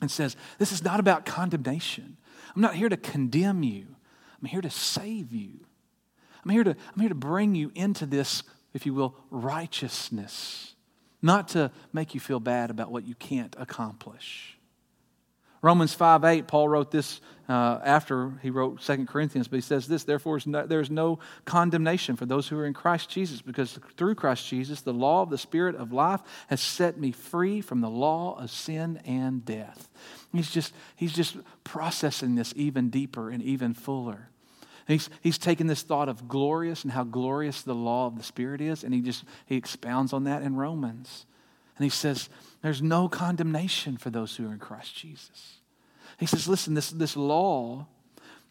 and 0.00 0.10
says, 0.10 0.36
This 0.58 0.72
is 0.72 0.82
not 0.82 1.00
about 1.00 1.26
condemnation. 1.26 2.16
I'm 2.54 2.62
not 2.62 2.74
here 2.74 2.88
to 2.88 2.96
condemn 2.96 3.62
you, 3.62 3.86
I'm 4.40 4.46
here 4.48 4.62
to 4.62 4.70
save 4.70 5.32
you. 5.32 5.60
I'm 6.44 6.50
here 6.50 6.64
to, 6.64 6.70
I'm 6.70 7.00
here 7.00 7.08
to 7.08 7.14
bring 7.14 7.54
you 7.54 7.72
into 7.74 8.04
this, 8.04 8.42
if 8.74 8.84
you 8.84 8.92
will, 8.92 9.16
righteousness, 9.30 10.74
not 11.22 11.48
to 11.48 11.70
make 11.92 12.12
you 12.12 12.20
feel 12.20 12.40
bad 12.40 12.70
about 12.70 12.90
what 12.90 13.06
you 13.06 13.14
can't 13.14 13.56
accomplish. 13.58 14.58
Romans 15.62 15.94
5 15.94 16.24
8, 16.24 16.46
Paul 16.46 16.68
wrote 16.68 16.90
this 16.90 17.22
uh, 17.48 17.78
after 17.84 18.32
he 18.42 18.50
wrote 18.50 18.80
2 18.80 19.04
Corinthians, 19.06 19.48
but 19.48 19.56
he 19.56 19.62
says 19.62 19.86
this 19.86 20.04
Therefore, 20.04 20.38
there 20.40 20.80
is 20.80 20.90
no 20.90 21.18
condemnation 21.44 22.16
for 22.16 22.26
those 22.26 22.48
who 22.48 22.58
are 22.58 22.66
in 22.66 22.72
Christ 22.72 23.10
Jesus, 23.10 23.42
because 23.42 23.78
through 23.96 24.14
Christ 24.14 24.48
Jesus, 24.48 24.80
the 24.80 24.94
law 24.94 25.22
of 25.22 25.30
the 25.30 25.38
Spirit 25.38 25.76
of 25.76 25.92
life 25.92 26.20
has 26.48 26.60
set 26.60 26.98
me 26.98 27.12
free 27.12 27.60
from 27.60 27.80
the 27.80 27.90
law 27.90 28.38
of 28.38 28.50
sin 28.50 29.00
and 29.04 29.44
death. 29.44 29.88
He's 30.32 30.50
just, 30.50 30.72
he's 30.96 31.12
just 31.12 31.36
processing 31.64 32.34
this 32.34 32.52
even 32.56 32.88
deeper 32.88 33.30
and 33.30 33.42
even 33.42 33.74
fuller. 33.74 34.30
He's, 34.86 35.08
he's 35.22 35.38
taken 35.38 35.66
this 35.66 35.82
thought 35.82 36.08
of 36.08 36.28
glorious 36.28 36.82
and 36.82 36.92
how 36.92 37.04
glorious 37.04 37.62
the 37.62 37.74
law 37.74 38.06
of 38.06 38.16
the 38.16 38.24
Spirit 38.24 38.60
is, 38.60 38.84
and 38.84 38.92
he 38.92 39.00
just 39.00 39.24
he 39.46 39.56
expounds 39.56 40.12
on 40.12 40.24
that 40.24 40.42
in 40.42 40.56
Romans. 40.56 41.26
And 41.76 41.84
he 41.84 41.90
says, 41.90 42.28
There's 42.62 42.82
no 42.82 43.08
condemnation 43.08 43.96
for 43.96 44.10
those 44.10 44.36
who 44.36 44.48
are 44.48 44.52
in 44.52 44.58
Christ 44.58 44.94
Jesus. 44.94 45.58
He 46.18 46.26
says, 46.26 46.48
Listen, 46.48 46.74
this, 46.74 46.90
this 46.90 47.16
law 47.16 47.86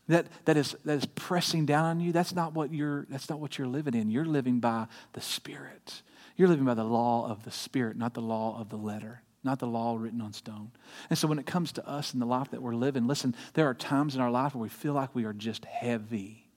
that, 0.08 0.28
that, 0.46 0.58
is, 0.58 0.76
that 0.86 0.98
is 0.98 1.06
pressing 1.06 1.66
down 1.66 1.86
on 1.86 2.00
you, 2.00 2.12
that's 2.12 2.34
not, 2.34 2.54
what 2.54 2.74
you're, 2.74 3.06
that's 3.10 3.30
not 3.30 3.40
what 3.40 3.58
you're 3.58 3.68
living 3.68 3.94
in. 3.94 4.10
You're 4.10 4.26
living 4.26 4.60
by 4.60 4.88
the 5.14 5.22
Spirit. 5.22 6.02
You're 6.36 6.50
living 6.50 6.66
by 6.66 6.74
the 6.74 6.84
law 6.84 7.30
of 7.30 7.44
the 7.44 7.52
Spirit, 7.52 7.98
not 7.98 8.14
the 8.14 8.22
law 8.22 8.60
of 8.60 8.70
the 8.70 8.76
letter, 8.76 9.22
not 9.44 9.60
the 9.60 9.68
law 9.68 9.96
written 9.98 10.20
on 10.20 10.34
stone. 10.34 10.72
And 11.10 11.18
so 11.18 11.28
when 11.28 11.40
it 11.40 11.46
comes 11.46 11.72
to 11.74 11.88
us 11.88 12.12
and 12.12 12.22
the 12.22 12.26
life 12.26 12.52
that 12.52 12.62
we're 12.62 12.76
living, 12.76 13.08
listen, 13.08 13.36
there 13.54 13.70
are 13.70 13.74
times 13.74 14.16
in 14.16 14.22
our 14.22 14.32
life 14.32 14.56
where 14.56 14.64
we 14.64 14.70
feel 14.70 14.94
like 14.94 15.16
we 15.16 15.24
are 15.24 15.34
just 15.34 15.64
heavy. 15.66 16.50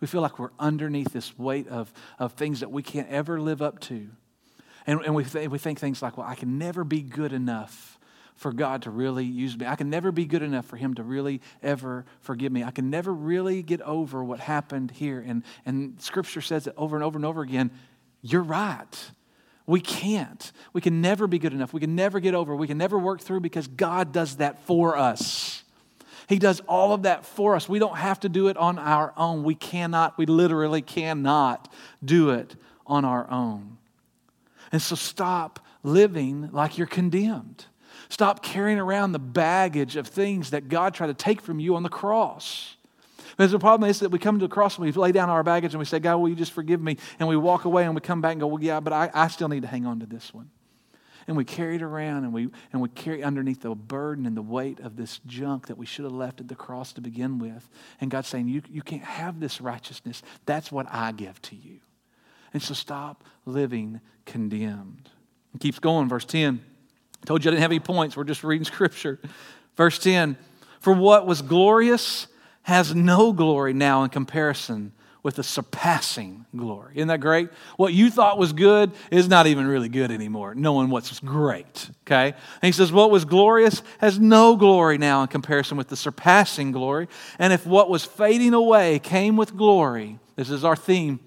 We 0.00 0.06
feel 0.06 0.20
like 0.20 0.38
we're 0.38 0.50
underneath 0.58 1.12
this 1.12 1.38
weight 1.38 1.68
of, 1.68 1.92
of 2.18 2.32
things 2.32 2.60
that 2.60 2.70
we 2.70 2.82
can't 2.82 3.08
ever 3.08 3.40
live 3.40 3.62
up 3.62 3.80
to. 3.80 4.08
And, 4.86 5.00
and 5.04 5.14
we, 5.14 5.24
th- 5.24 5.48
we 5.48 5.58
think 5.58 5.78
things 5.78 6.02
like, 6.02 6.16
well, 6.16 6.26
I 6.26 6.34
can 6.34 6.58
never 6.58 6.84
be 6.84 7.02
good 7.02 7.32
enough 7.32 7.98
for 8.40 8.54
God 8.54 8.80
to 8.82 8.90
really 8.90 9.26
use 9.26 9.58
me. 9.58 9.66
I 9.66 9.76
can 9.76 9.90
never 9.90 10.10
be 10.10 10.24
good 10.24 10.40
enough 10.40 10.64
for 10.64 10.78
Him 10.78 10.94
to 10.94 11.02
really 11.02 11.42
ever 11.62 12.06
forgive 12.22 12.50
me. 12.50 12.64
I 12.64 12.70
can 12.70 12.88
never 12.88 13.12
really 13.12 13.62
get 13.62 13.82
over 13.82 14.24
what 14.24 14.40
happened 14.40 14.92
here. 14.92 15.22
And, 15.24 15.42
and 15.66 16.00
Scripture 16.00 16.40
says 16.40 16.66
it 16.66 16.72
over 16.78 16.96
and 16.96 17.04
over 17.04 17.18
and 17.18 17.26
over 17.26 17.42
again. 17.42 17.70
You're 18.22 18.42
right. 18.42 19.10
We 19.66 19.82
can't. 19.82 20.52
We 20.72 20.80
can 20.80 21.02
never 21.02 21.26
be 21.26 21.38
good 21.38 21.52
enough. 21.52 21.74
We 21.74 21.80
can 21.80 21.94
never 21.94 22.18
get 22.18 22.34
over. 22.34 22.56
We 22.56 22.66
can 22.66 22.78
never 22.78 22.98
work 22.98 23.20
through 23.20 23.40
because 23.40 23.68
God 23.68 24.10
does 24.10 24.36
that 24.36 24.64
for 24.64 24.96
us. 24.96 25.62
He 26.26 26.38
does 26.38 26.60
all 26.60 26.94
of 26.94 27.02
that 27.02 27.26
for 27.26 27.56
us. 27.56 27.68
We 27.68 27.78
don't 27.78 27.98
have 27.98 28.20
to 28.20 28.30
do 28.30 28.48
it 28.48 28.56
on 28.56 28.78
our 28.78 29.12
own. 29.18 29.44
We 29.44 29.54
cannot, 29.54 30.16
we 30.16 30.24
literally 30.24 30.80
cannot 30.80 31.70
do 32.02 32.30
it 32.30 32.56
on 32.86 33.04
our 33.04 33.30
own. 33.30 33.76
And 34.72 34.80
so 34.80 34.94
stop 34.94 35.60
living 35.82 36.48
like 36.52 36.78
you're 36.78 36.86
condemned. 36.86 37.66
Stop 38.10 38.42
carrying 38.42 38.78
around 38.78 39.12
the 39.12 39.20
baggage 39.20 39.96
of 39.96 40.06
things 40.06 40.50
that 40.50 40.68
God 40.68 40.94
tried 40.94 41.06
to 41.06 41.14
take 41.14 41.40
from 41.40 41.60
you 41.60 41.76
on 41.76 41.84
the 41.84 41.88
cross. 41.88 42.76
Because 43.36 43.54
a 43.54 43.58
problem 43.58 43.88
is 43.88 44.00
that 44.00 44.10
we 44.10 44.18
come 44.18 44.38
to 44.38 44.46
the 44.46 44.52
cross 44.52 44.76
and 44.76 44.84
we 44.84 44.92
lay 44.92 45.12
down 45.12 45.30
our 45.30 45.44
baggage 45.44 45.72
and 45.72 45.78
we 45.78 45.84
say, 45.84 46.00
God, 46.00 46.16
will 46.16 46.28
you 46.28 46.34
just 46.34 46.52
forgive 46.52 46.82
me? 46.82 46.98
And 47.20 47.28
we 47.28 47.36
walk 47.36 47.64
away 47.64 47.84
and 47.84 47.94
we 47.94 48.00
come 48.00 48.20
back 48.20 48.32
and 48.32 48.40
go, 48.40 48.48
well, 48.48 48.62
yeah, 48.62 48.80
but 48.80 48.92
I, 48.92 49.10
I 49.14 49.28
still 49.28 49.48
need 49.48 49.62
to 49.62 49.68
hang 49.68 49.86
on 49.86 50.00
to 50.00 50.06
this 50.06 50.34
one. 50.34 50.50
And 51.28 51.36
we 51.36 51.44
carry 51.44 51.76
it 51.76 51.82
around 51.82 52.24
and 52.24 52.32
we, 52.32 52.48
and 52.72 52.82
we 52.82 52.88
carry 52.88 53.22
underneath 53.22 53.62
the 53.62 53.74
burden 53.76 54.26
and 54.26 54.36
the 54.36 54.42
weight 54.42 54.80
of 54.80 54.96
this 54.96 55.20
junk 55.26 55.68
that 55.68 55.78
we 55.78 55.86
should 55.86 56.04
have 56.04 56.12
left 56.12 56.40
at 56.40 56.48
the 56.48 56.56
cross 56.56 56.92
to 56.94 57.00
begin 57.00 57.38
with. 57.38 57.68
And 58.00 58.10
God's 58.10 58.26
saying, 58.26 58.48
you, 58.48 58.62
you 58.68 58.82
can't 58.82 59.04
have 59.04 59.38
this 59.38 59.60
righteousness. 59.60 60.22
That's 60.46 60.72
what 60.72 60.86
I 60.90 61.12
give 61.12 61.40
to 61.42 61.54
you. 61.54 61.78
And 62.52 62.60
so 62.60 62.74
stop 62.74 63.22
living 63.46 64.00
condemned. 64.26 65.08
It 65.54 65.60
keeps 65.60 65.78
going, 65.78 66.08
verse 66.08 66.24
10. 66.24 66.60
I 67.22 67.26
told 67.26 67.44
you 67.44 67.50
I 67.50 67.52
didn't 67.52 67.62
have 67.62 67.70
any 67.70 67.80
points. 67.80 68.16
We're 68.16 68.24
just 68.24 68.44
reading 68.44 68.64
scripture. 68.72 69.20
Verse 69.76 69.98
10 69.98 70.36
For 70.80 70.92
what 70.92 71.26
was 71.26 71.42
glorious 71.42 72.26
has 72.62 72.94
no 72.94 73.32
glory 73.32 73.72
now 73.72 74.04
in 74.04 74.10
comparison 74.10 74.92
with 75.22 75.36
the 75.36 75.42
surpassing 75.42 76.46
glory. 76.56 76.92
Isn't 76.96 77.08
that 77.08 77.20
great? 77.20 77.50
What 77.76 77.92
you 77.92 78.10
thought 78.10 78.38
was 78.38 78.52
good 78.52 78.92
is 79.10 79.28
not 79.28 79.46
even 79.46 79.66
really 79.66 79.88
good 79.88 80.10
anymore, 80.10 80.54
knowing 80.54 80.88
what's 80.88 81.20
great. 81.20 81.90
Okay? 82.06 82.28
And 82.28 82.34
he 82.62 82.72
says, 82.72 82.90
What 82.90 83.10
was 83.10 83.24
glorious 83.24 83.82
has 83.98 84.18
no 84.18 84.56
glory 84.56 84.98
now 84.98 85.22
in 85.22 85.28
comparison 85.28 85.76
with 85.76 85.88
the 85.88 85.96
surpassing 85.96 86.72
glory. 86.72 87.08
And 87.38 87.52
if 87.52 87.66
what 87.66 87.90
was 87.90 88.04
fading 88.04 88.54
away 88.54 88.98
came 88.98 89.36
with 89.36 89.56
glory, 89.56 90.18
this 90.36 90.50
is 90.50 90.64
our 90.64 90.76
theme, 90.76 91.20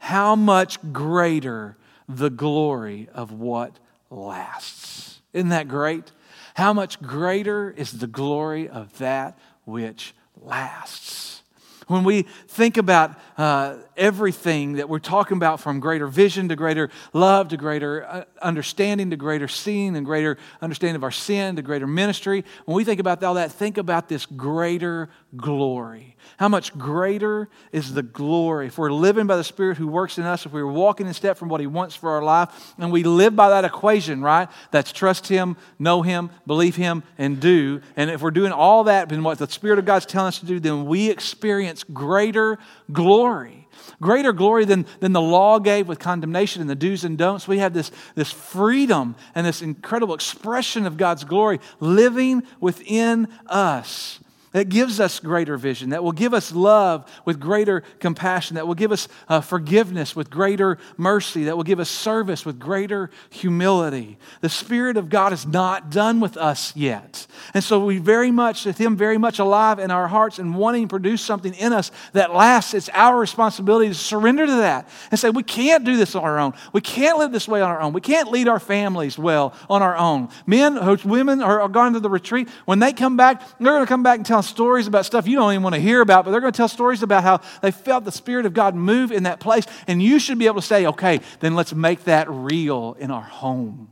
how 0.00 0.34
much 0.34 0.78
greater 0.92 1.76
the 2.08 2.30
glory 2.30 3.08
of 3.14 3.32
what 3.32 3.78
lasts. 4.10 5.09
Isn't 5.32 5.50
that 5.50 5.68
great? 5.68 6.10
How 6.54 6.72
much 6.72 7.00
greater 7.00 7.70
is 7.70 7.92
the 7.92 8.06
glory 8.06 8.68
of 8.68 8.96
that 8.98 9.38
which 9.64 10.14
lasts? 10.36 11.42
When 11.86 12.04
we 12.04 12.22
think 12.48 12.76
about 12.76 13.18
uh, 13.36 13.76
everything 14.00 14.72
that 14.72 14.88
we're 14.88 14.98
talking 14.98 15.36
about 15.36 15.60
from 15.60 15.78
greater 15.78 16.08
vision 16.08 16.48
to 16.48 16.56
greater 16.56 16.90
love 17.12 17.48
to 17.48 17.56
greater 17.56 18.04
uh, 18.04 18.24
understanding 18.42 19.10
to 19.10 19.16
greater 19.16 19.46
seeing 19.46 19.94
and 19.94 20.06
greater 20.06 20.38
understanding 20.62 20.96
of 20.96 21.04
our 21.04 21.10
sin 21.10 21.54
to 21.56 21.62
greater 21.62 21.86
ministry, 21.86 22.44
when 22.64 22.76
we 22.76 22.82
think 22.82 22.98
about 22.98 23.22
all 23.22 23.34
that, 23.34 23.52
think 23.52 23.76
about 23.78 24.08
this 24.08 24.24
greater 24.24 25.10
glory. 25.36 26.16
How 26.38 26.48
much 26.48 26.76
greater 26.76 27.48
is 27.70 27.92
the 27.92 28.02
glory? 28.02 28.68
If 28.68 28.78
we're 28.78 28.92
living 28.92 29.26
by 29.26 29.36
the 29.36 29.44
Spirit 29.44 29.76
who 29.76 29.86
works 29.86 30.18
in 30.18 30.24
us, 30.24 30.46
if 30.46 30.52
we're 30.52 30.66
walking 30.66 31.06
in 31.06 31.14
step 31.14 31.36
from 31.36 31.48
what 31.48 31.60
He 31.60 31.66
wants 31.66 31.94
for 31.94 32.10
our 32.10 32.22
life, 32.22 32.74
and 32.78 32.90
we 32.90 33.04
live 33.04 33.36
by 33.36 33.50
that 33.50 33.64
equation, 33.64 34.22
right? 34.22 34.48
That's 34.70 34.92
trust 34.92 35.28
Him, 35.28 35.56
know 35.78 36.02
Him, 36.02 36.30
believe 36.46 36.76
Him, 36.76 37.02
and 37.18 37.40
do. 37.40 37.82
And 37.96 38.10
if 38.10 38.22
we're 38.22 38.30
doing 38.30 38.52
all 38.52 38.84
that 38.84 39.12
and 39.12 39.24
what 39.24 39.38
the 39.38 39.48
Spirit 39.48 39.78
of 39.78 39.84
God's 39.84 40.06
telling 40.06 40.28
us 40.28 40.38
to 40.38 40.46
do, 40.46 40.58
then 40.58 40.86
we 40.86 41.10
experience 41.10 41.84
greater 41.84 42.58
glory 42.90 43.59
greater 44.00 44.32
glory 44.32 44.64
than, 44.64 44.86
than 45.00 45.12
the 45.12 45.20
law 45.20 45.58
gave 45.58 45.88
with 45.88 45.98
condemnation 45.98 46.60
and 46.60 46.70
the 46.70 46.74
do's 46.74 47.04
and 47.04 47.16
don'ts. 47.18 47.48
We 47.48 47.58
have 47.58 47.74
this, 47.74 47.90
this 48.14 48.30
freedom 48.30 49.14
and 49.34 49.46
this 49.46 49.62
incredible 49.62 50.14
expression 50.14 50.86
of 50.86 50.96
God's 50.96 51.24
glory 51.24 51.60
living 51.80 52.42
within 52.60 53.28
us 53.46 54.20
that 54.52 54.68
gives 54.68 54.98
us 54.98 55.20
greater 55.20 55.56
vision, 55.56 55.90
that 55.90 56.02
will 56.02 56.12
give 56.12 56.34
us 56.34 56.52
love 56.52 57.08
with 57.24 57.38
greater 57.38 57.82
compassion, 58.00 58.56
that 58.56 58.66
will 58.66 58.74
give 58.74 58.90
us 58.90 59.06
uh, 59.28 59.40
forgiveness 59.40 60.16
with 60.16 60.28
greater 60.28 60.76
mercy, 60.96 61.44
that 61.44 61.56
will 61.56 61.64
give 61.64 61.78
us 61.78 61.88
service 61.88 62.44
with 62.44 62.58
greater 62.58 63.10
humility. 63.30 64.18
The 64.40 64.48
Spirit 64.48 64.96
of 64.96 65.08
God 65.08 65.32
is 65.32 65.46
not 65.46 65.90
done 65.90 66.18
with 66.18 66.36
us 66.36 66.74
yet. 66.74 67.28
And 67.54 67.62
so 67.62 67.84
we 67.84 67.98
very 67.98 68.32
much, 68.32 68.64
with 68.64 68.76
Him 68.76 68.96
very 68.96 69.18
much 69.18 69.38
alive 69.38 69.78
in 69.78 69.92
our 69.92 70.08
hearts 70.08 70.40
and 70.40 70.56
wanting 70.56 70.82
to 70.82 70.88
produce 70.88 71.22
something 71.22 71.54
in 71.54 71.72
us 71.72 71.92
that 72.12 72.34
lasts, 72.34 72.74
it's 72.74 72.88
our 72.92 73.18
responsibility 73.18 73.88
to 73.88 73.94
surrender 73.94 74.46
to 74.46 74.56
that 74.56 74.88
and 75.12 75.20
say, 75.20 75.30
we 75.30 75.44
can't 75.44 75.84
do 75.84 75.96
this 75.96 76.16
on 76.16 76.24
our 76.24 76.40
own. 76.40 76.54
We 76.72 76.80
can't 76.80 77.18
live 77.18 77.30
this 77.30 77.46
way 77.46 77.60
on 77.60 77.70
our 77.70 77.80
own. 77.80 77.92
We 77.92 78.00
can't 78.00 78.32
lead 78.32 78.48
our 78.48 78.60
families 78.60 79.16
well 79.16 79.54
on 79.68 79.80
our 79.80 79.96
own. 79.96 80.28
Men, 80.44 80.78
women 81.04 81.40
are, 81.40 81.60
are 81.60 81.68
gone 81.68 81.92
to 81.92 82.00
the 82.00 82.10
retreat. 82.10 82.48
When 82.64 82.80
they 82.80 82.92
come 82.92 83.16
back, 83.16 83.42
they're 83.58 83.72
going 83.72 83.84
to 83.84 83.86
come 83.86 84.02
back 84.02 84.16
and 84.18 84.26
tell 84.26 84.39
tell 84.42 84.48
stories 84.48 84.86
about 84.86 85.04
stuff 85.04 85.28
you 85.28 85.36
don't 85.36 85.52
even 85.52 85.62
want 85.62 85.74
to 85.74 85.80
hear 85.80 86.00
about, 86.00 86.24
but 86.24 86.30
they're 86.30 86.40
going 86.40 86.52
to 86.52 86.56
tell 86.56 86.68
stories 86.68 87.02
about 87.02 87.22
how 87.22 87.40
they 87.60 87.70
felt 87.70 88.04
the 88.04 88.12
Spirit 88.12 88.46
of 88.46 88.54
God 88.54 88.74
move 88.74 89.12
in 89.12 89.24
that 89.24 89.38
place. 89.38 89.66
And 89.86 90.02
you 90.02 90.18
should 90.18 90.38
be 90.38 90.46
able 90.46 90.60
to 90.60 90.66
say, 90.66 90.86
okay, 90.86 91.20
then 91.40 91.54
let's 91.54 91.74
make 91.74 92.04
that 92.04 92.26
real 92.30 92.96
in 92.98 93.10
our 93.10 93.22
home. 93.22 93.90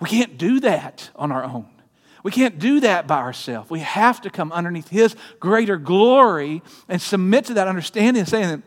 We 0.00 0.08
can't 0.08 0.38
do 0.38 0.60
that 0.60 1.10
on 1.16 1.32
our 1.32 1.44
own. 1.44 1.66
We 2.22 2.32
can't 2.32 2.58
do 2.58 2.80
that 2.80 3.06
by 3.06 3.18
ourselves. 3.18 3.70
We 3.70 3.80
have 3.80 4.20
to 4.22 4.30
come 4.30 4.52
underneath 4.52 4.88
His 4.88 5.14
greater 5.38 5.76
glory 5.76 6.62
and 6.88 7.00
submit 7.00 7.44
to 7.46 7.54
that 7.54 7.68
understanding 7.68 8.20
and 8.20 8.28
saying 8.28 8.48
that 8.48 8.62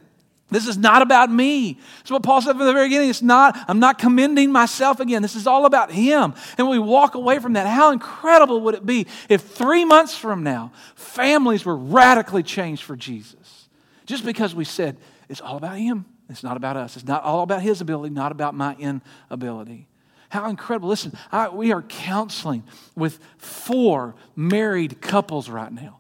this 0.52 0.68
is 0.68 0.78
not 0.78 1.02
about 1.02 1.32
me. 1.32 1.80
That's 2.00 2.12
what 2.12 2.24
Paul 2.24 2.42
said 2.42 2.58
from 2.58 2.66
the 2.66 2.74
very 2.74 2.88
beginning. 2.88 3.10
It's 3.10 3.22
not, 3.22 3.58
I'm 3.68 3.80
not 3.80 4.00
commending 4.00 4.52
myself 4.52 5.00
again. 5.00 5.22
This 5.22 5.36
is 5.36 5.46
all 5.46 5.66
about 5.66 5.92
him. 5.92 6.34
And 6.58 6.68
we 6.68 6.80
walk 6.80 7.16
away 7.16 7.40
from 7.40 7.54
that. 7.54 7.68
How 7.68 7.92
incredible 7.92 8.62
would 8.62 8.74
it 8.74 8.86
be 8.86 9.06
if 9.30 9.42
three 9.42 9.86
months 9.86 10.16
from 10.16 10.44
now, 10.44 10.72
families 10.96 11.66
were 11.66 11.76
radically 11.76 12.42
changed 12.42 12.84
for 12.84 12.96
Jesus? 12.96 13.68
Just 14.08 14.26
because 14.26 14.56
we 14.56 14.66
said, 14.66 14.98
it's 15.30 15.42
all 15.42 15.58
about 15.58 15.78
him. 15.78 16.06
It's 16.30 16.44
not 16.44 16.58
about 16.58 16.78
us. 16.78 16.96
It's 16.96 17.08
not 17.08 17.24
all 17.24 17.44
about 17.44 17.62
his 17.62 17.82
ability, 17.82 18.14
not 18.14 18.32
about 18.32 18.56
my 18.56 18.76
inability. 18.76 19.88
How 20.30 20.50
incredible. 20.50 20.90
Listen, 20.90 21.14
I, 21.32 21.50
we 21.50 21.72
are 21.72 21.82
counseling 21.84 22.64
with 22.96 23.20
four 23.38 24.16
married 24.36 25.02
couples 25.02 25.50
right 25.50 25.72
now 25.72 25.99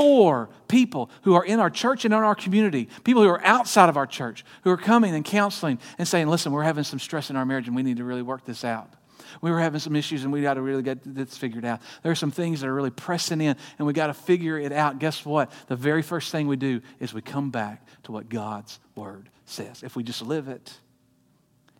four 0.00 0.48
people 0.66 1.10
who 1.24 1.34
are 1.34 1.44
in 1.44 1.60
our 1.60 1.68
church 1.68 2.06
and 2.06 2.14
in 2.14 2.20
our 2.20 2.34
community, 2.34 2.88
people 3.04 3.22
who 3.22 3.28
are 3.28 3.44
outside 3.44 3.90
of 3.90 3.98
our 3.98 4.06
church, 4.06 4.46
who 4.64 4.70
are 4.70 4.78
coming 4.78 5.14
and 5.14 5.26
counseling 5.26 5.78
and 5.98 6.08
saying, 6.08 6.26
listen, 6.26 6.52
we're 6.52 6.62
having 6.62 6.84
some 6.84 6.98
stress 6.98 7.28
in 7.28 7.36
our 7.36 7.44
marriage 7.44 7.66
and 7.66 7.76
we 7.76 7.82
need 7.82 7.98
to 7.98 8.04
really 8.04 8.22
work 8.22 8.46
this 8.46 8.64
out. 8.64 8.94
We 9.42 9.50
were 9.50 9.60
having 9.60 9.78
some 9.78 9.94
issues 9.94 10.24
and 10.24 10.32
we 10.32 10.40
got 10.40 10.54
to 10.54 10.62
really 10.62 10.82
get 10.82 11.00
this 11.04 11.36
figured 11.36 11.66
out. 11.66 11.82
There 12.02 12.10
are 12.10 12.16
some 12.16 12.30
things 12.30 12.62
that 12.62 12.68
are 12.68 12.74
really 12.74 12.90
pressing 12.90 13.42
in 13.42 13.56
and 13.76 13.86
we 13.86 13.92
got 13.92 14.06
to 14.06 14.14
figure 14.14 14.58
it 14.58 14.72
out. 14.72 15.00
Guess 15.00 15.26
what? 15.26 15.52
The 15.66 15.76
very 15.76 16.00
first 16.00 16.32
thing 16.32 16.48
we 16.48 16.56
do 16.56 16.80
is 16.98 17.12
we 17.12 17.20
come 17.20 17.50
back 17.50 17.86
to 18.04 18.12
what 18.12 18.30
God's 18.30 18.80
word 18.94 19.28
says. 19.44 19.82
If 19.82 19.96
we 19.96 20.02
just 20.02 20.22
live 20.22 20.48
it, 20.48 20.72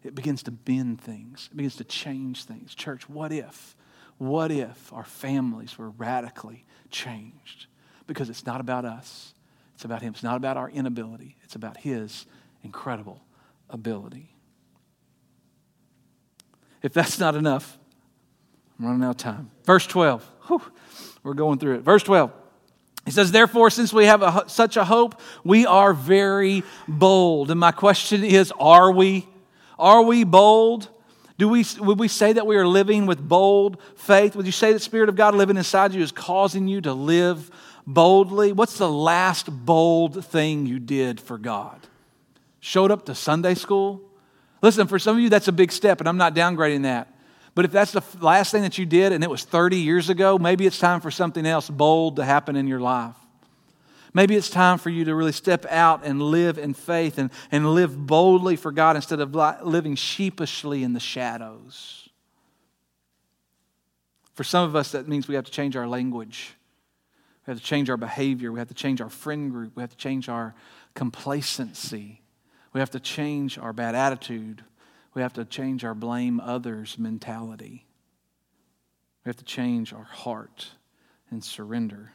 it 0.05 0.15
begins 0.15 0.43
to 0.43 0.51
bend 0.51 1.01
things, 1.01 1.49
it 1.51 1.57
begins 1.57 1.77
to 1.77 1.85
change 1.85 2.45
things. 2.45 2.75
Church, 2.75 3.09
what 3.09 3.33
if? 3.33 3.77
What 4.19 4.53
if 4.53 4.93
our 4.93 5.05
families 5.05 5.79
were 5.79 5.89
radically 5.89 6.67
changed? 6.91 7.69
Because 8.11 8.29
it's 8.29 8.45
not 8.45 8.61
about 8.61 8.85
us. 8.85 9.35
It's 9.77 9.85
about 9.85 10.03
Him. 10.03 10.13
It's 10.13 10.25
not 10.25 10.37
about 10.37 10.57
our 10.57 10.69
inability. 10.69 11.37
It's 11.45 11.55
about 11.55 11.77
His 11.77 12.27
incredible 12.65 13.23
ability. 13.69 14.35
If 16.83 16.93
that's 16.93 17.21
not 17.21 17.37
enough, 17.37 17.79
I'm 18.81 18.87
running 18.87 19.05
out 19.05 19.11
of 19.11 19.17
time. 19.19 19.53
Verse 19.63 19.87
12. 19.87 20.29
Whew, 20.49 20.61
we're 21.23 21.35
going 21.35 21.61
through 21.61 21.77
it. 21.77 21.83
Verse 21.83 22.03
12. 22.03 22.33
He 23.05 23.13
says, 23.13 23.31
Therefore, 23.31 23.71
since 23.71 23.93
we 23.93 24.07
have 24.07 24.23
a, 24.23 24.43
such 24.49 24.77
a 24.77 24.85
hope, 24.85 25.21
we 25.45 25.65
are 25.65 25.95
very 25.95 26.65
bold. 26.89 27.53
And 27.53 27.61
my 27.61 27.71
question 27.71 28.25
is 28.25 28.53
Are 28.59 28.91
we? 28.91 29.29
Are 29.79 30.03
we 30.03 30.25
bold? 30.25 30.89
Do 31.39 31.49
we, 31.49 31.65
would 31.79 31.99
we 31.99 32.09
say 32.09 32.35
that 32.35 32.47
we 32.47 32.57
are 32.57 32.67
living 32.67 33.07
with 33.07 33.27
bold 33.27 33.79
faith? 33.95 34.37
Would 34.37 34.45
you 34.45 34.53
say 34.53 34.75
the 34.75 34.79
Spirit 34.79 35.09
of 35.09 35.17
God 35.17 35.35
living 35.35 35.57
inside 35.57 35.95
you 35.95 36.03
is 36.03 36.13
causing 36.13 36.69
you 36.69 36.83
to 36.83 36.93
live 36.93 37.51
boldly? 37.95 38.53
What's 38.53 38.79
the 38.79 38.91
last 38.91 39.51
bold 39.51 40.25
thing 40.25 40.67
you 40.67 40.79
did 40.79 41.21
for 41.21 41.39
God? 41.39 41.87
Showed 42.61 42.91
up 42.91 43.07
to 43.07 43.15
Sunday 43.15 43.55
school? 43.55 44.03
Listen, 44.63 44.87
for 44.87 44.99
some 44.99 45.17
of 45.17 45.23
you, 45.23 45.29
that's 45.29 45.49
a 45.49 45.53
big 45.53 45.73
step, 45.73 46.01
and 46.01 46.09
I'm 46.09 46.19
not 46.19 46.35
downgrading 46.35 46.83
that. 46.83 47.13
But 47.55 47.65
if 47.65 47.73
that's 47.73 47.93
the 47.93 48.03
last 48.21 48.53
thing 48.53 48.63
that 48.63 48.79
you 48.79 48.87
did 48.87 49.13
and 49.13 49.25
it 49.25 49.31
was 49.31 49.45
30 49.45 49.77
years 49.77 50.09
ago, 50.09 50.39
maybe 50.39 50.67
it's 50.67 50.79
time 50.79 51.01
for 51.01 51.11
something 51.11 51.45
else 51.45 51.69
bold 51.69 52.17
to 52.17 52.25
happen 52.25 52.57
in 52.57 52.67
your 52.67 52.81
life. 52.81 53.17
Maybe 54.13 54.35
it's 54.35 54.51
time 54.51 54.79
for 54.79 54.91
you 54.91 55.05
to 55.05 55.15
really 55.15 55.33
step 55.33 55.67
out 55.67 56.05
and 56.05 56.21
live 56.21 56.59
in 56.59 56.75
faith 56.75 57.19
and, 57.19 57.31
and 57.53 57.75
live 57.75 57.97
boldly 58.07 58.57
for 58.57 58.73
God 58.73 58.97
instead 58.97 59.21
of 59.21 59.35
living 59.65 59.95
sheepishly 59.95 60.83
in 60.83 60.93
the 60.93 61.01
shadows. 61.01 62.09
For 64.35 64.45
some 64.45 64.69
of 64.69 64.75
us, 64.75 64.93
that 64.93 65.07
means 65.07 65.29
we 65.29 65.35
have 65.35 65.45
to 65.45 65.53
change 65.53 65.77
our 65.77 65.87
language. 65.87 66.55
We 67.51 67.55
have 67.55 67.63
to 67.63 67.67
change 67.67 67.91
our 67.91 67.97
behavior. 67.97 68.53
We 68.53 68.61
have 68.61 68.69
to 68.69 68.75
change 68.75 69.01
our 69.01 69.11
friend 69.11 69.51
group. 69.51 69.73
We 69.75 69.83
have 69.83 69.91
to 69.91 69.97
change 69.97 70.29
our 70.29 70.55
complacency. 70.95 72.23
We 72.73 72.79
have 72.79 72.91
to 72.91 73.01
change 73.01 73.59
our 73.59 73.73
bad 73.73 73.97
attitude. 73.97 74.63
We 75.15 75.23
have 75.23 75.33
to 75.33 75.45
change 75.45 75.85
our 75.85 75.97
blame 75.97 76.39
others 76.39 76.97
mentality. 76.97 77.87
We 79.25 79.31
have 79.31 79.37
to 79.39 79.45
change 79.45 79.93
our 79.93 80.05
heart 80.05 80.69
and 81.29 81.43
surrender. 81.43 82.13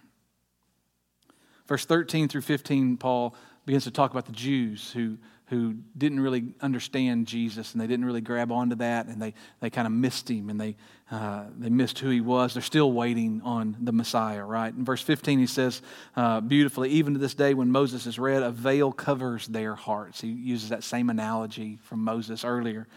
Verse 1.68 1.84
13 1.84 2.30
through 2.30 2.40
15, 2.40 2.96
Paul 2.96 3.36
begins 3.66 3.84
to 3.84 3.92
talk 3.92 4.12
about 4.12 4.28
the 4.28 4.32
Jews 4.32 4.92
who 4.94 5.18
who 5.48 5.76
didn't 5.96 6.20
really 6.20 6.54
understand 6.62 7.28
Jesus 7.28 7.74
and 7.74 7.82
they 7.82 7.86
didn't 7.88 8.06
really 8.06 8.22
grab 8.22 8.52
onto 8.52 8.76
that 8.78 9.06
and 9.06 9.22
they, 9.22 9.34
they 9.60 9.70
kind 9.70 9.86
of 9.86 9.94
missed 9.94 10.30
him 10.30 10.50
and 10.50 10.60
they, 10.60 10.76
uh, 11.12 11.46
they 11.58 11.70
missed 11.70 12.00
who 12.00 12.10
he 12.10 12.22
was. 12.22 12.54
They're 12.54 12.64
still 12.64 12.92
waiting 12.92 13.42
on 13.44 13.78
the 13.80 13.92
Messiah, 13.92 14.44
right? 14.44 14.74
In 14.74 14.84
verse 14.84 15.02
15, 15.02 15.38
he 15.38 15.46
says 15.46 15.84
uh, 16.16 16.42
beautifully, 16.42 16.90
even 16.92 17.14
to 17.14 17.20
this 17.20 17.36
day 17.36 17.54
when 17.54 17.72
Moses 17.72 18.08
is 18.08 18.18
read, 18.18 18.42
a 18.42 18.52
veil 18.52 18.92
covers 18.92 19.46
their 19.48 19.76
hearts. 19.76 20.22
He 20.22 20.30
uses 20.30 20.70
that 20.70 20.84
same 20.84 21.12
analogy 21.12 21.78
from 21.84 22.04
Moses 22.04 22.44
earlier. 22.44 22.88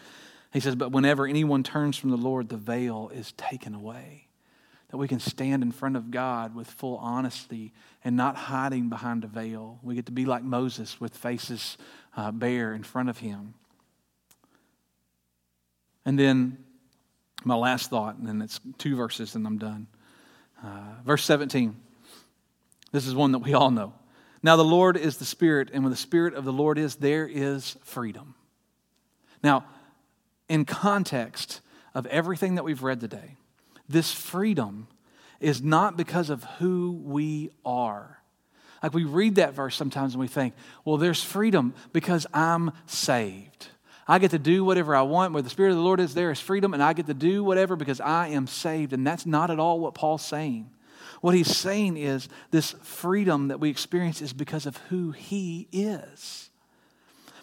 He 0.51 0.59
says, 0.59 0.75
But 0.75 0.91
whenever 0.91 1.27
anyone 1.27 1.61
turns 1.61 1.97
from 1.97 2.09
the 2.09 2.17
Lord, 2.17 2.49
the 2.49 2.57
veil 2.57 3.11
is 3.13 3.31
taken 3.33 3.75
away 3.75 4.29
that 4.89 4.97
we 4.97 5.07
can 5.07 5.19
stand 5.19 5.61
in 5.61 5.71
front 5.71 5.95
of 5.95 6.09
God 6.09 6.55
with 6.55 6.67
full 6.67 6.97
honesty 6.97 7.73
and 8.03 8.15
not 8.15 8.35
hiding 8.35 8.89
behind 8.89 9.23
a 9.23 9.27
veil. 9.27 9.79
We 9.83 9.95
get 9.95 10.07
to 10.07 10.11
be 10.11 10.25
like 10.25 10.43
Moses 10.43 10.99
with 10.99 11.15
faces 11.15 11.77
uh, 12.19 12.31
bare 12.31 12.73
in 12.73 12.83
front 12.83 13.07
of 13.07 13.17
him. 13.19 13.53
And 16.05 16.19
then 16.19 16.57
my 17.45 17.55
last 17.55 17.89
thought, 17.89 18.17
and 18.17 18.27
then 18.27 18.41
it's 18.41 18.59
two 18.77 18.97
verses 18.97 19.35
and 19.35 19.47
I'm 19.47 19.57
done. 19.57 19.87
Uh, 20.61 20.95
verse 21.05 21.23
17. 21.23 21.79
This 22.91 23.07
is 23.07 23.15
one 23.15 23.31
that 23.31 23.39
we 23.39 23.53
all 23.53 23.71
know. 23.71 23.93
Now, 24.43 24.57
the 24.57 24.65
Lord 24.65 24.97
is 24.97 25.17
the 25.17 25.25
Spirit, 25.25 25.69
and 25.73 25.83
when 25.83 25.91
the 25.91 25.97
Spirit 25.97 26.33
of 26.33 26.43
the 26.45 26.51
Lord 26.53 26.77
is, 26.77 26.95
there 26.95 27.27
is 27.27 27.77
freedom. 27.83 28.35
Now, 29.43 29.65
in 30.49 30.65
context 30.65 31.61
of 31.93 32.05
everything 32.07 32.55
that 32.55 32.63
we've 32.63 32.83
read 32.83 32.99
today, 32.99 33.37
this 33.87 34.11
freedom 34.11 34.87
is 35.39 35.61
not 35.61 35.95
because 35.95 36.29
of 36.29 36.43
who 36.57 37.01
we 37.03 37.51
are. 37.65 38.21
Like 38.81 38.93
we 38.93 39.03
read 39.03 39.35
that 39.35 39.53
verse 39.53 39.75
sometimes 39.75 40.13
and 40.13 40.21
we 40.21 40.27
think, 40.27 40.53
well, 40.85 40.97
there's 40.97 41.23
freedom 41.23 41.73
because 41.91 42.25
I'm 42.33 42.71
saved. 42.85 43.67
I 44.07 44.17
get 44.17 44.31
to 44.31 44.39
do 44.39 44.63
whatever 44.65 44.95
I 44.95 45.03
want. 45.03 45.33
Where 45.33 45.43
the 45.43 45.49
Spirit 45.49 45.71
of 45.71 45.75
the 45.75 45.83
Lord 45.83 45.99
is, 45.99 46.15
there 46.15 46.31
is 46.31 46.39
freedom, 46.39 46.73
and 46.73 46.81
I 46.81 46.93
get 46.93 47.05
to 47.05 47.13
do 47.13 47.43
whatever 47.43 47.75
because 47.75 48.01
I 48.01 48.29
am 48.29 48.47
saved. 48.47 48.91
And 48.91 49.05
that's 49.05 49.25
not 49.25 49.51
at 49.51 49.59
all 49.59 49.79
what 49.79 49.93
Paul's 49.93 50.25
saying. 50.25 50.69
What 51.21 51.35
he's 51.35 51.55
saying 51.55 51.97
is 51.97 52.27
this 52.49 52.71
freedom 52.81 53.49
that 53.49 53.59
we 53.59 53.69
experience 53.69 54.21
is 54.21 54.33
because 54.33 54.65
of 54.65 54.77
who 54.89 55.11
he 55.11 55.67
is. 55.71 56.49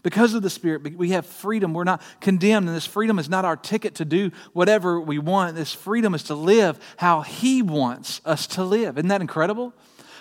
Because 0.03 0.35
of 0.35 0.43
the 0.43 0.51
Spirit, 0.51 0.97
we 0.97 1.11
have 1.11 1.27
freedom. 1.27 1.75
We're 1.75 1.83
not 1.83 2.01
condemned, 2.21 2.69
and 2.69 2.77
this 2.77 2.87
freedom 2.87 3.19
is 3.19 3.29
not 3.29 3.45
our 3.45 3.57
ticket 3.57 3.97
to 3.97 4.05
do 4.05 4.31
whatever 4.53 5.01
we 5.01 5.19
want. 5.19 5.57
This 5.57 5.73
freedom 5.73 6.15
is 6.15 6.23
to 6.25 6.37
live 6.37 6.79
how 6.97 7.23
He 7.23 7.61
wants 7.61 8.21
us 8.25 8.47
to 8.49 8.63
live. 8.63 8.99
Isn't 8.99 9.09
that 9.09 9.21
incredible? 9.21 9.73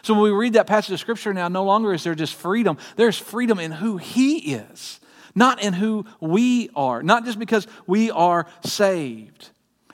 So 0.06 0.14
when 0.14 0.22
we 0.22 0.30
read 0.30 0.53
that 0.53 0.68
passage 0.68 0.91
of 0.91 0.99
Scripture 0.99 1.34
now, 1.34 1.47
no 1.47 1.64
longer 1.64 1.91
is 1.91 2.03
there 2.03 2.14
just 2.14 2.36
freedom, 2.36 2.78
there's 2.95 3.18
freedom 3.18 3.58
in 3.58 3.72
who 3.72 3.97
He 3.97 4.53
is, 4.53 4.99
not 5.34 5.64
in 5.64 5.74
who 5.74 6.06
we 6.20 6.70
are, 6.76 7.01
not 7.01 7.26
just 7.26 7.39
because 7.39 7.66
we 7.88 8.12
are 8.12 8.45
saved. 8.64 9.49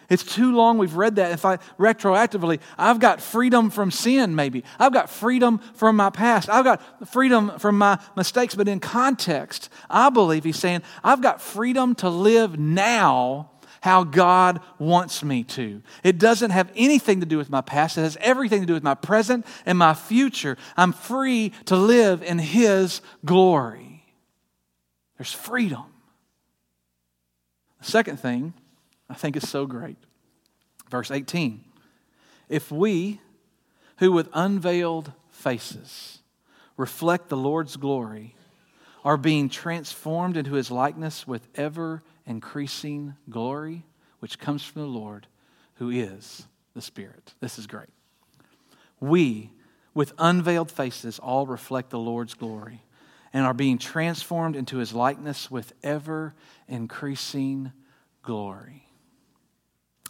It's 0.09 0.23
too 0.23 0.53
long 0.53 0.77
we've 0.77 0.97
read 0.97 1.15
that. 1.15 1.31
If 1.31 1.45
I 1.45 1.59
retroactively, 1.79 2.59
I've 2.77 2.99
got 2.99 3.21
freedom 3.21 3.69
from 3.69 3.89
sin, 3.89 4.35
maybe. 4.35 4.65
I've 4.77 4.91
got 4.91 5.09
freedom 5.09 5.59
from 5.75 5.95
my 5.95 6.09
past. 6.09 6.49
I've 6.49 6.65
got 6.65 7.07
freedom 7.09 7.57
from 7.57 7.77
my 7.77 7.97
mistakes. 8.17 8.53
But 8.53 8.67
in 8.67 8.81
context, 8.81 9.69
I 9.89 10.09
believe 10.09 10.43
he's 10.43 10.59
saying, 10.59 10.81
I've 11.05 11.21
got 11.21 11.41
freedom 11.41 11.95
to 11.95 12.09
live 12.09 12.59
now 12.59 13.51
how 13.81 14.03
God 14.03 14.61
wants 14.79 15.23
me 15.23 15.43
to. 15.43 15.81
It 16.03 16.17
doesn't 16.17 16.51
have 16.51 16.71
anything 16.75 17.19
to 17.19 17.25
do 17.25 17.37
with 17.37 17.49
my 17.49 17.61
past, 17.61 17.97
it 17.97 18.01
has 18.01 18.17
everything 18.21 18.61
to 18.61 18.67
do 18.67 18.73
with 18.73 18.83
my 18.83 18.95
present 18.95 19.45
and 19.65 19.77
my 19.77 19.93
future. 19.93 20.57
I'm 20.77 20.93
free 20.93 21.51
to 21.65 21.75
live 21.75 22.23
in 22.23 22.39
His 22.39 23.01
glory. 23.25 24.05
There's 25.17 25.33
freedom. 25.33 25.83
The 27.79 27.91
second 27.91 28.17
thing 28.17 28.53
I 29.09 29.15
think 29.15 29.35
is 29.35 29.49
so 29.49 29.65
great. 29.65 29.97
Verse 30.89 31.11
18 31.11 31.63
If 32.49 32.71
we, 32.71 33.19
who 33.97 34.11
with 34.11 34.29
unveiled 34.33 35.11
faces 35.31 36.19
reflect 36.77 37.29
the 37.29 37.37
Lord's 37.37 37.77
glory, 37.77 38.35
are 39.03 39.17
being 39.17 39.49
transformed 39.49 40.37
into 40.37 40.53
his 40.53 40.69
likeness 40.71 41.27
with 41.27 41.47
ever 41.55 42.03
increasing 42.25 43.15
glory, 43.29 43.83
which 44.19 44.39
comes 44.39 44.63
from 44.63 44.81
the 44.81 44.87
Lord, 44.87 45.27
who 45.75 45.89
is 45.89 46.47
the 46.73 46.81
Spirit. 46.81 47.33
This 47.39 47.57
is 47.57 47.67
great. 47.67 47.89
We, 48.99 49.51
with 49.93 50.13
unveiled 50.17 50.71
faces, 50.71 51.19
all 51.19 51.47
reflect 51.47 51.89
the 51.89 51.99
Lord's 51.99 52.35
glory 52.35 52.81
and 53.33 53.45
are 53.45 53.53
being 53.53 53.77
transformed 53.77 54.55
into 54.55 54.77
his 54.77 54.93
likeness 54.93 55.49
with 55.49 55.73
ever 55.83 56.33
increasing 56.67 57.71
glory. 58.23 58.85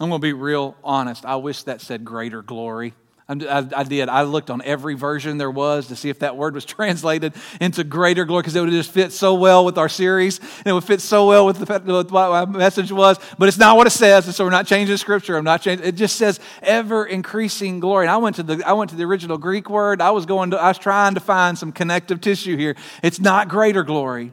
I'm 0.00 0.08
going 0.08 0.20
to 0.20 0.26
be 0.26 0.32
real 0.32 0.76
honest. 0.82 1.24
I 1.24 1.36
wish 1.36 1.62
that 1.64 1.80
said 1.80 2.04
greater 2.04 2.42
glory. 2.42 2.94
I, 3.28 3.66
I, 3.74 3.84
did. 3.84 4.08
I 4.08 4.22
looked 4.22 4.50
on 4.50 4.62
every 4.62 4.94
version 4.94 5.38
there 5.38 5.50
was 5.50 5.86
to 5.88 5.96
see 5.96 6.10
if 6.10 6.18
that 6.18 6.36
word 6.36 6.54
was 6.54 6.64
translated 6.64 7.34
into 7.60 7.84
greater 7.84 8.24
glory 8.24 8.42
because 8.42 8.56
it 8.56 8.60
would 8.60 8.70
just 8.70 8.90
fit 8.90 9.12
so 9.12 9.34
well 9.34 9.64
with 9.64 9.78
our 9.78 9.88
series 9.88 10.38
and 10.38 10.66
it 10.66 10.72
would 10.72 10.84
fit 10.84 11.00
so 11.00 11.28
well 11.28 11.46
with, 11.46 11.58
the, 11.58 11.92
with 11.92 12.10
what 12.10 12.30
my 12.30 12.44
message 12.44 12.90
was. 12.90 13.18
But 13.38 13.48
it's 13.48 13.58
not 13.58 13.76
what 13.76 13.86
it 13.86 13.90
says, 13.90 14.26
and 14.26 14.34
so 14.34 14.44
we're 14.44 14.50
not 14.50 14.66
changing 14.66 14.96
scripture. 14.96 15.36
I'm 15.36 15.44
not 15.44 15.62
changing. 15.62 15.86
It 15.86 15.92
just 15.92 16.16
says 16.16 16.40
ever 16.62 17.06
increasing 17.06 17.80
glory. 17.80 18.06
And 18.06 18.10
I 18.10 18.16
went 18.16 18.36
to 18.36 18.42
the 18.42 18.62
I 18.66 18.72
went 18.72 18.90
to 18.90 18.96
the 18.96 19.04
original 19.04 19.38
Greek 19.38 19.70
word. 19.70 20.00
I 20.00 20.10
was 20.10 20.26
going 20.26 20.50
to 20.50 20.58
I 20.58 20.68
was 20.68 20.78
trying 20.78 21.14
to 21.14 21.20
find 21.20 21.56
some 21.56 21.70
connective 21.70 22.20
tissue 22.20 22.56
here. 22.56 22.74
It's 23.02 23.20
not 23.20 23.48
greater 23.48 23.84
glory, 23.84 24.32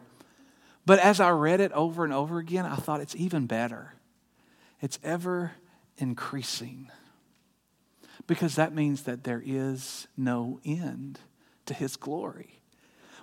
but 0.86 1.00
as 1.00 1.20
I 1.20 1.30
read 1.30 1.60
it 1.60 1.72
over 1.74 2.04
and 2.04 2.14
over 2.14 2.40
again, 2.40 2.66
I 2.66 2.76
thought 2.76 3.02
it's 3.02 3.16
even 3.16 3.46
better. 3.46 3.94
It's 4.82 4.98
ever 5.04 5.52
increasing. 5.98 6.90
Because 8.30 8.58
that 8.58 8.76
means 8.76 9.02
that 9.04 9.24
there 9.24 9.42
is 9.44 10.08
no 10.16 10.60
end 10.64 11.20
to 11.66 11.74
his 11.74 11.96
glory. 11.96 12.62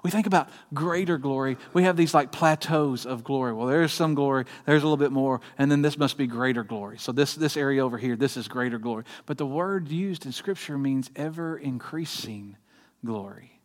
We 0.02 0.10
think 0.10 0.26
about 0.26 0.48
greater 0.74 1.16
glory. 1.16 1.58
We 1.72 1.84
have 1.84 1.96
these 1.96 2.12
like 2.12 2.32
plateaus 2.32 3.06
of 3.06 3.22
glory. 3.22 3.52
Well, 3.52 3.68
there's 3.68 3.92
some 3.92 4.16
glory, 4.16 4.46
there's 4.64 4.82
a 4.82 4.84
little 4.84 4.96
bit 4.96 5.12
more, 5.12 5.40
and 5.58 5.70
then 5.70 5.80
this 5.80 5.96
must 5.96 6.18
be 6.18 6.26
greater 6.26 6.64
glory. 6.64 6.98
So 6.98 7.12
this, 7.12 7.36
this 7.36 7.56
area 7.56 7.84
over 7.84 7.98
here, 7.98 8.16
this 8.16 8.36
is 8.36 8.48
greater 8.48 8.80
glory. 8.80 9.04
But 9.26 9.38
the 9.38 9.46
word 9.46 9.88
used 9.92 10.26
in 10.26 10.32
Scripture 10.32 10.76
means 10.76 11.08
ever 11.14 11.56
increasing 11.56 12.56
glory. 13.04 13.60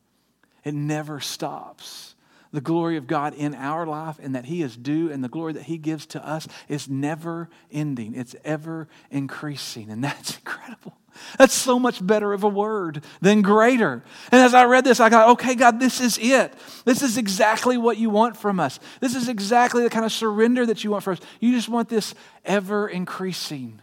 It 0.63 0.75
never 0.75 1.19
stops 1.19 2.13
the 2.51 2.61
glory 2.61 2.97
of 2.97 3.07
God 3.07 3.33
in 3.33 3.55
our 3.55 3.85
life 3.85 4.17
and 4.21 4.35
that 4.35 4.45
He 4.45 4.61
is 4.61 4.75
due 4.75 5.11
and 5.11 5.23
the 5.23 5.29
glory 5.29 5.53
that 5.53 5.63
He 5.63 5.77
gives 5.77 6.05
to 6.07 6.27
us 6.27 6.47
is 6.67 6.89
never 6.89 7.49
ending. 7.71 8.15
It's 8.15 8.35
ever 8.43 8.87
increasing. 9.09 9.89
And 9.89 10.03
that's 10.03 10.37
incredible. 10.37 10.97
That's 11.37 11.53
so 11.53 11.77
much 11.77 12.05
better 12.05 12.33
of 12.33 12.43
a 12.43 12.49
word 12.49 13.03
than 13.19 13.41
greater. 13.41 14.03
And 14.31 14.41
as 14.41 14.53
I 14.53 14.63
read 14.65 14.83
this, 14.83 14.99
I 14.99 15.09
got, 15.09 15.29
okay, 15.31 15.55
God, 15.55 15.79
this 15.79 15.99
is 15.99 16.17
it. 16.17 16.53
This 16.85 17.01
is 17.01 17.17
exactly 17.17 17.77
what 17.77 17.97
you 17.97 18.09
want 18.09 18.37
from 18.37 18.59
us. 18.59 18.79
This 18.99 19.15
is 19.15 19.27
exactly 19.27 19.83
the 19.83 19.89
kind 19.89 20.05
of 20.05 20.11
surrender 20.11 20.65
that 20.65 20.83
you 20.83 20.91
want 20.91 21.03
from 21.03 21.13
us. 21.13 21.19
You 21.39 21.51
just 21.51 21.69
want 21.69 21.89
this 21.89 22.15
ever 22.45 22.87
increasing. 22.87 23.81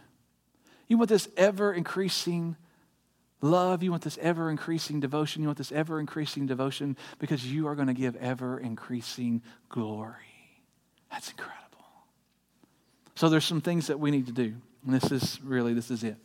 You 0.87 0.97
want 0.97 1.09
this 1.09 1.29
ever 1.37 1.71
increasing 1.71 2.57
love, 3.41 3.83
you 3.83 3.91
want 3.91 4.03
this 4.03 4.17
ever 4.21 4.49
increasing 4.49 4.99
devotion, 4.99 5.41
you 5.41 5.47
want 5.47 5.57
this 5.57 5.71
ever 5.71 5.99
increasing 5.99 6.45
devotion 6.45 6.97
because 7.19 7.45
you 7.45 7.67
are 7.67 7.75
going 7.75 7.87
to 7.87 7.93
give 7.93 8.15
ever 8.17 8.59
increasing 8.59 9.41
glory. 9.69 10.15
That's 11.11 11.31
incredible. 11.31 11.57
So 13.15 13.29
there's 13.29 13.45
some 13.45 13.61
things 13.61 13.87
that 13.87 13.99
we 13.99 14.11
need 14.11 14.27
to 14.27 14.31
do. 14.31 14.55
And 14.85 14.93
this 14.93 15.11
is 15.11 15.39
really, 15.43 15.73
this 15.73 15.91
is 15.91 16.03
it. 16.03 16.17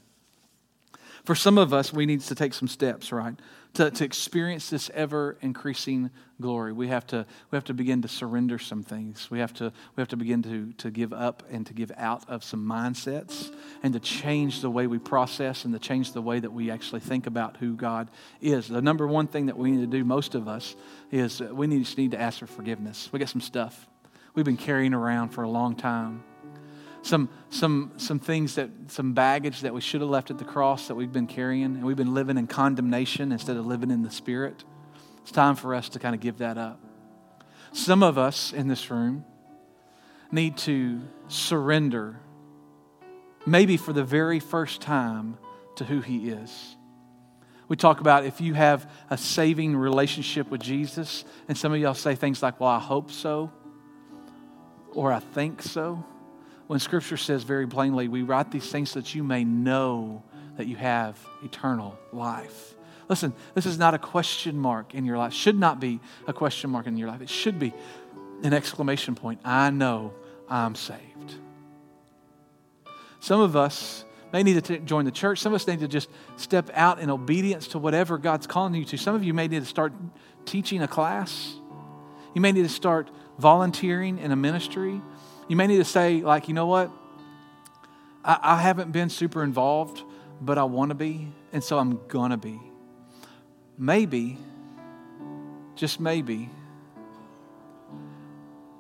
For 1.25 1.35
some 1.35 1.57
of 1.57 1.73
us, 1.73 1.91
we 1.91 2.05
need 2.05 2.21
to 2.21 2.35
take 2.35 2.53
some 2.53 2.69
steps, 2.69 3.11
right? 3.11 3.35
To, 3.75 3.91
to 3.91 4.05
experience 4.05 4.69
this 4.69 4.91
ever 4.93 5.39
increasing 5.41 6.11
glory. 6.39 6.73
We 6.75 6.89
have 6.89 7.07
to, 7.09 7.25
we 7.51 7.57
have 7.57 7.65
to 7.65 7.75
begin 7.75 8.03
to 8.03 8.09
surrender 8.09 8.59
some 8.59 8.83
things. 8.83 9.31
We 9.31 9.39
have 9.39 9.55
to, 9.55 9.73
we 9.97 10.01
have 10.03 10.09
to 10.09 10.19
begin 10.19 10.43
to, 10.43 10.73
to 10.75 10.91
give 10.91 11.15
up 11.15 11.43
and 11.51 11.67
to 11.67 11.73
give 11.73 11.91
out 11.97 12.29
of 12.29 12.45
some 12.45 12.65
mindsets 12.65 13.53
and 13.83 13.95
to 13.95 14.01
change 14.01 14.61
the 14.61 14.71
way 14.71 14.87
we 14.87 14.99
process 14.99 15.65
and 15.65 15.73
to 15.73 15.81
change 15.81 16.13
the 16.13 16.21
way 16.23 16.41
that 16.41 16.53
we 16.53 16.71
actually 16.71 17.01
think 17.01 17.27
about 17.27 17.57
who 17.57 17.75
God 17.75 18.11
is. 18.43 18.69
The 18.69 18.83
number 18.83 19.07
one 19.07 19.27
thing 19.27 19.47
that 19.47 19.57
we 19.57 19.71
need 19.71 19.81
to 19.81 19.99
do, 19.99 20.05
most 20.05 20.35
of 20.35 20.47
us, 20.47 20.77
is 21.11 21.41
we 21.41 21.67
need, 21.67 21.85
just 21.85 21.97
need 21.97 22.11
to 22.11 22.21
ask 22.21 22.39
for 22.39 22.47
forgiveness. 22.47 23.09
We 23.13 23.19
got 23.19 23.31
some 23.31 23.41
stuff 23.41 23.89
we've 24.35 24.45
been 24.45 24.59
carrying 24.59 24.93
around 24.93 25.31
for 25.31 25.43
a 25.43 25.49
long 25.49 25.75
time 25.75 26.23
some, 27.05 27.29
some, 27.51 27.93
some 27.99 28.19
things 28.19 28.55
that, 28.55 28.71
some 28.89 29.13
baggage 29.13 29.61
that 29.61 29.75
we 29.75 29.83
should 29.83 30.01
have 30.01 30.09
left 30.09 30.31
at 30.31 30.39
the 30.39 30.45
cross 30.45 30.89
that 30.89 30.95
we've 30.95 31.13
been 31.13 31.27
carrying, 31.27 31.65
and 31.65 31.85
we've 31.85 31.99
been 31.99 32.15
living 32.15 32.39
in 32.39 32.47
condemnation 32.47 33.31
instead 33.31 33.59
of 33.59 33.67
living 33.67 33.91
in 33.91 34.03
the 34.03 34.11
Spirit. 34.11 34.65
It's 35.21 35.31
time 35.31 35.55
for 35.55 35.75
us 35.75 35.91
to 35.91 35.99
kind 35.99 36.15
of 36.15 36.23
give 36.23 36.39
that 36.39 36.57
up. 36.57 36.81
Some 37.73 38.03
of 38.03 38.17
us 38.17 38.55
in 38.55 38.69
this 38.69 38.91
room 38.91 39.27
need 40.33 40.57
to 40.59 41.03
surrender, 41.29 42.21
maybe 43.45 43.77
for 43.77 43.93
the 43.93 44.05
very 44.05 44.41
first 44.41 44.81
time, 44.81 45.37
to 45.77 45.85
who 45.85 46.01
He 46.01 46.31
is. 46.31 46.77
We 47.69 47.77
talk 47.77 48.01
about 48.01 48.25
if 48.25 48.41
you 48.41 48.55
have 48.55 48.91
a 49.11 49.19
saving 49.19 49.77
relationship 49.77 50.51
with 50.51 50.63
Jesus, 50.63 51.27
and 51.49 51.59
some 51.59 51.75
of 51.75 51.81
y'all 51.81 51.93
say 51.93 52.15
things 52.15 52.43
like, 52.43 52.61
Well, 52.61 52.71
I 52.71 52.79
hope 52.79 53.11
so, 53.11 53.53
or 54.95 55.13
I 55.13 55.21
think 55.21 55.61
so 55.61 56.07
when 56.75 56.81
Scripture 56.81 57.17
says 57.17 57.45
very 57.45 57.69
plainly, 57.69 58.09
we 58.09 58.23
write 58.23 58.51
these 58.51 58.69
things 58.69 58.91
so 58.91 58.99
that 58.99 59.15
you 59.15 59.23
may 59.23 59.45
know 59.45 60.25
that 60.57 60.67
you 60.67 60.75
have 60.75 61.17
eternal 61.45 61.97
life. 62.13 62.75
Listen, 63.09 63.33
this 63.55 63.65
is 63.65 63.79
not 63.79 63.95
a 63.95 63.99
question 63.99 64.59
mark 64.59 64.93
in 64.93 65.05
your 65.05 65.17
life. 65.17 65.33
Should 65.33 65.57
not 65.57 65.79
be 65.79 66.01
a 66.27 66.33
question 66.33 66.71
mark 66.71 66.89
in 66.89 66.97
your 66.97 67.07
life. 67.07 67.23
It 67.23 67.31
should 67.31 67.61
be 67.61 67.73
an 68.43 68.53
exclamation 68.53 69.15
point. 69.15 69.39
I 69.45 69.71
know 69.71 70.15
I'm 70.49 70.75
saved. 70.75 71.37
Some 73.21 73.41
of 73.41 73.55
us 73.55 74.05
may 74.33 74.43
need 74.43 74.55
to 74.55 74.61
t- 74.61 74.85
join 74.85 75.05
the 75.05 75.13
church. 75.13 75.39
Some 75.39 75.53
of 75.55 75.61
us 75.61 75.69
need 75.69 75.79
to 75.79 75.87
just 75.87 76.11
step 76.35 76.71
out 76.75 76.99
in 76.99 77.09
obedience 77.09 77.69
to 77.69 77.79
whatever 77.79 78.19
God's 78.19 78.49
calling 78.49 78.75
you 78.75 78.85
to. 78.87 78.97
Some 78.97 79.15
of 79.15 79.23
you 79.23 79.33
may 79.33 79.47
need 79.47 79.61
to 79.61 79.69
start 79.69 79.93
teaching 80.45 80.83
a 80.83 80.89
class. 80.89 81.55
You 82.35 82.41
may 82.41 82.51
need 82.51 82.65
to 82.65 82.69
start 82.69 83.13
volunteering 83.39 84.19
in 84.19 84.33
a 84.33 84.37
ministry. 84.37 85.01
You 85.49 85.57
may 85.57 85.67
need 85.67 85.79
to 85.79 85.85
say, 85.85 86.21
like, 86.23 86.49
you 86.49 86.55
know 86.55 86.67
what? 86.67 86.91
I, 88.25 88.39
I 88.43 88.57
haven't 88.63 88.93
been 88.93 89.11
super 89.11 89.43
involved, 89.43 90.03
but 90.41 90.59
I 90.59 90.65
want 90.65 90.91
to 90.91 90.95
be, 90.95 91.33
and 91.53 91.63
so 91.63 91.79
I'm 91.79 92.01
going 92.09 92.31
to 92.31 92.37
be. 92.37 92.61
Maybe 93.77 94.39
just 95.77 96.01
maybe, 96.01 96.49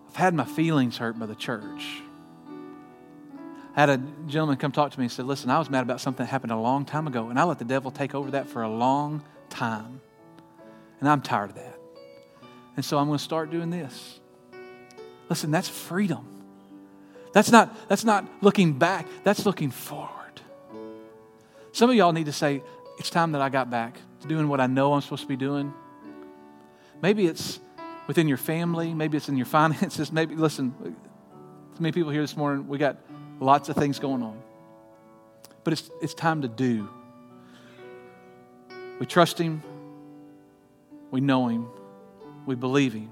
I've 0.08 0.16
had 0.16 0.34
my 0.34 0.44
feelings 0.44 0.96
hurt 0.96 1.18
by 1.18 1.26
the 1.26 1.34
church. 1.34 2.02
I 3.76 3.80
had 3.80 3.90
a 3.90 3.96
gentleman 4.28 4.56
come 4.56 4.70
talk 4.70 4.92
to 4.92 4.98
me 4.98 5.06
and 5.06 5.12
said, 5.12 5.26
Listen, 5.26 5.50
I 5.50 5.58
was 5.58 5.68
mad 5.68 5.82
about 5.82 6.00
something 6.00 6.24
that 6.24 6.30
happened 6.30 6.52
a 6.52 6.58
long 6.58 6.84
time 6.84 7.06
ago, 7.06 7.28
and 7.28 7.38
I 7.38 7.42
let 7.44 7.58
the 7.58 7.64
devil 7.64 7.90
take 7.90 8.14
over 8.14 8.30
that 8.32 8.48
for 8.48 8.62
a 8.62 8.68
long 8.68 9.24
time. 9.50 10.00
And 11.00 11.08
I'm 11.08 11.20
tired 11.20 11.50
of 11.50 11.56
that. 11.56 11.78
And 12.76 12.84
so 12.84 12.98
I'm 12.98 13.06
going 13.06 13.18
to 13.18 13.24
start 13.24 13.50
doing 13.50 13.70
this. 13.70 14.20
Listen, 15.28 15.50
that's 15.50 15.68
freedom. 15.68 16.33
That's 17.34 17.50
not, 17.50 17.88
that's 17.88 18.04
not 18.04 18.24
looking 18.40 18.74
back, 18.74 19.06
that's 19.24 19.44
looking 19.44 19.70
forward. 19.72 20.40
Some 21.72 21.90
of 21.90 21.96
y'all 21.96 22.12
need 22.12 22.26
to 22.26 22.32
say, 22.32 22.62
It's 22.98 23.10
time 23.10 23.32
that 23.32 23.42
I 23.42 23.48
got 23.48 23.68
back 23.68 23.98
to 24.20 24.28
doing 24.28 24.48
what 24.48 24.60
I 24.60 24.68
know 24.68 24.94
I'm 24.94 25.00
supposed 25.00 25.22
to 25.22 25.28
be 25.28 25.36
doing. 25.36 25.74
Maybe 27.02 27.26
it's 27.26 27.58
within 28.06 28.28
your 28.28 28.36
family, 28.36 28.94
maybe 28.94 29.16
it's 29.16 29.28
in 29.28 29.36
your 29.36 29.46
finances. 29.58 30.12
Maybe, 30.12 30.36
listen, 30.36 30.72
too 30.80 31.82
many 31.82 31.90
people 31.90 32.12
here 32.12 32.22
this 32.22 32.36
morning, 32.36 32.68
we 32.68 32.78
got 32.78 32.98
lots 33.40 33.68
of 33.68 33.74
things 33.74 33.98
going 33.98 34.22
on. 34.22 34.40
But 35.64 35.72
it's, 35.72 35.90
it's 36.00 36.14
time 36.14 36.42
to 36.42 36.48
do. 36.48 36.88
We 39.00 39.06
trust 39.06 39.38
Him, 39.38 39.60
we 41.10 41.20
know 41.20 41.48
Him, 41.48 41.66
we 42.46 42.54
believe 42.54 42.92
Him, 42.92 43.10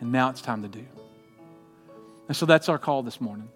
and 0.00 0.12
now 0.12 0.30
it's 0.30 0.40
time 0.40 0.62
to 0.62 0.68
do. 0.68 0.86
And 2.28 2.36
so 2.36 2.46
that's 2.46 2.68
our 2.68 2.78
call 2.78 3.02
this 3.02 3.20
morning. 3.20 3.48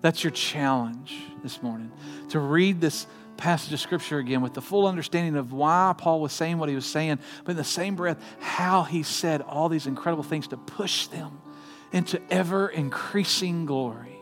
That's 0.00 0.24
your 0.24 0.30
challenge 0.30 1.16
this 1.42 1.62
morning 1.62 1.92
to 2.30 2.40
read 2.40 2.80
this 2.80 3.06
passage 3.36 3.72
of 3.72 3.80
Scripture 3.80 4.18
again 4.18 4.40
with 4.40 4.54
the 4.54 4.60
full 4.60 4.86
understanding 4.86 5.36
of 5.36 5.52
why 5.52 5.94
Paul 5.96 6.20
was 6.20 6.32
saying 6.32 6.58
what 6.58 6.68
he 6.68 6.74
was 6.74 6.86
saying, 6.86 7.18
but 7.44 7.52
in 7.52 7.56
the 7.56 7.64
same 7.64 7.96
breath, 7.96 8.22
how 8.40 8.82
he 8.82 9.02
said 9.02 9.42
all 9.42 9.68
these 9.68 9.86
incredible 9.86 10.22
things 10.22 10.48
to 10.48 10.56
push 10.56 11.06
them 11.06 11.40
into 11.92 12.20
ever 12.30 12.68
increasing 12.68 13.66
glory. 13.66 14.18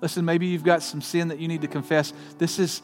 Listen, 0.00 0.24
maybe 0.24 0.46
you've 0.46 0.64
got 0.64 0.82
some 0.82 1.00
sin 1.00 1.28
that 1.28 1.38
you 1.38 1.48
need 1.48 1.62
to 1.62 1.68
confess. 1.68 2.12
This 2.38 2.58
is, 2.58 2.82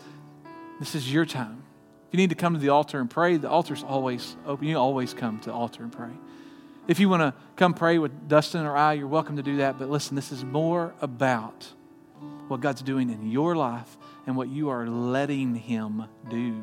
this 0.81 0.95
is 0.95 1.13
your 1.13 1.25
time. 1.25 1.63
If 2.09 2.15
you 2.15 2.17
need 2.19 2.31
to 2.31 2.37
come 2.37 2.55
to 2.55 2.61
the 2.61 2.71
altar 2.71 3.01
and 3.01 3.11
pray, 3.11 3.37
the 3.37 3.49
altar's 3.49 3.83
always 3.83 4.37
open. 4.47 4.67
You 4.67 4.79
always 4.79 5.15
come 5.15 5.41
to 5.41 5.51
the 5.51 5.55
altar 5.55 5.83
and 5.83 5.93
pray. 5.93 6.11
If 6.87 7.01
you 7.01 7.09
want 7.09 7.23
to 7.23 7.35
come 7.57 7.73
pray 7.73 7.99
with 7.99 8.29
Dustin 8.29 8.67
or 8.67 8.77
I, 8.77 8.93
you're 8.93 9.07
welcome 9.07 9.37
to 9.37 9.43
do 9.43 9.57
that. 9.59 9.79
But 9.79 9.89
listen, 9.89 10.17
this 10.17 10.31
is 10.31 10.45
more 10.45 10.95
about 11.01 11.67
what 12.49 12.61
God's 12.61 12.83
doing 12.83 13.09
in 13.09 13.31
your 13.31 13.57
life 13.57 13.97
and 14.27 14.37
what 14.37 14.49
you 14.49 14.69
are 14.69 14.87
letting 14.87 15.55
Him 15.55 16.05
do. 16.29 16.63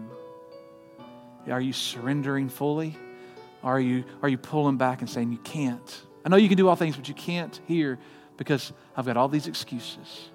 Are 1.50 1.60
you 1.60 1.74
surrendering 1.74 2.50
fully? 2.50 2.96
Are 3.64 3.80
you, 3.80 4.04
are 4.22 4.30
you 4.30 4.38
pulling 4.38 4.78
back 4.78 5.02
and 5.02 5.10
saying, 5.10 5.32
You 5.32 5.40
can't? 5.40 6.02
I 6.24 6.30
know 6.30 6.38
you 6.38 6.48
can 6.48 6.58
do 6.58 6.68
all 6.68 6.76
things, 6.76 6.96
but 6.96 7.08
you 7.08 7.16
can't 7.16 7.60
here 7.66 7.98
because 8.38 8.74
I've 8.96 9.08
got 9.08 9.18
all 9.18 9.28
these 9.28 9.48
excuses. 9.48 10.30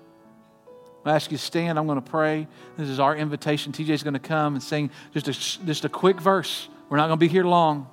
I 1.05 1.15
ask 1.15 1.31
you 1.31 1.39
to 1.39 1.43
stand. 1.43 1.79
I'm 1.79 1.87
going 1.87 2.03
to 2.03 2.11
pray. 2.11 2.49
This 2.77 2.89
is 2.89 2.99
our 2.99 3.15
invitation. 3.15 3.73
TJ's 3.73 4.03
going 4.03 4.15
to 4.15 4.21
come 4.21 4.55
and 4.55 4.63
sing 4.63 4.91
just 5.15 5.29
a, 5.29 5.65
just 5.65 5.85
a 5.85 5.89
quick 5.89 6.21
verse. 6.21 6.69
We're 6.89 6.97
not 6.97 7.07
going 7.07 7.21
to 7.21 7.25
be 7.25 7.29
here 7.29 7.45
long. 7.45 7.87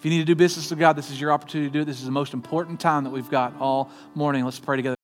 If 0.00 0.06
you 0.06 0.12
need 0.12 0.20
to 0.20 0.24
do 0.24 0.34
business 0.34 0.70
with 0.70 0.78
God, 0.78 0.94
this 0.94 1.10
is 1.10 1.20
your 1.20 1.30
opportunity 1.30 1.68
to 1.68 1.72
do 1.74 1.82
it. 1.82 1.84
This 1.84 1.98
is 1.98 2.06
the 2.06 2.10
most 2.10 2.32
important 2.32 2.80
time 2.80 3.04
that 3.04 3.10
we've 3.10 3.28
got 3.28 3.54
all 3.60 3.90
morning. 4.14 4.46
Let's 4.46 4.58
pray 4.58 4.76
together. 4.78 4.96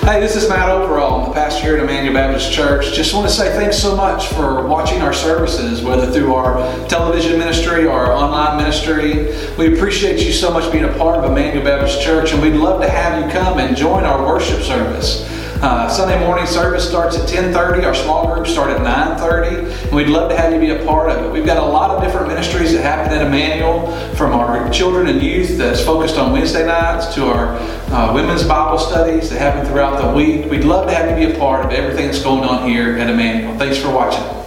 Hey, 0.00 0.18
this 0.18 0.34
is 0.34 0.48
Matt 0.48 0.68
Overall. 0.68 1.20
I'm 1.20 1.28
the 1.28 1.34
pastor 1.34 1.62
here 1.62 1.76
at 1.76 1.84
Emmanuel 1.84 2.14
Baptist 2.14 2.52
Church. 2.52 2.92
Just 2.92 3.14
want 3.14 3.28
to 3.28 3.32
say 3.32 3.48
thanks 3.50 3.78
so 3.78 3.94
much 3.94 4.26
for 4.26 4.66
watching 4.66 5.02
our 5.02 5.12
services, 5.12 5.82
whether 5.82 6.10
through 6.10 6.34
our 6.34 6.56
television 6.88 7.38
ministry 7.38 7.84
or 7.86 7.92
our 7.92 8.12
online 8.12 8.56
ministry. 8.56 9.32
We 9.56 9.72
appreciate 9.76 10.18
you 10.26 10.32
so 10.32 10.52
much 10.52 10.72
being 10.72 10.82
a 10.82 10.92
part 10.98 11.20
of 11.20 11.30
Emmanuel 11.30 11.64
Baptist 11.64 12.02
Church, 12.02 12.32
and 12.32 12.42
we'd 12.42 12.54
love 12.54 12.80
to 12.82 12.90
have 12.90 13.24
you 13.24 13.30
come 13.30 13.60
and 13.60 13.76
join 13.76 14.02
our 14.02 14.26
worship 14.26 14.62
service. 14.62 15.22
Uh, 15.62 15.88
Sunday 15.88 16.18
morning 16.20 16.46
service 16.46 16.86
starts 16.86 17.16
at 17.16 17.26
10:30. 17.26 17.84
Our 17.84 17.94
small 17.94 18.34
groups 18.34 18.50
start 18.50 18.70
at 18.70 18.82
9:30, 18.82 19.84
and 19.84 19.92
we'd 19.92 20.08
love 20.08 20.28
to 20.30 20.36
have 20.36 20.52
you 20.52 20.60
be 20.60 20.70
a 20.70 20.84
part 20.84 21.10
of 21.10 21.24
it. 21.24 21.32
We've 21.32 21.46
got 21.46 21.56
a 21.56 21.64
lot 21.64 21.90
of 21.90 22.02
different 22.02 22.28
ministries 22.28 22.72
that 22.72 22.82
happen 22.82 23.12
at 23.16 23.26
Emmanuel, 23.26 23.90
from 24.16 24.32
our 24.32 24.68
children 24.70 25.08
and 25.08 25.22
youth 25.22 25.56
that's 25.56 25.82
focused 25.82 26.18
on 26.18 26.32
Wednesday 26.32 26.66
nights 26.66 27.14
to 27.14 27.26
our 27.26 27.56
uh, 27.90 28.12
women's 28.14 28.44
Bible 28.44 28.78
studies 28.78 29.30
that 29.30 29.38
happen 29.38 29.64
throughout 29.66 30.02
the 30.02 30.14
week. 30.14 30.50
We'd 30.50 30.64
love 30.64 30.88
to 30.88 30.94
have 30.94 31.18
you 31.18 31.26
be 31.26 31.34
a 31.34 31.38
part 31.38 31.64
of 31.64 31.72
everything 31.72 32.06
that's 32.06 32.22
going 32.22 32.44
on 32.44 32.68
here 32.68 32.98
at 32.98 33.08
Emmanuel. 33.08 33.56
Thanks 33.58 33.78
for 33.78 33.90
watching. 33.90 34.45